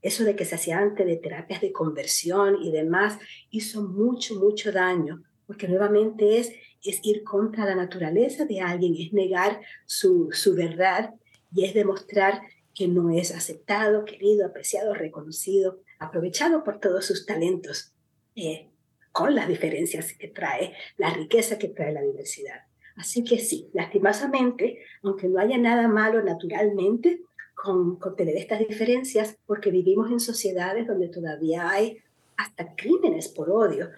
Eso 0.00 0.24
de 0.24 0.36
que 0.36 0.44
se 0.44 0.54
hacía 0.54 0.78
antes 0.78 1.06
de 1.06 1.16
terapias 1.16 1.60
de 1.60 1.72
conversión 1.72 2.56
y 2.62 2.70
demás, 2.70 3.18
hizo 3.50 3.82
mucho, 3.82 4.36
mucho 4.36 4.72
daño, 4.72 5.22
porque 5.46 5.68
nuevamente 5.68 6.38
es, 6.38 6.52
es 6.82 7.00
ir 7.02 7.24
contra 7.24 7.64
la 7.64 7.74
naturaleza 7.74 8.44
de 8.44 8.60
alguien, 8.60 8.94
es 8.94 9.12
negar 9.12 9.60
su, 9.84 10.28
su 10.32 10.54
verdad 10.54 11.14
y 11.52 11.64
es 11.64 11.74
demostrar 11.74 12.40
que 12.78 12.86
no 12.86 13.10
es 13.10 13.34
aceptado, 13.34 14.04
querido, 14.04 14.46
apreciado, 14.46 14.94
reconocido, 14.94 15.80
aprovechado 15.98 16.62
por 16.62 16.78
todos 16.78 17.06
sus 17.06 17.26
talentos 17.26 17.92
eh, 18.36 18.70
con 19.10 19.34
las 19.34 19.48
diferencias 19.48 20.12
que 20.12 20.28
trae, 20.28 20.74
la 20.96 21.10
riqueza 21.10 21.58
que 21.58 21.66
trae 21.66 21.92
la 21.92 22.02
diversidad. 22.02 22.60
Así 22.94 23.24
que 23.24 23.38
sí, 23.40 23.68
lastimosamente, 23.72 24.78
aunque 25.02 25.26
no 25.26 25.40
haya 25.40 25.58
nada 25.58 25.88
malo 25.88 26.22
naturalmente 26.22 27.20
con, 27.52 27.96
con 27.96 28.14
tener 28.14 28.36
estas 28.36 28.60
diferencias, 28.60 29.36
porque 29.44 29.72
vivimos 29.72 30.12
en 30.12 30.20
sociedades 30.20 30.86
donde 30.86 31.08
todavía 31.08 31.68
hay 31.68 31.98
hasta 32.36 32.76
crímenes 32.76 33.26
por 33.26 33.50
odio, 33.50 33.90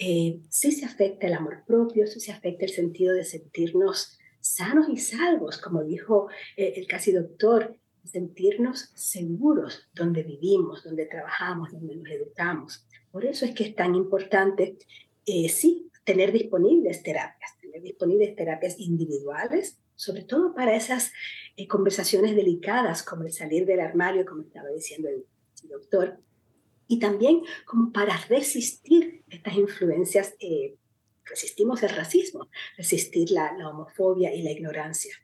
eh, 0.00 0.40
sí 0.48 0.72
se 0.72 0.86
afecta 0.86 1.28
el 1.28 1.34
amor 1.34 1.62
propio, 1.64 2.08
sí 2.08 2.18
se 2.18 2.32
afecta 2.32 2.64
el 2.64 2.72
sentido 2.72 3.14
de 3.14 3.22
sentirnos 3.22 4.18
sanos 4.40 4.88
y 4.88 4.96
salvos, 4.96 5.58
como 5.58 5.84
dijo 5.84 6.28
eh, 6.56 6.74
el 6.76 6.88
casi 6.88 7.12
doctor, 7.12 7.78
sentirnos 8.04 8.90
seguros 8.94 9.88
donde 9.94 10.22
vivimos, 10.22 10.84
donde 10.84 11.06
trabajamos, 11.06 11.72
donde 11.72 11.96
nos 11.96 12.10
educamos. 12.10 12.86
Por 13.10 13.24
eso 13.24 13.44
es 13.44 13.54
que 13.54 13.64
es 13.64 13.74
tan 13.74 13.94
importante, 13.94 14.76
eh, 15.26 15.48
sí, 15.48 15.90
tener 16.04 16.32
disponibles 16.32 17.02
terapias, 17.02 17.50
disponibles 17.82 18.36
terapias 18.36 18.78
individuales, 18.78 19.78
sobre 19.96 20.22
todo 20.22 20.54
para 20.54 20.76
esas 20.76 21.12
eh, 21.56 21.66
conversaciones 21.66 22.34
delicadas 22.34 23.02
como 23.02 23.24
el 23.24 23.32
salir 23.32 23.66
del 23.66 23.80
armario, 23.80 24.24
como 24.26 24.42
estaba 24.42 24.68
diciendo 24.68 25.08
el, 25.08 25.24
doctor, 25.68 26.18
y 26.86 26.98
también 26.98 27.40
como 27.64 27.90
para 27.90 28.16
resistir 28.28 29.22
estas 29.30 29.54
influencias, 29.54 30.34
eh, 30.40 30.76
resistimos 31.24 31.82
el 31.82 31.90
racismo, 31.90 32.48
resistir 32.76 33.30
la, 33.30 33.56
homofobia 33.66 34.34
y 34.34 34.42
la 34.42 34.50
ignorancia. 34.50 35.14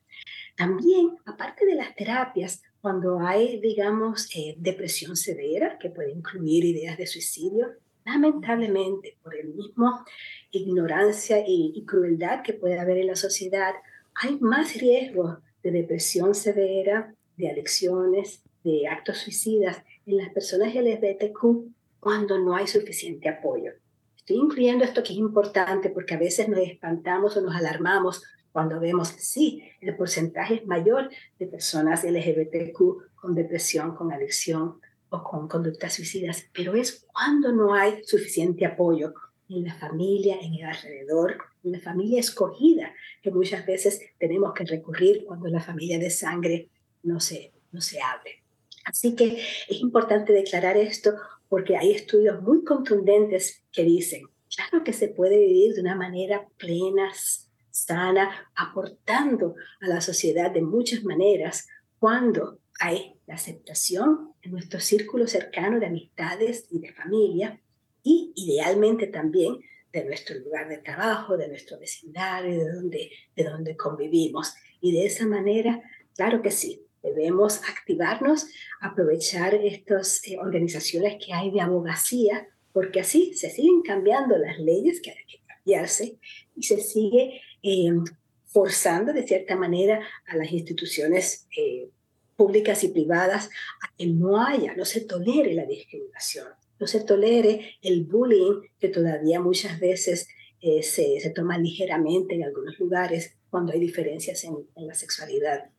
También, 0.56 1.16
aparte 1.26 1.66
de 1.66 1.74
las 1.74 1.94
terapias, 1.94 2.62
cuando 2.80 3.20
hay, 3.20 3.60
digamos, 3.60 4.28
eh, 4.34 4.54
depresión 4.58 5.16
severa, 5.16 5.78
que 5.78 5.90
puede 5.90 6.12
incluir 6.12 6.64
ideas 6.64 6.96
de 6.96 7.06
suicidio, 7.06 7.68
lamentablemente, 8.04 9.18
por 9.22 9.36
el 9.36 9.48
mismo 9.48 10.04
ignorancia 10.50 11.44
y, 11.46 11.84
crueldad 11.86 12.42
que 12.42 12.54
puede 12.54 12.78
haber 12.78 12.98
en 12.98 13.08
la 13.08 13.16
sociedad, 13.16 13.74
hay 14.14 14.38
más 14.40 14.74
riesgo 14.74 15.38
de 15.62 15.70
depresión 15.70 16.34
severa, 16.34 17.14
de 17.36 17.50
adicciones, 17.50 18.42
de 18.64 18.86
actos 18.88 19.18
suicidas 19.18 19.82
en 20.06 20.16
las 20.16 20.30
personas 20.30 20.74
LGBTQ 20.74 21.68
cuando 22.00 22.38
no 22.38 22.54
hay 22.54 22.66
suficiente 22.66 23.28
apoyo. 23.28 23.72
Estoy 24.16 24.36
incluyendo 24.36 24.84
esto 24.84 25.02
que 25.02 25.12
es 25.12 25.18
importante 25.18 25.90
porque 25.90 26.14
a 26.14 26.18
veces 26.18 26.48
nos 26.48 26.60
espantamos 26.60 27.36
o 27.36 27.40
nos 27.40 27.54
alarmamos 27.54 28.22
cuando 28.52 28.80
vemos, 28.80 29.08
sí, 29.08 29.62
el 29.80 29.96
porcentaje 29.96 30.54
es 30.56 30.66
mayor 30.66 31.10
de 31.38 31.46
personas 31.46 32.04
LGBTQ 32.04 33.14
con 33.14 33.34
depresión, 33.34 33.94
con 33.94 34.12
adicción 34.12 34.80
o 35.10 35.22
con 35.22 35.48
conductas 35.48 35.94
suicidas, 35.94 36.46
pero 36.52 36.74
es 36.74 37.06
cuando 37.12 37.52
no 37.52 37.74
hay 37.74 38.02
suficiente 38.04 38.64
apoyo 38.64 39.12
en 39.48 39.64
la 39.64 39.74
familia, 39.74 40.36
en 40.40 40.54
el 40.54 40.64
alrededor, 40.64 41.38
en 41.64 41.72
la 41.72 41.80
familia 41.80 42.20
escogida, 42.20 42.94
que 43.22 43.30
muchas 43.30 43.66
veces 43.66 44.00
tenemos 44.18 44.52
que 44.54 44.64
recurrir 44.64 45.24
cuando 45.26 45.48
la 45.48 45.60
familia 45.60 45.98
de 45.98 46.10
sangre 46.10 46.68
no 47.02 47.18
se, 47.20 47.52
no 47.72 47.80
se 47.80 48.00
abre. 48.00 48.42
Así 48.84 49.14
que 49.14 49.42
es 49.68 49.80
importante 49.80 50.32
declarar 50.32 50.76
esto 50.76 51.12
porque 51.48 51.76
hay 51.76 51.92
estudios 51.92 52.40
muy 52.42 52.64
contundentes 52.64 53.62
que 53.72 53.82
dicen, 53.82 54.22
claro 54.54 54.84
que 54.84 54.92
se 54.92 55.08
puede 55.08 55.38
vivir 55.38 55.74
de 55.74 55.80
una 55.80 55.96
manera 55.96 56.48
plena, 56.56 57.12
sana, 57.70 58.50
aportando 58.54 59.54
a 59.80 59.88
la 59.88 60.00
sociedad 60.00 60.50
de 60.50 60.62
muchas 60.62 61.04
maneras 61.04 61.68
cuando 61.98 62.60
hay 62.80 63.14
la 63.26 63.34
aceptación 63.34 64.32
en 64.42 64.52
nuestro 64.52 64.80
círculo 64.80 65.26
cercano 65.26 65.78
de 65.78 65.86
amistades 65.86 66.66
y 66.70 66.80
de 66.80 66.92
familia, 66.92 67.60
y 68.02 68.32
idealmente 68.34 69.06
también 69.06 69.58
de 69.92 70.04
nuestro 70.04 70.38
lugar 70.38 70.68
de 70.68 70.78
trabajo, 70.78 71.36
de 71.36 71.48
nuestro 71.48 71.78
vecindario, 71.78 72.64
de 72.64 72.72
donde, 72.72 73.10
de 73.36 73.44
donde 73.44 73.76
convivimos. 73.76 74.54
Y 74.80 74.92
de 74.92 75.06
esa 75.06 75.26
manera, 75.26 75.82
claro 76.14 76.42
que 76.42 76.50
sí, 76.50 76.86
debemos 77.02 77.60
activarnos, 77.68 78.46
aprovechar 78.80 79.54
estas 79.54 80.26
eh, 80.26 80.38
organizaciones 80.38 81.16
que 81.24 81.32
hay 81.32 81.50
de 81.50 81.60
abogacía, 81.60 82.48
porque 82.72 83.00
así 83.00 83.34
se 83.34 83.50
siguen 83.50 83.82
cambiando 83.82 84.38
las 84.38 84.58
leyes 84.58 85.00
que 85.00 85.10
hay 85.10 85.24
que 85.26 85.40
cambiarse 85.46 86.18
y 86.54 86.62
se 86.62 86.80
sigue 86.80 87.40
eh, 87.62 87.90
forzando 88.46 89.12
de 89.12 89.26
cierta 89.26 89.56
manera 89.56 90.00
a 90.26 90.36
las 90.36 90.52
instituciones 90.52 91.46
eh, 91.56 91.88
públicas 92.36 92.82
y 92.84 92.88
privadas 92.88 93.50
a 93.82 93.94
que 93.96 94.06
no 94.06 94.44
haya, 94.44 94.74
no 94.74 94.84
se 94.84 95.02
tolere 95.02 95.54
la 95.54 95.66
discriminación 95.66 96.48
no 96.80 96.86
se 96.86 97.00
tolere 97.04 97.76
el 97.82 98.04
bullying 98.04 98.62
que 98.80 98.88
todavía 98.88 99.40
muchas 99.40 99.78
veces 99.78 100.28
eh, 100.60 100.82
se, 100.82 101.20
se, 101.20 101.30
toma 101.30 101.58
ligeramente 101.58 102.34
en 102.34 102.44
algunos 102.44 102.78
lugares 102.78 103.36
cuando 103.50 103.72
hay 103.72 103.80
diferencias 103.80 104.44
en, 104.44 104.66
la 104.74 104.94
sexualidad 104.94 105.70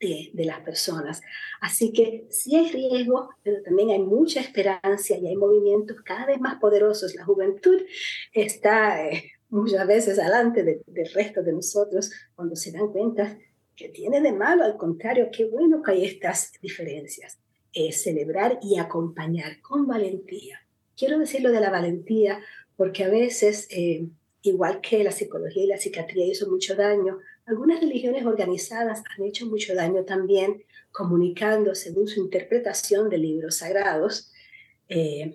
de, 0.00 0.30
de, 0.32 0.44
las 0.44 0.60
personas. 0.60 1.20
Así 1.60 1.92
que 1.92 2.26
sí 2.30 2.54
hay 2.56 2.70
riesgo, 2.70 3.30
pero 3.42 3.62
también 3.62 3.90
hay 3.90 4.00
mucha 4.00 4.40
esperanza 4.40 5.16
y 5.16 5.26
hay 5.26 5.36
movimientos 5.36 5.96
cada 6.04 6.26
vez 6.26 6.40
más 6.40 6.60
poderosos. 6.60 7.14
La 7.14 7.24
juventud 7.24 7.80
está 8.32 9.08
eh, 9.08 9.32
muchas 9.48 9.86
veces 9.86 10.18
adelante 10.18 10.62
del 10.62 11.12
resto 11.12 11.42
de 11.42 11.52
nosotros 11.52 12.10
cuando 12.34 12.56
se 12.56 12.72
dan 12.72 12.88
cuenta 12.92 13.38
que 13.74 13.88
tiene 13.88 14.20
de 14.20 14.32
malo, 14.32 14.64
al 14.64 14.76
contrario, 14.76 15.28
qué 15.32 15.44
bueno 15.44 15.82
que 15.82 15.92
hay 15.92 16.04
estas 16.04 16.52
diferencias. 16.60 17.38
Eh, 17.74 17.92
celebrar 17.92 18.58
y 18.62 18.78
acompañar 18.78 19.60
con 19.60 19.86
valentía. 19.86 20.58
Quiero 20.96 21.18
decirlo 21.18 21.52
de 21.52 21.60
la 21.60 21.70
valentía 21.70 22.40
porque 22.76 23.04
a 23.04 23.08
veces, 23.08 23.68
eh, 23.70 24.08
igual 24.42 24.80
que 24.80 25.04
la 25.04 25.12
psicología 25.12 25.64
y 25.64 25.66
la 25.66 25.76
psiquiatría 25.76 26.26
hizo 26.26 26.50
mucho 26.50 26.74
daño, 26.74 27.18
algunas 27.44 27.80
religiones 27.80 28.24
organizadas 28.24 29.02
han 29.16 29.24
hecho 29.26 29.46
mucho 29.46 29.74
daño 29.74 30.04
también 30.04 30.64
comunicando 30.90 31.74
según 31.74 32.08
su 32.08 32.20
interpretación 32.20 33.10
de 33.10 33.18
libros 33.18 33.58
sagrados. 33.58 34.32
Eh, 34.88 35.34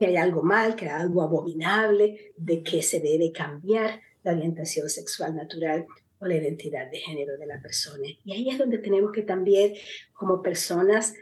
que 0.00 0.06
hay 0.06 0.16
algo 0.16 0.42
mal, 0.42 0.76
que 0.76 0.86
hay 0.86 1.02
algo 1.02 1.20
abominable, 1.20 2.32
de 2.38 2.62
que 2.62 2.80
se 2.80 3.00
debe 3.00 3.32
cambiar 3.32 4.00
la 4.22 4.32
orientación 4.32 4.88
sexual 4.88 5.36
natural 5.36 5.86
o 6.18 6.26
la 6.26 6.36
identidad 6.36 6.90
de 6.90 7.00
género 7.00 7.36
de 7.36 7.46
la 7.46 7.60
persona. 7.60 8.08
Y 8.24 8.32
ahí 8.32 8.48
es 8.48 8.56
donde 8.56 8.78
tenemos 8.78 9.12
que 9.12 9.20
también, 9.20 9.74
como 10.14 10.40
personas 10.40 11.12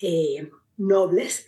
eh, 0.00 0.50
nobles, 0.76 1.46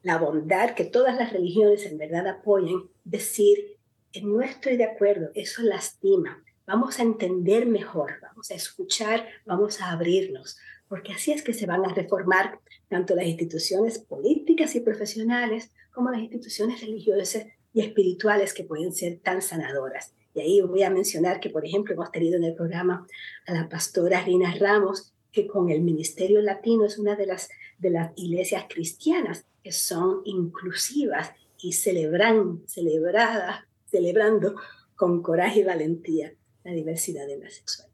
la 0.00 0.16
bondad 0.16 0.70
que 0.70 0.86
todas 0.86 1.14
las 1.16 1.30
religiones 1.30 1.84
en 1.84 1.98
verdad 1.98 2.26
apoyan, 2.26 2.88
decir, 3.04 3.76
no 4.22 4.40
estoy 4.40 4.78
de 4.78 4.84
acuerdo, 4.84 5.30
eso 5.34 5.60
lastima, 5.62 6.42
vamos 6.66 6.98
a 6.98 7.02
entender 7.02 7.66
mejor, 7.66 8.14
vamos 8.22 8.50
a 8.50 8.54
escuchar, 8.54 9.28
vamos 9.44 9.82
a 9.82 9.92
abrirnos, 9.92 10.56
porque 10.90 11.12
así 11.12 11.30
es 11.30 11.42
que 11.42 11.54
se 11.54 11.66
van 11.66 11.84
a 11.84 11.94
reformar 11.94 12.58
tanto 12.88 13.14
las 13.14 13.24
instituciones 13.24 14.00
políticas 14.00 14.74
y 14.74 14.80
profesionales 14.80 15.70
como 15.92 16.10
las 16.10 16.20
instituciones 16.20 16.80
religiosas 16.80 17.46
y 17.72 17.80
espirituales 17.80 18.52
que 18.52 18.64
pueden 18.64 18.92
ser 18.92 19.20
tan 19.20 19.40
sanadoras. 19.40 20.12
Y 20.34 20.40
ahí 20.40 20.60
voy 20.62 20.82
a 20.82 20.90
mencionar 20.90 21.38
que, 21.38 21.48
por 21.48 21.64
ejemplo, 21.64 21.94
hemos 21.94 22.10
tenido 22.10 22.36
en 22.38 22.42
el 22.42 22.56
programa 22.56 23.06
a 23.46 23.54
la 23.54 23.68
pastora 23.68 24.24
Rina 24.24 24.52
Ramos, 24.58 25.12
que 25.30 25.46
con 25.46 25.70
el 25.70 25.80
Ministerio 25.80 26.42
Latino 26.42 26.84
es 26.86 26.98
una 26.98 27.14
de 27.14 27.26
las, 27.26 27.50
de 27.78 27.90
las 27.90 28.10
iglesias 28.16 28.64
cristianas 28.68 29.44
que 29.62 29.70
son 29.70 30.22
inclusivas 30.24 31.30
y 31.62 31.72
celebran, 31.72 32.62
celebradas, 32.66 33.60
celebrando 33.86 34.56
con 34.96 35.22
coraje 35.22 35.60
y 35.60 35.64
valentía 35.64 36.34
la 36.64 36.72
diversidad 36.72 37.28
de 37.28 37.38
la 37.38 37.48
sexualidad. 37.48 37.89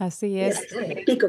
Así 0.00 0.40
es. 0.40 0.58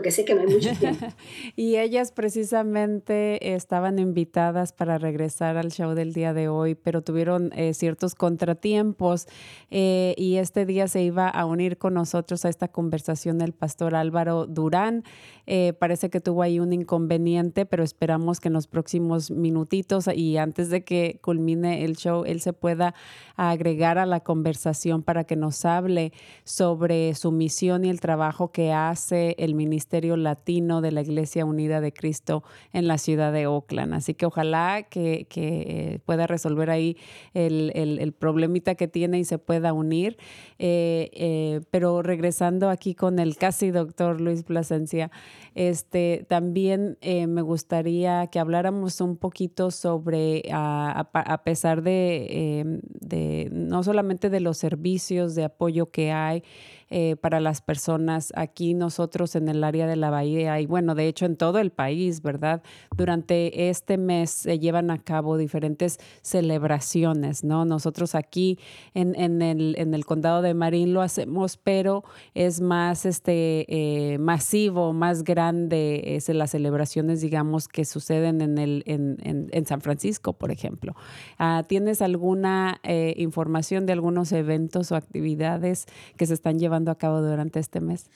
que 0.02 0.12
sé 0.12 0.24
que 0.24 0.34
no 0.34 0.42
hay 0.42 0.48
mucho 0.48 0.72
tiempo. 0.80 1.06
y 1.58 1.76
ellas 1.76 2.14
precisamente 2.14 3.54
estaban 3.54 4.00
invitadas 4.00 4.72
para 4.72 4.98
regresar 4.98 5.58
al 5.58 5.74
show 5.74 5.94
del 5.94 6.14
día 6.14 6.34
de 6.34 6.48
hoy, 6.48 6.76
pero 6.76 7.02
tuvieron 7.02 7.52
eh, 7.54 7.74
ciertos 7.74 8.16
contratiempos 8.16 9.28
eh, 9.72 10.14
y 10.18 10.38
este 10.38 10.66
día 10.66 10.88
se 10.88 11.04
iba 11.04 11.28
a 11.28 11.46
unir 11.46 11.78
con 11.78 11.96
nosotros 11.96 12.46
a 12.46 12.50
esta 12.50 12.70
conversación 12.70 13.42
el 13.42 13.52
pastor 13.52 13.94
Álvaro 13.94 14.48
Durán. 14.48 15.04
Eh, 15.48 15.74
parece 15.74 16.10
que 16.10 16.22
tuvo 16.22 16.42
ahí 16.42 16.62
un 16.62 16.72
inconveniente, 16.72 17.66
pero 17.66 17.84
esperamos 17.84 18.40
que 18.40 18.48
en 18.48 18.54
los 18.54 18.68
próximos 18.68 19.32
minutitos 19.32 20.08
y 20.08 20.38
antes 20.38 20.70
de 20.70 20.86
que 20.86 21.20
culmine 21.22 21.84
el 21.84 21.98
show, 21.98 22.24
él 22.26 22.40
se 22.40 22.54
pueda 22.54 22.96
agregar 23.36 23.98
a 23.98 24.06
la 24.06 24.22
conversación 24.22 25.04
para 25.04 25.26
que 25.26 25.36
nos 25.36 25.66
hable 25.66 26.14
sobre 26.46 27.14
su 27.16 27.34
misión 27.34 27.84
y 27.84 27.90
el 27.90 28.00
trabajo 28.00 28.54
que 28.54 28.61
que 28.62 28.72
hace 28.72 29.36
el 29.40 29.56
Ministerio 29.56 30.16
Latino 30.18 30.82
de 30.82 30.92
la 30.92 31.02
Iglesia 31.02 31.46
Unida 31.46 31.82
de 31.82 31.92
Cristo 31.92 32.44
en 32.74 32.88
la 32.88 33.00
ciudad 33.00 33.34
de 33.34 33.48
Oakland. 33.48 33.96
Así 33.96 34.14
que 34.14 34.28
ojalá 34.28 34.84
que, 34.84 35.26
que 35.28 36.00
pueda 36.06 36.28
resolver 36.28 36.70
ahí 36.70 36.96
el, 37.34 37.72
el, 37.74 38.12
problemita 38.14 38.76
que 38.76 38.88
tiene 38.88 39.18
y 39.18 39.24
se 39.24 39.40
pueda 39.40 39.74
unir. 39.74 40.18
Eh, 40.60 41.10
eh, 41.14 41.62
pero 41.72 42.04
regresando 42.04 42.70
aquí 42.70 42.94
con 42.94 43.18
el 43.18 43.36
casi 43.36 43.72
doctor 43.72 44.22
Luis 44.22 44.44
Plasencia, 44.44 45.10
este, 45.56 46.24
también 46.30 47.00
eh, 47.02 47.26
me 47.26 47.42
gustaría 47.42 48.28
que 48.28 48.38
habláramos 48.38 49.02
un 49.02 49.18
poquito 49.18 49.72
sobre, 49.72 50.44
a, 50.52 51.10
a, 51.14 51.44
pesar 51.44 51.82
de, 51.82 52.80
de 53.00 53.50
no 53.52 53.82
solamente 53.82 54.30
de 54.30 54.40
los 54.40 54.60
servicios 54.60 55.34
de 55.34 55.46
apoyo 55.46 55.90
que 55.90 56.12
hay, 56.12 56.44
eh, 56.92 57.16
para 57.16 57.40
las 57.40 57.62
personas 57.62 58.34
aquí 58.36 58.74
nosotros 58.74 59.36
en 59.36 59.48
el 59.48 59.64
área 59.64 59.88
de 59.88 59.96
la 59.96 60.10
bahía 60.10 60.60
y 60.60 60.66
bueno, 60.66 60.96
de 60.96 61.08
hecho 61.08 61.26
en 61.26 61.38
todo 61.38 61.60
el 61.60 61.72
país, 61.72 62.22
¿verdad? 62.22 62.62
Durante 62.96 63.70
este 63.70 63.98
mes 63.98 64.30
se 64.32 64.60
llevan 64.60 64.92
a 64.92 64.98
cabo 64.98 65.38
diferentes 65.38 66.00
celebraciones, 66.22 67.44
¿no? 67.44 67.66
Nosotros 67.66 68.16
aquí 68.16 68.60
en, 68.94 69.16
en, 69.16 69.42
el, 69.42 69.76
en 69.78 69.94
el 69.94 70.06
condado 70.06 70.42
de 70.42 70.54
Marín 70.54 70.94
lo 70.94 71.02
hacemos, 71.02 71.58
pero 71.58 72.04
es 72.34 72.62
más 72.62 73.06
este, 73.06 73.66
eh, 73.70 74.18
masivo, 74.18 74.94
más 74.94 75.24
grande 75.24 76.16
es 76.16 76.28
las 76.30 76.52
celebraciones, 76.52 77.22
digamos, 77.22 77.68
que 77.68 77.86
suceden 77.86 78.42
en, 78.42 78.58
el, 78.58 78.84
en, 78.86 79.18
en 79.52 79.66
San 79.66 79.82
Francisco, 79.82 80.34
por 80.34 80.52
ejemplo. 80.52 80.96
Ah, 81.38 81.64
¿Tienes 81.68 82.02
alguna 82.02 82.80
eh, 82.84 83.14
información 83.18 83.86
de 83.86 83.94
algunos 83.94 84.32
eventos 84.32 84.92
o 84.92 84.96
actividades 84.96 85.86
que 86.18 86.26
se 86.26 86.34
están 86.34 86.60
llevando 86.60 86.81
a 86.90 86.96
cabo 86.96 87.22
durante 87.22 87.60
este 87.60 87.80
mes? 87.82 88.08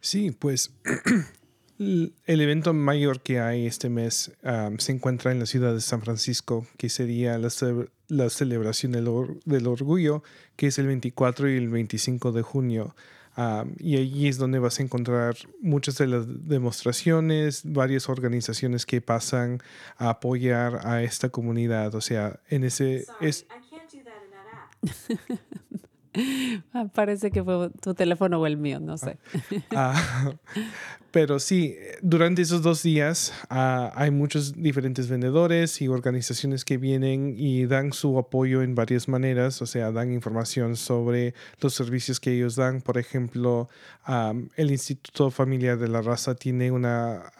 Sí, 0.00 0.30
pues 0.30 0.72
el 1.78 2.12
evento 2.26 2.74
mayor 2.74 3.20
que 3.20 3.40
hay 3.40 3.66
este 3.66 3.88
mes 3.88 4.32
se 4.78 4.92
encuentra 4.92 5.32
en 5.32 5.38
la 5.38 5.46
ciudad 5.46 5.72
de 5.72 5.80
San 5.80 6.02
Francisco, 6.02 6.66
que 6.76 6.90
sería 6.90 7.38
la, 7.38 7.48
la 8.08 8.28
celebración 8.28 8.92
del, 8.92 9.08
del, 9.46 9.66
orgullo, 9.66 10.22
que 10.56 10.66
es 10.66 10.78
el 10.78 10.86
24 10.86 11.50
y 11.50 11.56
el 11.56 11.68
25 11.68 12.32
de 12.32 12.42
junio. 12.42 12.94
y 13.78 13.96
allí 13.96 14.28
es 14.28 14.36
donde 14.36 14.58
vas 14.58 14.78
a 14.78 14.82
encontrar 14.82 15.36
muchas 15.62 15.96
de 15.96 16.06
las 16.06 16.48
demostraciones, 16.48 17.62
varias 17.64 18.10
organizaciones 18.10 18.84
que 18.84 19.00
pasan 19.00 19.62
a 19.96 20.10
apoyar 20.10 20.86
a 20.86 21.02
esta 21.02 21.30
comunidad. 21.30 21.94
O 21.94 22.00
sea, 22.00 22.40
en 22.50 22.64
ese... 22.64 23.06
es, 23.20 23.46
Ah, 23.48 23.60
parece 26.94 27.30
que 27.30 27.42
fue 27.42 27.70
tu 27.80 27.94
teléfono 27.94 28.40
o 28.40 28.46
el 28.46 28.56
mío, 28.56 28.80
no 28.80 28.96
sé. 28.96 29.18
Ah, 29.74 30.32
pero 31.12 31.40
sí, 31.40 31.76
durante 32.02 32.42
esos 32.42 32.62
dos 32.62 32.82
días 32.82 33.32
ah, 33.48 33.92
hay 33.96 34.10
muchos 34.10 34.54
diferentes 34.62 35.08
vendedores 35.08 35.82
y 35.82 35.88
organizaciones 35.88 36.64
que 36.64 36.78
vienen 36.78 37.34
y 37.36 37.66
dan 37.66 37.92
su 37.92 38.16
apoyo 38.18 38.62
en 38.62 38.74
varias 38.74 39.08
maneras, 39.08 39.60
o 39.60 39.66
sea, 39.66 39.90
dan 39.90 40.12
información 40.12 40.76
sobre 40.76 41.34
los 41.60 41.74
servicios 41.74 42.20
que 42.20 42.32
ellos 42.32 42.54
dan. 42.54 42.80
Por 42.80 42.96
ejemplo, 42.96 43.68
el 44.56 44.70
Instituto 44.70 45.30
Familiar 45.30 45.78
de 45.78 45.88
la 45.88 46.00
Raza 46.00 46.34
tiene 46.34 46.70
una 46.70 47.32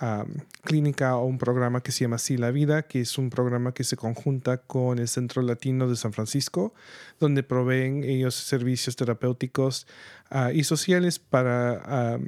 clínica 0.64 1.16
o 1.16 1.26
un 1.26 1.38
programa 1.38 1.80
que 1.82 1.92
se 1.92 2.04
llama 2.04 2.18
Sí 2.18 2.36
la 2.36 2.50
Vida, 2.50 2.82
que 2.82 3.00
es 3.00 3.18
un 3.18 3.30
programa 3.30 3.72
que 3.72 3.84
se 3.84 3.96
conjunta 3.96 4.58
con 4.58 4.98
el 4.98 5.08
Centro 5.08 5.42
Latino 5.42 5.88
de 5.88 5.96
San 5.96 6.12
Francisco, 6.12 6.74
donde 7.20 7.42
proveen 7.42 8.02
ellos 8.02 8.34
servicios 8.34 8.96
terapéuticos 8.96 9.86
ah, 10.28 10.52
y 10.52 10.64
sociales 10.64 11.18
para 11.18 12.18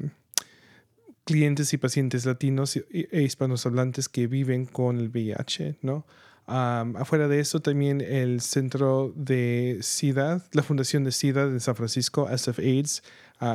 clientes 1.25 1.73
y 1.73 1.79
pacientes 1.79 2.27
latinos 2.27 2.77
e 2.77 3.23
hispanos 3.23 3.67
hablantes 3.67 4.09
que 4.09 4.27
viven 4.27 4.67
con 4.67 4.99
el 4.99 5.09
VIH, 5.09 5.79
¿no? 5.83 6.05
afuera 6.47 7.29
de 7.29 7.41
eso, 7.41 7.61
también 7.61 8.01
el 8.01 8.41
Centro 8.41 9.13
de 9.15 9.79
SIDA, 9.81 10.43
la 10.53 10.63
Fundación 10.63 11.05
de 11.05 11.13
SIDA 11.13 11.47
de 11.47 11.61
San 11.61 11.77
Francisco, 11.77 12.29
SF 12.29 12.59
AIDS, 12.59 13.03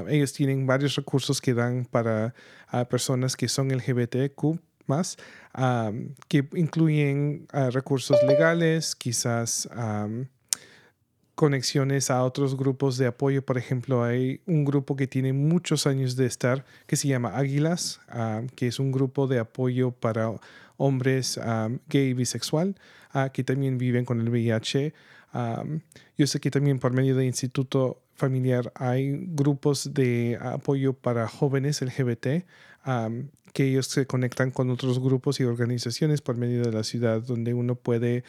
ellos 0.07 0.33
tienen 0.33 0.65
varios 0.65 0.95
recursos 0.95 1.41
que 1.41 1.53
dan 1.53 1.85
para 1.85 2.33
personas 2.89 3.35
que 3.35 3.47
son 3.47 3.69
LGBTQ 3.69 4.59
más, 4.87 5.17
que 6.27 6.47
incluyen 6.55 7.47
recursos 7.71 8.17
legales, 8.23 8.95
quizás 8.95 9.69
conexiones 11.37 12.09
a 12.09 12.23
otros 12.23 12.57
grupos 12.57 12.97
de 12.97 13.05
apoyo. 13.05 13.45
Por 13.45 13.59
ejemplo, 13.59 14.03
hay 14.03 14.41
un 14.47 14.65
grupo 14.65 14.95
que 14.95 15.05
tiene 15.05 15.33
muchos 15.33 15.85
años 15.85 16.15
de 16.15 16.25
estar 16.25 16.65
que 16.87 16.95
se 16.95 17.07
llama 17.07 17.37
Águilas, 17.37 18.01
que 18.55 18.65
es 18.65 18.79
un 18.79 18.91
grupo 18.91 19.27
de 19.27 19.37
apoyo 19.37 19.91
para 19.91 20.33
hombres 20.77 21.39
gay 21.89 22.09
y 22.09 22.13
bisexual 22.15 22.75
que 23.33 23.43
también 23.43 23.77
viven 23.77 24.03
con 24.03 24.19
el 24.19 24.29
VIH. 24.29 24.95
yo 26.17 26.25
sé 26.25 26.39
que 26.39 26.49
también 26.49 26.79
por 26.79 26.91
medio 26.91 27.15
del 27.15 27.27
Instituto 27.27 28.01
Familiar 28.15 28.71
hay 28.73 29.27
grupos 29.27 29.93
de 29.93 30.39
apoyo 30.41 30.93
para 30.93 31.27
jóvenes 31.27 31.83
LGBT 31.83 32.47
que 33.53 33.63
ellos 33.63 33.85
se 33.85 34.07
conectan 34.07 34.49
con 34.49 34.71
otros 34.71 34.99
grupos 34.99 35.39
y 35.39 35.43
organizaciones 35.43 36.21
por 36.21 36.35
medio 36.35 36.63
de 36.63 36.71
la 36.71 36.83
ciudad 36.83 37.21
donde 37.21 37.53
uno 37.53 37.75
puede 37.75 38.23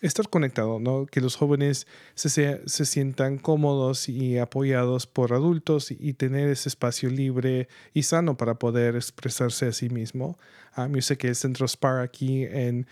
estar 0.00 0.28
conectado, 0.28 0.80
¿no? 0.80 1.06
Que 1.06 1.20
los 1.20 1.36
jóvenes 1.36 1.86
se, 2.14 2.28
se, 2.28 2.84
sientan 2.84 3.38
cómodos 3.38 4.08
y 4.08 4.38
apoyados 4.38 5.06
por 5.06 5.32
adultos 5.32 5.90
y, 5.90 6.12
tener 6.14 6.48
ese 6.50 6.68
espacio 6.68 7.10
libre 7.10 7.68
y 7.92 8.02
sano 8.02 8.36
para 8.36 8.58
poder 8.58 8.96
expresarse 8.96 9.66
a 9.66 9.72
sí 9.72 9.88
mismo. 9.88 10.38
yo 10.76 11.02
sé 11.02 11.16
que 11.16 11.28
el 11.28 11.36
Centro 11.36 11.66
SPAR 11.66 12.00
aquí 12.00 12.44
en 12.44 12.86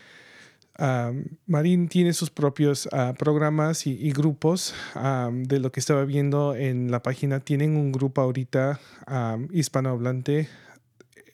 Marín 1.47 1.89
tiene 1.89 2.13
sus 2.13 2.31
propios 2.31 2.89
ah, 2.93 3.15
programas 3.19 3.87
y, 3.87 4.11
grupos. 4.13 4.75
de 5.33 5.61
lo 5.61 5.71
que 5.71 5.81
estaba 5.81 6.05
viendo 6.05 6.55
en 6.55 6.91
la 6.91 7.03
página, 7.03 7.41
tienen 7.41 7.77
un 7.77 7.93
grupo 7.93 8.21
ahorita 8.21 8.81
hispanohablante 9.53 10.49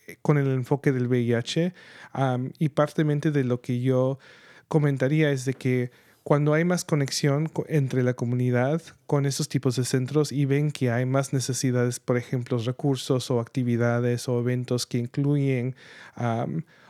eh, 0.06 0.16
con 0.22 0.38
el 0.38 0.48
enfoque 0.48 0.92
del 0.92 1.06
VIH 1.06 1.72
y 2.58 2.68
partemente 2.70 3.30
de 3.30 3.44
lo 3.44 3.60
que 3.60 3.80
yo 3.80 4.18
comentaría 4.68 5.30
es 5.30 5.44
de 5.44 5.54
que 5.54 5.90
cuando 6.28 6.52
hay 6.52 6.62
más 6.62 6.84
conexión 6.84 7.50
entre 7.68 8.02
la 8.02 8.12
comunidad 8.12 8.82
con 9.06 9.24
esos 9.24 9.48
tipos 9.48 9.76
de 9.76 9.86
centros 9.86 10.30
y 10.30 10.44
ven 10.44 10.72
que 10.72 10.90
hay 10.90 11.06
más 11.06 11.32
necesidades, 11.32 12.00
por 12.00 12.18
ejemplo, 12.18 12.58
recursos 12.58 13.30
o 13.30 13.40
actividades 13.40 14.28
o 14.28 14.38
eventos 14.38 14.84
que 14.84 14.98
incluyen 14.98 15.74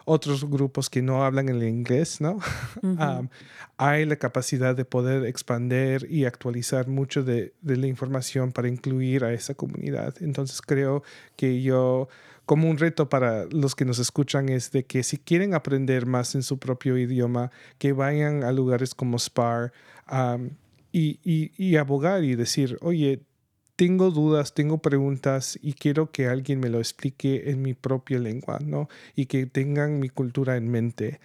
otros 0.04 0.50
grupos 0.50 0.90
que 0.90 1.02
no 1.02 1.22
hablan 1.22 1.48
el 1.48 1.62
inglés, 1.62 2.20
¿no? 2.20 2.40
hay 3.76 4.06
la 4.06 4.16
capacidad 4.16 4.74
de 4.74 4.84
poder 4.84 5.24
expandir 5.24 6.08
y 6.10 6.24
actualizar 6.24 6.88
mucho 6.88 7.22
de, 7.22 7.54
de 7.60 7.76
la 7.76 7.86
información 7.86 8.50
para 8.50 8.66
incluir 8.66 9.22
a 9.22 9.32
esa 9.32 9.54
comunidad. 9.54 10.16
Entonces 10.20 10.60
creo 10.62 11.04
que 11.36 11.62
yo 11.62 12.08
como 12.48 12.70
un 12.70 12.78
reto 12.78 13.10
para 13.10 13.44
los 13.44 13.74
que 13.74 13.84
nos 13.84 13.98
escuchan 13.98 14.48
es 14.48 14.72
de 14.72 14.86
que 14.86 15.02
si 15.02 15.18
quieren 15.18 15.52
aprender 15.52 16.06
más 16.06 16.34
en 16.34 16.42
su 16.42 16.58
propio 16.58 16.96
idioma, 16.96 17.50
que 17.76 17.92
vayan 17.92 18.42
a 18.42 18.52
lugares 18.52 18.94
como 18.94 19.18
SPAR 19.18 19.74
y, 20.90 21.76
abogar 21.76 22.24
y 22.24 22.36
decir, 22.36 22.78
oye, 22.80 23.20
tengo 23.76 24.10
dudas, 24.10 24.54
tengo 24.54 24.78
preguntas 24.78 25.58
y 25.60 25.74
quiero 25.74 26.10
que 26.10 26.26
alguien 26.26 26.58
me 26.58 26.70
lo 26.70 26.78
explique 26.78 27.50
en 27.50 27.60
mi 27.60 27.74
propia 27.74 28.18
lengua, 28.18 28.58
¿no? 28.64 28.88
Y 29.14 29.26
que 29.26 29.44
tengan 29.44 30.00
mi 30.00 30.08
cultura 30.08 30.56
en 30.56 30.70
mente. 30.70 31.20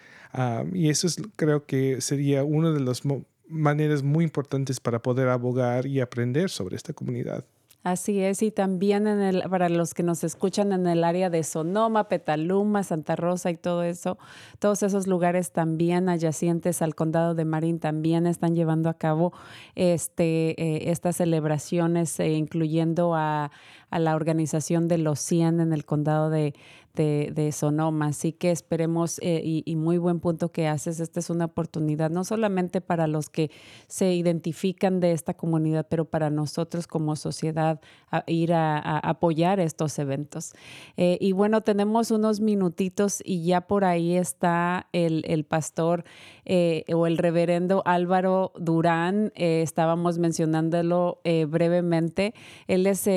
y 0.74 0.89
eso 0.89 1.07
es, 1.07 1.21
creo 1.38 1.65
que 1.65 2.01
sería 2.01 2.43
una 2.43 2.71
de 2.71 2.82
las 2.82 3.03
maneras 3.47 4.03
muy 4.03 4.26
importantes 4.26 4.82
para 4.82 5.01
poder 5.01 5.30
abogar 5.30 5.86
y 5.86 6.01
aprender 6.01 6.49
sobre 6.49 6.76
esta 6.76 6.91
comunidad. 6.91 7.45
Así 7.84 8.21
es, 8.21 8.41
y 8.43 8.49
también 8.49 9.07
en 9.07 9.19
el, 9.19 9.43
para 9.49 9.67
los 9.67 9.93
que 9.93 10.03
nos 10.03 10.23
escuchan 10.23 10.71
en 10.71 10.88
el 10.88 11.03
área 11.03 11.29
de 11.29 11.43
Sonoma, 11.43 12.07
Petaluma, 12.07 12.81
Santa 12.81 13.17
Rosa 13.17 13.51
y 13.51 13.57
todo 13.57 13.84
eso, 13.84 14.17
todos 14.59 14.84
esos 14.84 15.05
lugares 15.05 15.51
también 15.51 16.07
adyacentes 16.07 16.81
al 16.81 16.95
condado 16.95 17.36
de 17.36 17.43
Marín 17.43 17.79
también 17.79 18.25
están 18.25 18.55
llevando 18.55 18.88
a 18.89 18.93
cabo 18.93 19.34
este, 19.75 20.51
eh, 20.51 20.91
estas 20.91 21.17
celebraciones, 21.17 22.17
eh, 22.21 22.31
incluyendo 22.31 23.15
a, 23.15 23.51
a, 23.89 23.99
la 23.99 24.15
organización 24.15 24.88
de 24.88 24.99
los 24.99 25.19
100 25.19 25.59
en 25.59 25.73
el 25.73 25.84
condado 25.84 26.29
de, 26.29 26.53
de, 26.95 27.51
Sonoma. 27.51 28.07
Así 28.07 28.33
que 28.33 28.51
esperemos, 28.51 29.19
eh, 29.23 29.41
y, 29.43 29.75
muy 29.75 29.97
buen 29.97 30.19
punto 30.19 30.51
que 30.51 30.67
haces, 30.67 30.99
esta 30.99 31.19
es 31.19 31.29
una 31.29 31.45
oportunidad 31.45 32.11
no 32.11 32.23
solamente 32.23 32.81
para 32.81 33.07
los 33.07 33.29
que 33.29 33.49
se 33.87 34.13
identifican 34.13 34.99
de 34.99 35.11
esta 35.11 35.33
comunidad, 35.33 35.87
pero 35.89 36.05
para 36.05 36.29
nosotros 36.29 36.85
como 36.85 37.15
sociedad 37.15 37.81
ir 38.27 38.53
a, 38.53 38.99
apoyar 38.99 39.59
estos 39.59 39.97
eventos. 39.97 40.53
Eh, 40.95 41.17
y 41.19 41.31
bueno, 41.31 41.61
tenemos 41.61 42.11
unos 42.11 42.39
minutitos 42.39 43.21
y 43.25 43.43
ya 43.43 43.61
por 43.61 43.85
ahí 43.85 44.15
está 44.15 44.87
el, 44.93 45.23
el 45.27 45.45
pastor 45.45 46.05
eh, 46.45 46.85
o 46.93 47.07
el 47.07 47.17
reverendo 47.17 47.81
Álvaro 47.85 48.51
Durán, 48.57 49.31
estábamos 49.35 50.19
mencionándolo 50.19 51.19
brevemente. 51.47 52.33
Él 52.67 52.87
es 52.87 53.09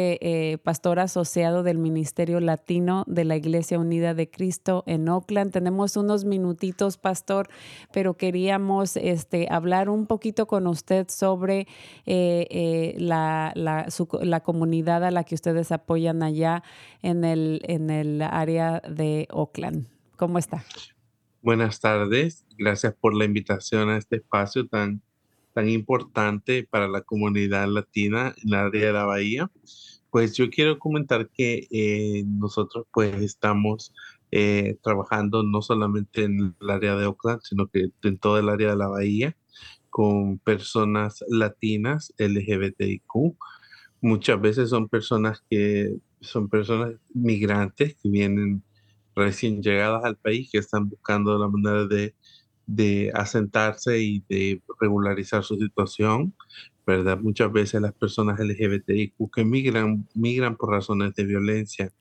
pastor 0.63 1.01
asociado 1.01 1.63
del 1.63 1.79
Ministerio 1.79 2.41
Latino 2.41 3.05
de 3.07 3.25
la 3.25 3.37
Iglesia 3.37 3.79
Unida 3.79 4.15
de 4.15 4.31
Cristo 4.31 4.85
en 4.87 5.09
Oakland. 5.09 5.53
Tenemos 5.53 5.97
unos 5.97 6.25
minutitos, 6.25 6.97
pastor, 6.97 7.49
pero 7.93 8.15
queríamos 8.15 8.97
este, 8.97 9.49
hablar 9.51 9.89
un 9.89 10.07
poquito 10.07 10.47
con 10.47 10.67
usted 10.67 11.07
sobre 11.09 11.67
eh, 12.07 12.47
eh, 12.51 12.95
la, 12.99 13.53
la, 13.55 14.41
comunidad 14.41 15.05
a 15.05 15.11
la 15.11 15.25
que 15.25 15.35
ustedes 15.35 15.73
apoyan 15.73 16.23
allá 16.23 16.63
en 17.03 17.25
el, 17.25 17.61
en 17.65 17.91
el 17.91 18.23
área 18.23 18.81
de 18.81 19.27
Oakland. 19.31 19.87
¿Cómo 20.17 20.39
está? 20.39 20.65
Buenas 21.47 21.79
tardes. 21.79 22.45
Gracias 22.59 22.93
por 23.01 23.15
la 23.15 23.25
invitación 23.25 23.89
a 23.89 23.99
este 23.99 24.17
espacio 24.17 24.67
tan, 24.67 25.01
tan 25.55 25.69
importante 25.69 26.67
para 26.69 26.89
la 26.89 27.03
comunidad 27.03 27.69
latina 27.69 28.35
en 28.43 28.49
el 28.49 28.55
área 28.55 28.87
de 28.87 28.93
la 28.93 29.05
Bahía. 29.05 29.53
Pues 30.11 30.35
yo 30.35 30.51
quiero 30.51 30.81
comentar 30.81 31.31
que 31.31 31.69
eh, 31.71 32.25
nosotros 32.27 32.87
pues 32.93 33.15
estamos 33.23 33.95
eh, 34.33 34.77
trabajando 34.83 35.45
no 35.45 35.63
solamente 35.63 36.25
en 36.25 36.57
el 36.61 36.69
área 36.69 36.97
de 36.97 37.07
Oakland, 37.07 37.43
sino 37.45 37.69
que 37.69 37.91
en 38.03 38.19
todo 38.19 38.41
el 38.41 38.49
área 38.49 38.71
de 38.71 38.77
la 38.77 38.89
bahía 38.89 39.37
con 39.89 40.41
personas 40.41 41.25
latinas 41.29 42.13
LGBTIQ. 42.19 43.37
Muchas 44.01 44.41
veces 44.41 44.71
son 44.71 44.89
personas 44.89 45.45
que 45.49 45.95
son 46.21 46.49
personas 46.49 46.95
migrantes 47.15 47.95
que 48.03 48.09
vienen 48.09 48.65
recién 49.17 49.63
llegadas 49.63 50.05
al 50.05 50.17
país, 50.17 50.49
que 50.53 50.59
están 50.59 50.89
buscando 50.89 51.39
la 51.39 51.49
manera 51.49 51.87
de, 51.87 52.15
de 52.67 53.11
asentarse 53.15 53.99
y 53.99 54.25
de 54.29 54.63
regularizar 54.81 55.43
su 55.43 55.57
situación. 55.57 56.35
¿verdad? 56.87 57.19
Muchas 57.21 57.51
veces 57.53 57.81
las 57.83 57.93
personas 57.95 58.39
LGBTIQ 58.39 59.31
que 59.35 59.45
migran, 59.45 60.07
migran 60.15 60.57
por 60.57 60.71
razones 60.71 61.15
de 61.15 61.25
violencia. 61.25 61.93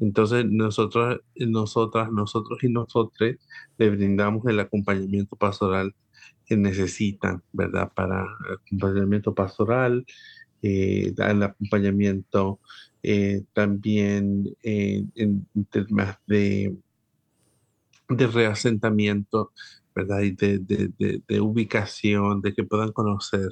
Entonces, 0.00 0.44
nosotros, 0.44 1.20
nosotras, 1.36 2.10
nosotros 2.10 2.58
y 2.64 2.68
nosotros 2.68 3.36
le 3.78 3.90
brindamos 3.90 4.44
el 4.46 4.58
acompañamiento 4.58 5.36
pastoral 5.36 5.94
que 6.46 6.56
necesitan, 6.56 7.42
¿verdad? 7.52 7.92
Para 7.94 8.26
acompañamiento 8.52 9.34
pastoral, 9.34 10.04
eh, 10.64 11.12
el 11.16 11.42
acompañamiento 11.42 12.58
eh, 13.02 13.42
también 13.52 14.56
en 14.62 15.46
temas 15.70 16.16
de, 16.26 16.74
de 18.08 18.26
reasentamiento, 18.26 19.52
¿verdad? 19.94 20.20
Y 20.20 20.30
de, 20.32 20.58
de, 21.28 21.40
ubicación, 21.40 22.40
de 22.40 22.54
que 22.54 22.64
puedan 22.64 22.92
conocer 22.92 23.50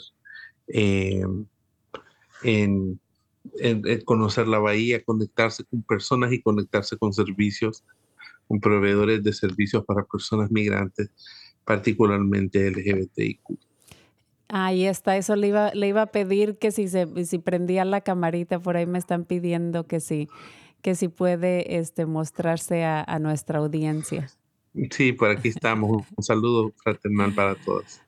eh, 0.69 1.23
en, 2.43 3.01
conocer 4.05 4.49
la 4.49 4.59
bahía, 4.59 5.05
conectarse 5.05 5.65
con 5.65 5.83
personas 5.83 6.33
y 6.33 6.41
conectarse 6.41 6.97
con 6.97 7.13
servicios, 7.13 7.85
con 8.49 8.61
proveedores 8.61 9.23
de 9.23 9.33
servicios 9.33 9.85
para 9.85 10.05
personas 10.05 10.51
migrantes, 10.51 11.11
particularmente 11.65 12.71
LGBTIQ. 12.71 13.59
Ahí 14.55 14.85
está, 14.85 15.17
eso 15.17 15.35
le 15.35 15.49
iba, 15.49 15.71
le 15.73 15.89
iba 15.89 16.03
a 16.03 16.07
pedir 16.07 16.59
que 16.59 16.73
si 16.73 16.87
se 16.87 17.07
si 17.25 17.39
prendía 17.39 17.87
la 17.87 18.03
camarita, 18.03 18.59
por 18.61 18.77
ahí 18.77 18.85
me 18.85 18.99
están 18.99 19.25
pidiendo 19.25 19.87
que 19.87 19.99
sí, 19.99 20.29
que 20.83 20.95
si 20.95 21.09
puede 21.09 21.79
este, 21.79 22.05
mostrarse 22.05 22.85
a, 22.85 23.03
a 23.03 23.19
nuestra 23.19 23.61
audiencia. 23.61 24.29
Sí, 24.91 25.13
por 25.13 25.31
aquí 25.31 25.49
estamos. 25.49 26.07
Un 26.17 26.25
saludo 26.25 26.73
fraternal 26.83 27.35
para 27.35 27.57
todos. 27.57 28.01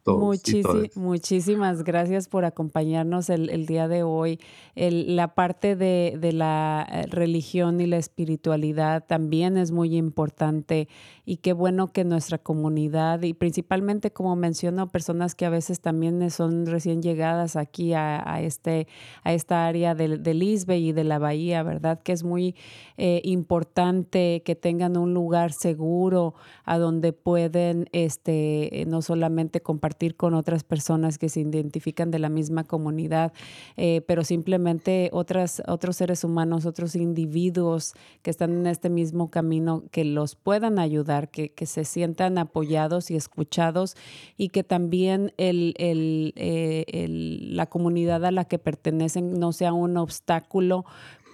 Muchísimas 0.96 1.82
gracias 1.82 2.28
por 2.28 2.46
acompañarnos 2.46 3.28
el, 3.28 3.66
día 3.66 3.86
de 3.86 4.02
hoy. 4.02 4.40
la 4.74 5.34
parte 5.34 5.76
de, 5.76 6.32
la 6.32 6.86
eh, 6.90 7.06
religión 7.08 7.82
y 7.82 7.86
la 7.86 7.98
espiritualidad 7.98 9.04
también 9.06 9.58
es 9.58 9.72
muy 9.72 9.94
importante 9.96 10.88
y 11.26 11.38
qué 11.38 11.52
bueno 11.52 11.92
que 11.92 12.04
nuestra 12.04 12.38
comunidad 12.38 13.22
y 13.22 13.34
principalmente, 13.34 14.10
como 14.10 14.34
menciono, 14.34 14.90
personas 14.90 15.34
que 15.34 15.44
a 15.44 15.50
veces 15.50 15.80
también 15.80 16.30
son 16.30 16.66
recién 16.66 17.02
llegadas 17.02 17.56
aquí 17.56 17.92
a, 17.92 18.40
este, 18.40 18.88
a 19.22 19.34
esta 19.34 19.66
área 19.66 19.94
del, 19.94 20.22
del 20.22 20.42
Isbe 20.42 20.78
y 20.78 20.92
de 20.92 21.04
la 21.04 21.18
Bahía, 21.18 21.62
¿verdad? 21.62 22.02
Que 22.02 22.12
es 22.12 22.24
muy 22.24 22.54
eh, 22.96 23.20
importante 23.24 24.42
que 24.44 24.54
tengan 24.54 24.96
un 24.96 25.12
lugar 25.12 25.52
seguro 25.52 26.34
a 26.64 26.78
donde 26.78 27.12
pueden 27.12 27.88
este, 27.92 28.80
eh, 28.80 28.86
no 28.86 29.02
solamente 29.02 29.60
compartir 29.60 30.16
con 30.16 30.34
otras 30.34 30.64
personas 30.64 31.18
que 31.18 31.28
se 31.28 31.40
identifican 31.40 32.10
de 32.10 32.18
la 32.18 32.28
misma 32.28 32.64
comunidad, 32.64 33.32
eh, 33.76 34.02
pero 34.06 34.24
simplemente 34.24 35.10
otras, 35.12 35.62
otros 35.66 35.96
seres 35.96 36.24
humanos, 36.24 36.66
otros 36.66 36.94
individuos 36.96 37.94
que 38.22 38.30
están 38.30 38.52
en 38.52 38.66
este 38.66 38.90
mismo 38.90 39.30
camino, 39.30 39.84
que 39.90 40.04
los 40.04 40.36
puedan 40.36 40.78
ayudar, 40.78 41.30
que, 41.30 41.52
que 41.52 41.66
se 41.66 41.84
sientan 41.84 42.38
apoyados 42.38 43.10
y 43.10 43.16
escuchados 43.16 43.96
y 44.36 44.48
que 44.48 44.64
también 44.64 45.32
el, 45.36 45.74
el, 45.78 46.32
eh, 46.36 46.84
el, 46.88 47.56
la 47.56 47.66
comunidad 47.66 48.24
a 48.24 48.30
la 48.30 48.44
que 48.44 48.58
pertenecen 48.58 49.38
no 49.38 49.52
sea 49.52 49.72
un 49.72 49.96
obstáculo 49.96 50.84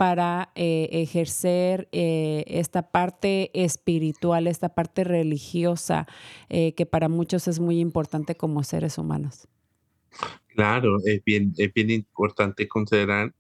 para 0.01 0.51
eh, 0.55 0.89
ejercer 0.93 1.87
eh, 1.93 2.45
esta 2.47 2.91
parte 2.91 3.51
espiritual, 3.53 4.47
esta 4.47 4.71
parte 4.71 5.05
religiosa, 5.05 6.07
eh, 6.49 6.73
que 6.73 6.87
para 6.87 7.11
muchos 7.11 7.47
es 7.49 7.61
muy 7.61 7.81
importante 7.81 8.35
como 8.35 8.65
seres 8.65 8.97
humanos. 8.97 9.47
Claro, 10.47 10.97
es 11.05 11.23
bien, 11.23 11.53
es 11.59 11.71
bien 11.75 11.91
importante 11.91 12.67
considerar 12.67 13.35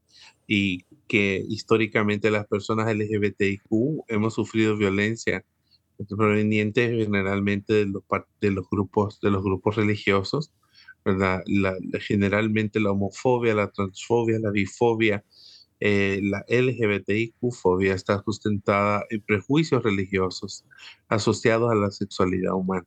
y 0.46 0.84
que 1.08 1.42
históricamente 1.48 2.30
las 2.30 2.46
personas 2.46 2.94
LGBTIQ 2.94 4.04
hemos 4.08 4.34
sufrido 4.34 4.76
violencia 4.76 5.42
proveniente 6.10 6.94
generalmente 6.94 7.72
de 7.72 7.86
los, 7.86 8.02
de 8.38 8.50
los 8.50 8.68
grupos 8.68 9.18
de 9.22 9.30
los 9.30 9.42
grupos 9.42 9.76
religiosos, 9.76 10.52
¿verdad? 11.06 11.42
generalmente 12.00 12.80
la 12.80 12.90
homofobia, 12.90 13.54
la 13.54 13.70
transfobia, 13.70 14.38
la 14.38 14.50
bifobia, 14.50 15.24
eh, 15.80 16.20
la 16.22 16.44
LGBTIQ-fobia 16.48 17.94
está 17.94 18.22
sustentada 18.22 19.04
en 19.10 19.20
prejuicios 19.22 19.82
religiosos 19.82 20.64
asociados 21.08 21.70
a 21.70 21.74
la 21.74 21.90
sexualidad 21.90 22.54
humana. 22.54 22.86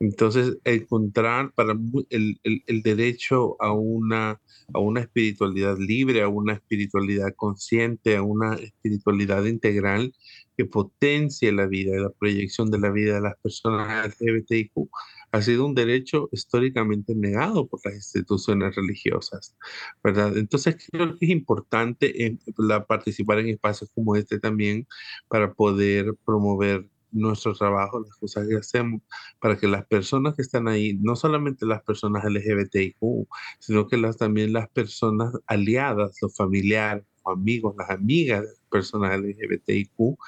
Entonces, 0.00 0.58
encontrar 0.64 1.52
para 1.52 1.72
el, 2.10 2.40
el, 2.42 2.82
derecho 2.82 3.56
a 3.60 3.72
una, 3.72 4.40
a 4.72 4.78
una 4.78 5.00
espiritualidad 5.00 5.76
libre, 5.78 6.22
a 6.22 6.28
una 6.28 6.54
espiritualidad 6.54 7.32
consciente, 7.36 8.16
a 8.16 8.22
una 8.22 8.54
espiritualidad 8.54 9.44
integral 9.44 10.12
que 10.56 10.64
potencie 10.64 11.52
la 11.52 11.66
vida 11.66 11.96
la 11.98 12.10
proyección 12.10 12.70
de 12.70 12.78
la 12.78 12.90
vida 12.90 13.14
de 13.14 13.20
las 13.20 13.36
personas 13.38 14.14
LGBTIQ 14.20 14.72
ha 15.32 15.42
sido 15.42 15.66
un 15.66 15.74
derecho 15.74 16.28
históricamente 16.30 17.14
negado 17.14 17.66
por 17.66 17.80
las 17.84 17.94
instituciones 17.94 18.76
religiosas, 18.76 19.56
¿verdad? 20.04 20.36
Entonces 20.36 20.76
creo 20.90 21.18
que 21.18 21.24
es 21.24 21.30
importante 21.30 22.26
en, 22.26 22.38
la, 22.58 22.86
participar 22.86 23.38
en 23.38 23.48
espacios 23.48 23.90
como 23.94 24.14
este 24.14 24.38
también 24.38 24.86
para 25.28 25.54
poder 25.54 26.14
promover 26.26 26.86
nuestro 27.12 27.54
trabajo, 27.54 28.00
las 28.00 28.14
cosas 28.16 28.46
que 28.48 28.56
hacemos, 28.56 29.02
para 29.38 29.56
que 29.56 29.68
las 29.68 29.86
personas 29.86 30.34
que 30.34 30.42
están 30.42 30.68
ahí, 30.68 30.98
no 31.00 31.16
solamente 31.16 31.66
las 31.66 31.82
personas 31.82 32.24
LGBTIQ, 32.24 32.96
sino 33.58 33.86
que 33.86 33.96
las, 33.96 34.16
también 34.16 34.52
las 34.52 34.68
personas 34.70 35.32
aliadas, 35.46 36.16
los 36.20 36.36
familiares, 36.36 37.04
los 37.24 37.36
amigos, 37.36 37.74
las 37.78 37.90
amigas 37.90 38.42
de 38.42 38.48
personas 38.70 39.18
LGBTIQ, 39.18 40.18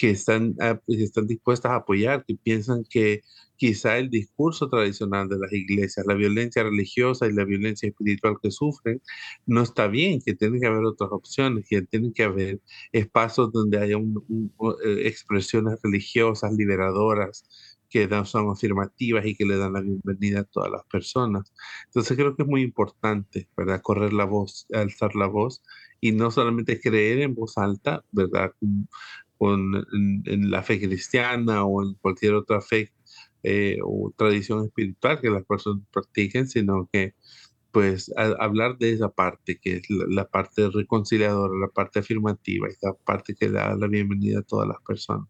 que 0.00 0.08
están, 0.10 0.54
ah, 0.60 0.80
pues, 0.86 0.98
están 1.00 1.26
dispuestas 1.26 1.72
a 1.72 1.76
apoyar, 1.76 2.24
que 2.26 2.34
piensan 2.34 2.84
que 2.88 3.20
quizá 3.56 3.98
el 3.98 4.08
discurso 4.08 4.70
tradicional 4.70 5.28
de 5.28 5.38
las 5.38 5.52
iglesias, 5.52 6.06
la 6.06 6.14
violencia 6.14 6.62
religiosa 6.62 7.26
y 7.26 7.34
la 7.34 7.44
violencia 7.44 7.86
espiritual 7.86 8.36
que 8.42 8.50
sufren, 8.50 9.02
no 9.44 9.60
está 9.60 9.88
bien, 9.88 10.20
que 10.24 10.34
tienen 10.34 10.58
que 10.58 10.68
haber 10.68 10.86
otras 10.86 11.10
opciones, 11.12 11.66
que 11.68 11.82
tienen 11.82 12.14
que 12.14 12.22
haber 12.24 12.60
espacios 12.92 13.52
donde 13.52 13.78
haya 13.78 13.98
eh, 13.98 15.02
expresiones 15.06 15.78
religiosas 15.82 16.54
liberadoras 16.54 17.44
que 17.90 18.08
son 18.24 18.48
afirmativas 18.50 19.26
y 19.26 19.34
que 19.34 19.44
le 19.44 19.58
dan 19.58 19.74
la 19.74 19.82
bienvenida 19.82 20.40
a 20.40 20.44
todas 20.44 20.70
las 20.70 20.84
personas. 20.84 21.52
Entonces 21.86 22.16
creo 22.16 22.36
que 22.36 22.44
es 22.44 22.48
muy 22.48 22.62
importante, 22.62 23.48
¿verdad? 23.54 23.82
Correr 23.82 24.14
la 24.14 24.24
voz, 24.24 24.66
alzar 24.72 25.14
la 25.14 25.26
voz 25.26 25.62
y 26.00 26.12
no 26.12 26.30
solamente 26.30 26.80
creer 26.80 27.20
en 27.20 27.34
voz 27.34 27.58
alta, 27.58 28.02
¿verdad? 28.12 28.52
En, 29.40 30.50
la 30.50 30.62
fe 30.62 30.80
cristiana 30.80 31.64
o 31.64 31.82
en 31.82 31.94
cualquier 31.94 32.34
otra 32.34 32.60
fe 32.60 32.92
eh, 33.42 33.78
o 33.82 34.12
tradición 34.16 34.64
espiritual 34.64 35.20
que 35.20 35.30
las 35.30 35.44
personas 35.44 35.84
practiquen, 35.92 36.46
sino 36.46 36.88
que 36.92 37.14
pues 37.72 38.12
hablar 38.16 38.78
de 38.78 38.92
esa 38.92 39.08
parte, 39.10 39.58
que 39.58 39.76
es 39.76 39.82
la, 39.88 40.24
parte 40.24 40.68
reconciliadora, 40.70 41.54
la 41.58 41.68
parte 41.68 42.00
afirmativa, 42.00 42.66
la 42.82 42.94
parte 42.94 43.34
que 43.34 43.48
da 43.48 43.76
la 43.76 43.86
bienvenida 43.86 44.40
a 44.40 44.42
todas 44.42 44.68
las 44.68 44.78
personas. 44.86 45.28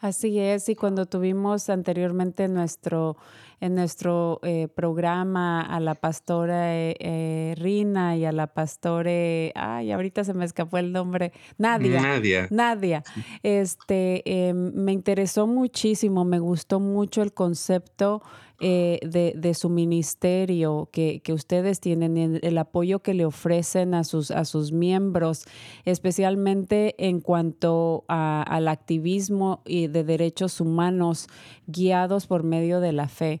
Así 0.00 0.38
es, 0.38 0.68
y 0.70 0.74
cuando 0.76 1.04
tuvimos 1.04 1.68
anteriormente 1.68 2.48
nuestro, 2.48 3.18
en 3.60 3.74
nuestro 3.74 4.40
eh, 4.42 4.68
programa 4.74 5.60
a 5.60 5.80
la 5.80 5.94
pastora 5.94 6.74
eh, 6.76 6.96
eh, 6.98 7.54
Rina 7.58 8.16
y 8.16 8.24
a 8.24 8.32
la 8.32 8.46
pastora, 8.46 9.10
ay, 9.54 9.92
ahorita 9.92 10.24
se 10.24 10.34
me 10.34 10.44
escapó 10.44 10.78
el 10.78 10.92
nombre, 10.92 11.32
Nadia. 11.58 12.00
Nadia. 12.00 12.48
Nadia. 12.50 13.02
Este, 13.42 14.48
em, 14.48 14.72
me 14.74 14.92
interesó 14.92 15.46
muchísimo, 15.46 16.24
me 16.24 16.38
gustó 16.38 16.80
mucho 16.80 17.22
el 17.22 17.32
concepto 17.32 18.22
eh, 18.62 19.00
de, 19.02 19.54
su 19.54 19.70
ministerio 19.70 20.90
que, 20.92 21.22
ustedes 21.30 21.80
tienen, 21.80 22.38
el, 22.42 22.58
apoyo 22.58 22.98
que 22.98 23.14
le 23.14 23.24
ofrecen 23.24 23.94
a 23.94 24.04
sus, 24.04 24.30
a 24.30 24.44
sus 24.44 24.70
miembros, 24.70 25.46
especialmente 25.86 26.94
en 26.98 27.22
cuanto 27.22 28.04
al 28.06 28.68
activismo 28.68 29.62
y 29.64 29.86
de 29.86 30.04
derechos 30.04 30.60
humanos 30.60 31.28
guiados 31.66 32.26
por 32.26 32.42
medio 32.42 32.80
de 32.80 32.92
la 32.92 33.08
fe. 33.08 33.40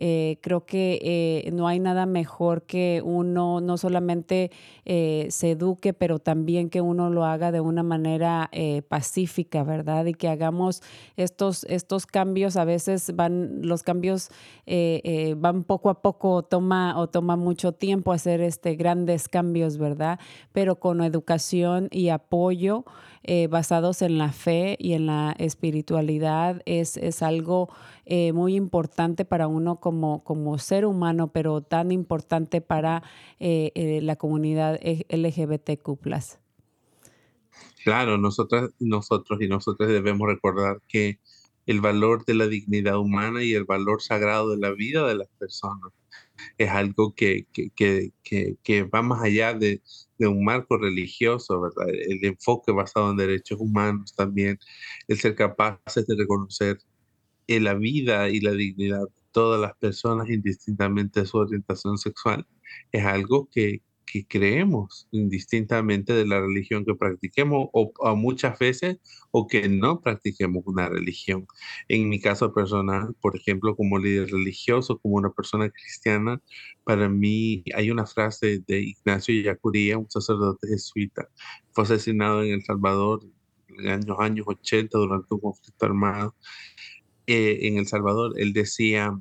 Eh, 0.00 0.38
creo 0.42 0.64
que 0.64 1.00
eh, 1.02 1.50
no 1.50 1.66
hay 1.66 1.80
nada 1.80 2.06
mejor 2.06 2.62
que 2.62 3.02
uno 3.04 3.60
no 3.60 3.76
solamente 3.76 4.52
eh, 4.84 5.26
se 5.30 5.50
eduque, 5.50 5.92
pero 5.92 6.20
también 6.20 6.70
que 6.70 6.80
uno 6.80 7.10
lo 7.10 7.24
haga 7.24 7.50
de 7.50 7.60
una 7.60 7.82
manera 7.82 8.50
pacífica, 8.88 9.64
¿verdad? 9.64 10.06
Y 10.06 10.14
que 10.14 10.28
hagamos 10.28 10.82
estos, 11.16 11.64
estos 11.64 12.06
cambios, 12.06 12.56
a 12.56 12.64
veces 12.64 13.14
van, 13.14 13.60
los 13.62 13.82
cambios 13.82 14.30
van 15.36 15.64
poco 15.64 15.90
a 15.90 16.00
poco, 16.02 16.42
toma 16.42 16.98
o 16.98 17.08
toma 17.08 17.36
mucho 17.36 17.72
tiempo 17.72 18.12
hacer 18.12 18.40
este, 18.40 18.76
grandes 18.76 19.28
cambios, 19.28 19.78
¿verdad? 19.78 20.20
Pero 20.52 20.76
con 20.78 21.02
educación 21.02 21.88
y 21.90 22.10
apoyo. 22.10 22.84
basados 23.50 24.00
en 24.02 24.16
la 24.16 24.32
fe 24.32 24.76
y 24.78 24.94
en 24.94 25.06
la 25.06 25.34
espiritualidad 25.38 26.62
es, 26.64 26.96
es 26.96 27.22
algo 27.22 27.68
muy 28.32 28.54
importante 28.54 29.24
para 29.24 29.48
uno 29.48 29.80
como, 29.88 30.22
como 30.22 30.58
ser 30.58 30.84
humano, 30.84 31.32
pero 31.32 31.62
tan 31.62 31.92
importante 31.92 32.60
para 32.60 33.02
eh, 33.40 33.72
eh, 33.74 34.00
la 34.02 34.16
comunidad 34.16 34.78
LGBTQ. 34.82 35.98
Claro, 37.84 38.18
nosotras, 38.18 38.68
nosotros 38.78 39.40
y 39.40 39.48
nosotras 39.48 39.88
debemos 39.88 40.28
recordar 40.28 40.82
que 40.88 41.20
el 41.64 41.80
valor 41.80 42.26
de 42.26 42.34
la 42.34 42.48
dignidad 42.48 42.98
humana 42.98 43.42
y 43.42 43.54
el 43.54 43.64
valor 43.64 44.02
sagrado 44.02 44.50
de 44.50 44.58
la 44.58 44.72
vida 44.72 45.08
de 45.08 45.14
las 45.14 45.28
personas 45.38 45.90
es 46.58 46.68
algo 46.68 47.14
que, 47.14 47.46
que, 47.54 47.70
que, 48.22 48.56
que 48.62 48.82
va 48.82 49.00
más 49.00 49.22
allá 49.22 49.54
de, 49.54 49.80
de, 50.18 50.26
un 50.26 50.44
marco 50.44 50.76
religioso, 50.76 51.62
¿verdad? 51.62 51.88
El 51.88 52.22
enfoque 52.26 52.72
basado 52.72 53.10
en 53.10 53.16
derechos 53.16 53.58
humanos 53.58 54.14
también, 54.14 54.58
el 55.06 55.18
ser 55.18 55.34
capaces 55.34 56.06
de 56.06 56.14
reconocer 56.14 56.78
en 57.46 57.64
la 57.64 57.72
vida 57.72 58.28
y 58.28 58.40
la 58.40 58.52
dignidad 58.52 59.08
todas 59.32 59.60
las 59.60 59.76
personas, 59.76 60.28
indistintamente 60.28 61.20
de 61.20 61.26
su 61.26 61.38
orientación 61.38 61.98
sexual, 61.98 62.46
es 62.92 63.04
algo 63.04 63.48
que, 63.50 63.82
que 64.10 64.26
creemos, 64.26 65.08
indistintamente 65.10 66.12
de 66.14 66.26
la 66.26 66.40
religión 66.40 66.84
que 66.84 66.94
practiquemos, 66.94 67.68
o, 67.72 68.16
muchas 68.16 68.58
veces, 68.58 68.98
o 69.30 69.46
que 69.46 69.68
no 69.68 70.00
practiquemos 70.00 70.62
una 70.66 70.88
religión. 70.88 71.46
En 71.88 72.08
mi 72.08 72.20
caso 72.20 72.52
personal, 72.52 73.14
por 73.20 73.36
ejemplo, 73.36 73.76
como 73.76 73.98
líder 73.98 74.30
religioso, 74.30 74.98
como 74.98 75.16
una 75.16 75.30
persona 75.30 75.70
cristiana, 75.70 76.40
para 76.84 77.08
mí 77.08 77.64
hay 77.74 77.90
una 77.90 78.06
frase 78.06 78.60
de 78.66 78.80
Ignacio 78.80 79.34
Yacuría, 79.42 79.98
un 79.98 80.10
sacerdote 80.10 80.68
jesuita, 80.68 81.28
fue 81.72 81.84
asesinado 81.84 82.42
en 82.42 82.54
El 82.54 82.64
Salvador 82.64 83.20
en 83.78 84.06
los 84.06 84.18
años 84.18 84.46
80 84.48 84.98
durante 84.98 85.34
un 85.34 85.40
conflicto 85.40 85.86
armado 85.86 86.34
eh, 87.28 87.68
en 87.68 87.76
El 87.76 87.86
Salvador, 87.86 88.32
él 88.38 88.54
decía, 88.54 89.20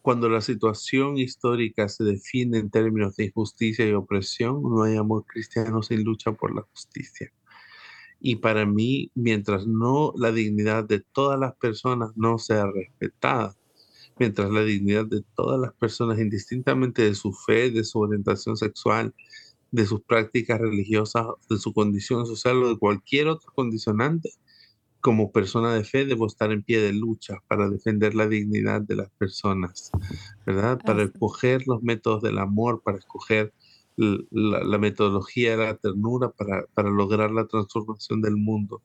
cuando 0.00 0.28
la 0.28 0.40
situación 0.40 1.18
histórica 1.18 1.88
se 1.88 2.04
define 2.04 2.58
en 2.58 2.70
términos 2.70 3.16
de 3.16 3.24
injusticia 3.24 3.84
y 3.84 3.92
opresión, 3.94 4.62
no 4.62 4.84
hay 4.84 4.96
amor 4.96 5.24
cristiano 5.26 5.82
sin 5.82 6.04
lucha 6.04 6.30
por 6.30 6.54
la 6.54 6.62
justicia. 6.62 7.32
Y 8.20 8.36
para 8.36 8.64
mí, 8.64 9.10
mientras 9.16 9.66
no 9.66 10.12
la 10.16 10.30
dignidad 10.30 10.84
de 10.84 11.00
todas 11.00 11.36
las 11.36 11.56
personas 11.56 12.12
no 12.14 12.38
sea 12.38 12.66
respetada, 12.70 13.56
mientras 14.16 14.52
la 14.52 14.62
dignidad 14.62 15.06
de 15.06 15.24
todas 15.34 15.60
las 15.60 15.72
personas, 15.72 16.20
indistintamente 16.20 17.02
de 17.02 17.16
su 17.16 17.32
fe, 17.32 17.72
de 17.72 17.82
su 17.82 17.98
orientación 17.98 18.56
sexual, 18.56 19.12
de 19.72 19.84
sus 19.84 20.00
prácticas 20.00 20.60
religiosas, 20.60 21.26
de 21.50 21.58
su 21.58 21.72
condición 21.72 22.24
social 22.24 22.62
o 22.62 22.68
de 22.68 22.78
cualquier 22.78 23.26
otro 23.26 23.50
condicionante, 23.52 24.30
como 25.04 25.32
persona 25.32 25.74
de 25.74 25.84
fe 25.84 26.06
debo 26.06 26.26
estar 26.26 26.50
en 26.50 26.62
pie 26.62 26.80
de 26.80 26.94
lucha 26.94 27.34
para 27.46 27.68
defender 27.68 28.14
la 28.14 28.26
dignidad 28.26 28.80
de 28.80 28.96
las 28.96 29.10
personas, 29.10 29.90
¿verdad? 30.46 30.80
Para 30.82 31.02
escoger 31.02 31.62
los 31.66 31.82
métodos 31.82 32.22
del 32.22 32.38
amor, 32.38 32.80
para 32.82 32.96
escoger 32.96 33.52
la, 33.98 34.78
metodología 34.78 35.58
de 35.58 35.64
la 35.66 35.76
ternura, 35.76 36.30
para, 36.30 36.64
para 36.72 36.88
lograr 36.88 37.32
la 37.32 37.46
transformación 37.46 38.22
del 38.22 38.38
mundo 38.38 38.80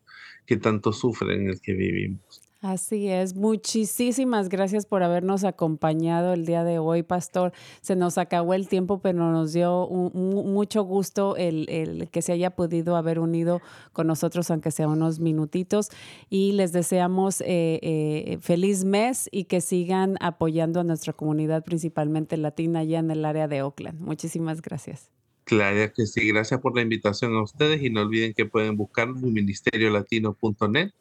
que 0.45 0.57
tanto 0.57 0.91
sufre 0.91 1.35
en 1.35 1.51
el 1.51 1.61
que 1.61 1.71
vivimos. 1.71 2.48
Así 2.61 3.07
es. 3.07 3.35
Muchísimas 3.35 4.49
gracias 4.49 4.85
por 4.85 5.01
habernos 5.01 5.45
acompañado 5.45 6.33
el 6.33 6.45
día 6.45 6.65
de 6.65 6.77
hoy, 6.77 7.03
Pastor. 7.03 7.53
Se 7.79 7.95
nos 7.95 8.17
acabó 8.17 8.53
el 8.53 8.67
tiempo, 8.67 8.99
pero 8.99 9.31
nos 9.31 9.53
dio 9.53 9.87
mucho 9.87 10.83
gusto 10.83 11.37
el, 11.37 12.09
que 12.11 12.21
se 12.21 12.33
haya 12.33 12.49
podido 12.49 12.97
haber 12.97 13.19
unido 13.19 13.61
con 13.93 14.07
nosotros, 14.07 14.51
aunque 14.51 14.71
sea 14.71 14.89
unos 14.89 15.21
minutitos. 15.21 15.87
Y 16.29 16.51
les 16.51 16.73
deseamos 16.73 17.39
eh, 17.39 17.79
eh, 17.81 18.37
feliz 18.41 18.83
mes 18.83 19.29
y 19.31 19.45
que 19.45 19.61
sigan 19.61 20.17
apoyando 20.19 20.81
a 20.81 20.83
nuestra 20.83 21.13
comunidad, 21.13 21.63
principalmente 21.63 22.35
latina, 22.35 22.79
allá 22.79 22.99
en 22.99 23.09
el 23.09 23.23
área 23.23 23.47
de 23.47 23.61
Oakland. 23.61 24.01
Muchísimas 24.01 24.61
gracias. 24.61 25.09
Claro 25.45 25.93
que 25.95 26.05
sí. 26.05 26.27
Gracias 26.27 26.59
por 26.59 26.75
la 26.75 26.81
invitación 26.81 27.33
a 27.35 27.41
ustedes 27.41 27.81
y 27.81 27.89
no 27.89 28.01
olviden 28.01 28.33
que 28.33 28.45
pueden 28.45 28.75
buscarnos 28.75 29.23
en 29.23 29.31
ministeriolatino.net 29.31 30.91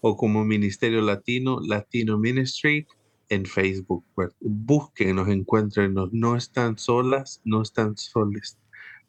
o 0.00 0.16
como 0.16 0.44
Ministerio 0.44 1.00
Latino, 1.02 1.60
Latino 1.60 2.18
Ministry 2.18 2.86
en 3.28 3.44
Facebook. 3.46 4.04
Búsquenos, 4.40 5.28
encuéntrenos. 5.28 6.12
No 6.12 6.36
están 6.36 6.78
solas, 6.78 7.40
no 7.44 7.62
están 7.62 7.96
soles, 7.96 8.58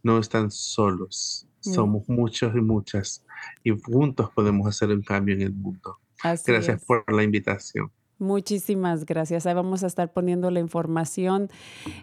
no 0.03 0.19
están 0.19 0.51
solos. 0.51 1.47
Mm. 1.65 1.73
Somos 1.73 2.09
muchos 2.09 2.55
y 2.55 2.61
muchas 2.61 3.25
y 3.63 3.71
juntos 3.71 4.29
podemos 4.33 4.67
hacer 4.67 4.89
un 4.89 5.01
cambio 5.01 5.35
en 5.35 5.41
el 5.41 5.53
mundo. 5.53 5.97
gracias 6.45 6.83
por 6.85 7.11
la 7.11 7.23
invitación. 7.23 7.91
Muchísimas 8.17 9.05
gracias. 9.05 9.45
Ahí 9.45 9.53
vamos 9.53 9.85
a 9.85 9.87
estar 9.87 10.11
poniendo 10.11 10.51
la 10.51 10.59
información. 10.59 11.49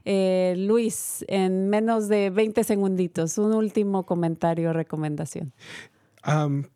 Eh, 0.07 0.55
Luis, 0.57 1.27
en 1.29 1.69
menos 1.69 2.09
de 2.09 2.31
20 2.31 2.65
segunditos, 2.65 3.37
un 3.37 3.53
último 3.53 4.07
comentario 4.07 4.71
o 4.71 4.73
recomendación 4.73 5.53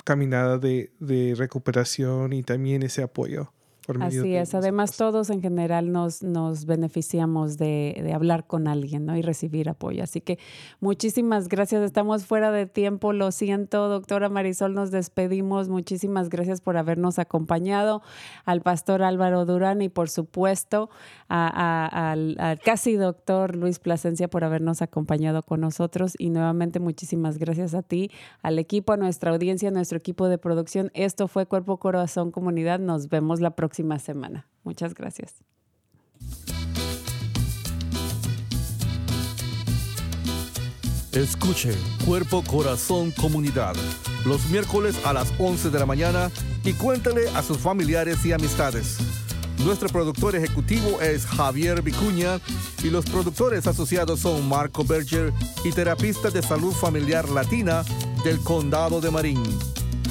caminada 0.05 0.59
de, 0.59 0.93
de 1.01 1.35
recuperación 1.37 2.33
y 2.33 2.43
también 2.43 2.83
ese 2.83 3.03
apoyo. 3.03 3.53
Así 4.01 4.37
es. 4.37 4.55
Además, 4.55 4.97
todos 4.97 5.29
en 5.31 5.43
general 5.43 5.91
nos, 5.91 6.23
nos 6.23 6.67
beneficiamos 6.67 7.59
de, 7.59 8.01
de, 8.03 8.13
hablar 8.13 8.47
con 8.47 8.69
alguien 8.69 9.07
¿no? 9.07 9.17
y 9.17 9.23
recibir 9.23 9.69
apoyo. 9.69 10.05
Así 10.05 10.21
que 10.21 10.39
muchísimas 10.81 11.49
gracias. 11.49 11.83
Estamos 11.83 12.25
fuera 12.25 12.53
de 12.53 12.67
tiempo. 12.67 13.13
Lo 13.13 13.33
siento, 13.33 13.89
doctora 13.89 14.29
Marisol. 14.29 14.75
Nos 14.75 14.93
despedimos. 14.93 15.69
Muchísimas 15.69 16.29
gracias 16.29 16.61
por 16.61 16.77
habernos 16.77 17.19
acompañado. 17.19 18.03
Al 18.45 18.61
pastor 18.61 19.03
Álvaro 19.03 19.45
Durán 19.47 19.83
y, 19.83 19.89
por 19.89 20.09
supuesto, 20.09 20.89
al, 21.29 22.37
al, 22.39 22.61
casi 22.65 22.95
doctor 22.95 23.57
Luis 23.57 23.81
Plasencia 23.81 24.29
por 24.29 24.45
habernos 24.45 24.81
acompañado 24.81 25.43
con 25.43 25.61
nosotros. 25.61 26.15
Y 26.19 26.31
nuevamente, 26.31 26.79
muchísimas 26.79 27.39
gracias 27.39 27.75
a 27.75 27.83
ti, 27.83 28.13
al 28.43 28.61
equipo, 28.61 28.93
a 28.93 28.97
nuestra 28.97 29.33
audiencia, 29.33 29.71
a 29.71 29.73
nuestro 29.73 29.99
equipo 29.99 30.29
de 30.29 30.39
producción. 30.39 30.93
Esto 30.95 31.27
fue 31.27 31.47
Cuerpo, 31.47 31.79
Corazón, 31.79 32.31
Comunidad. 32.31 32.79
Nos 32.79 33.09
vemos 33.09 33.41
la 33.41 33.51
próxima 33.73 33.99
semana. 33.99 34.47
Muchas 34.65 34.93
gracias. 34.93 35.43
Escuche 41.13 41.75
Cuerpo, 42.05 42.43
Corazón, 42.45 43.13
Comunidad 43.13 43.75
los 44.25 44.47
miércoles 44.51 44.95
a 45.05 45.13
las 45.13 45.33
11 45.39 45.71
de 45.71 45.79
la 45.79 45.87
mañana 45.87 46.31
y 46.65 46.75
cuéntale 46.75 47.29
a 47.31 47.43
sus 47.43 47.59
familiares 47.59 48.25
y 48.25 48.33
amistades. 48.33 48.99
Nuestro 49.65 49.89
productor 49.89 50.37
ejecutivo 50.37 51.01
es 51.01 51.27
Javier 51.27 51.83
Vicuña 51.83 52.41
y 52.85 52.91
los 52.91 53.05
productores 53.07 53.67
asociados 53.67 54.21
son 54.21 54.49
Marco 54.49 54.85
Berger 54.85 55.33
y 55.65 55.71
terapista 55.71 56.31
de 56.31 56.43
salud 56.43 56.73
familiar 56.73 57.29
latina 57.29 57.85
del 58.25 58.39
Condado 58.41 59.01
de 59.01 59.11
Marín. 59.11 59.43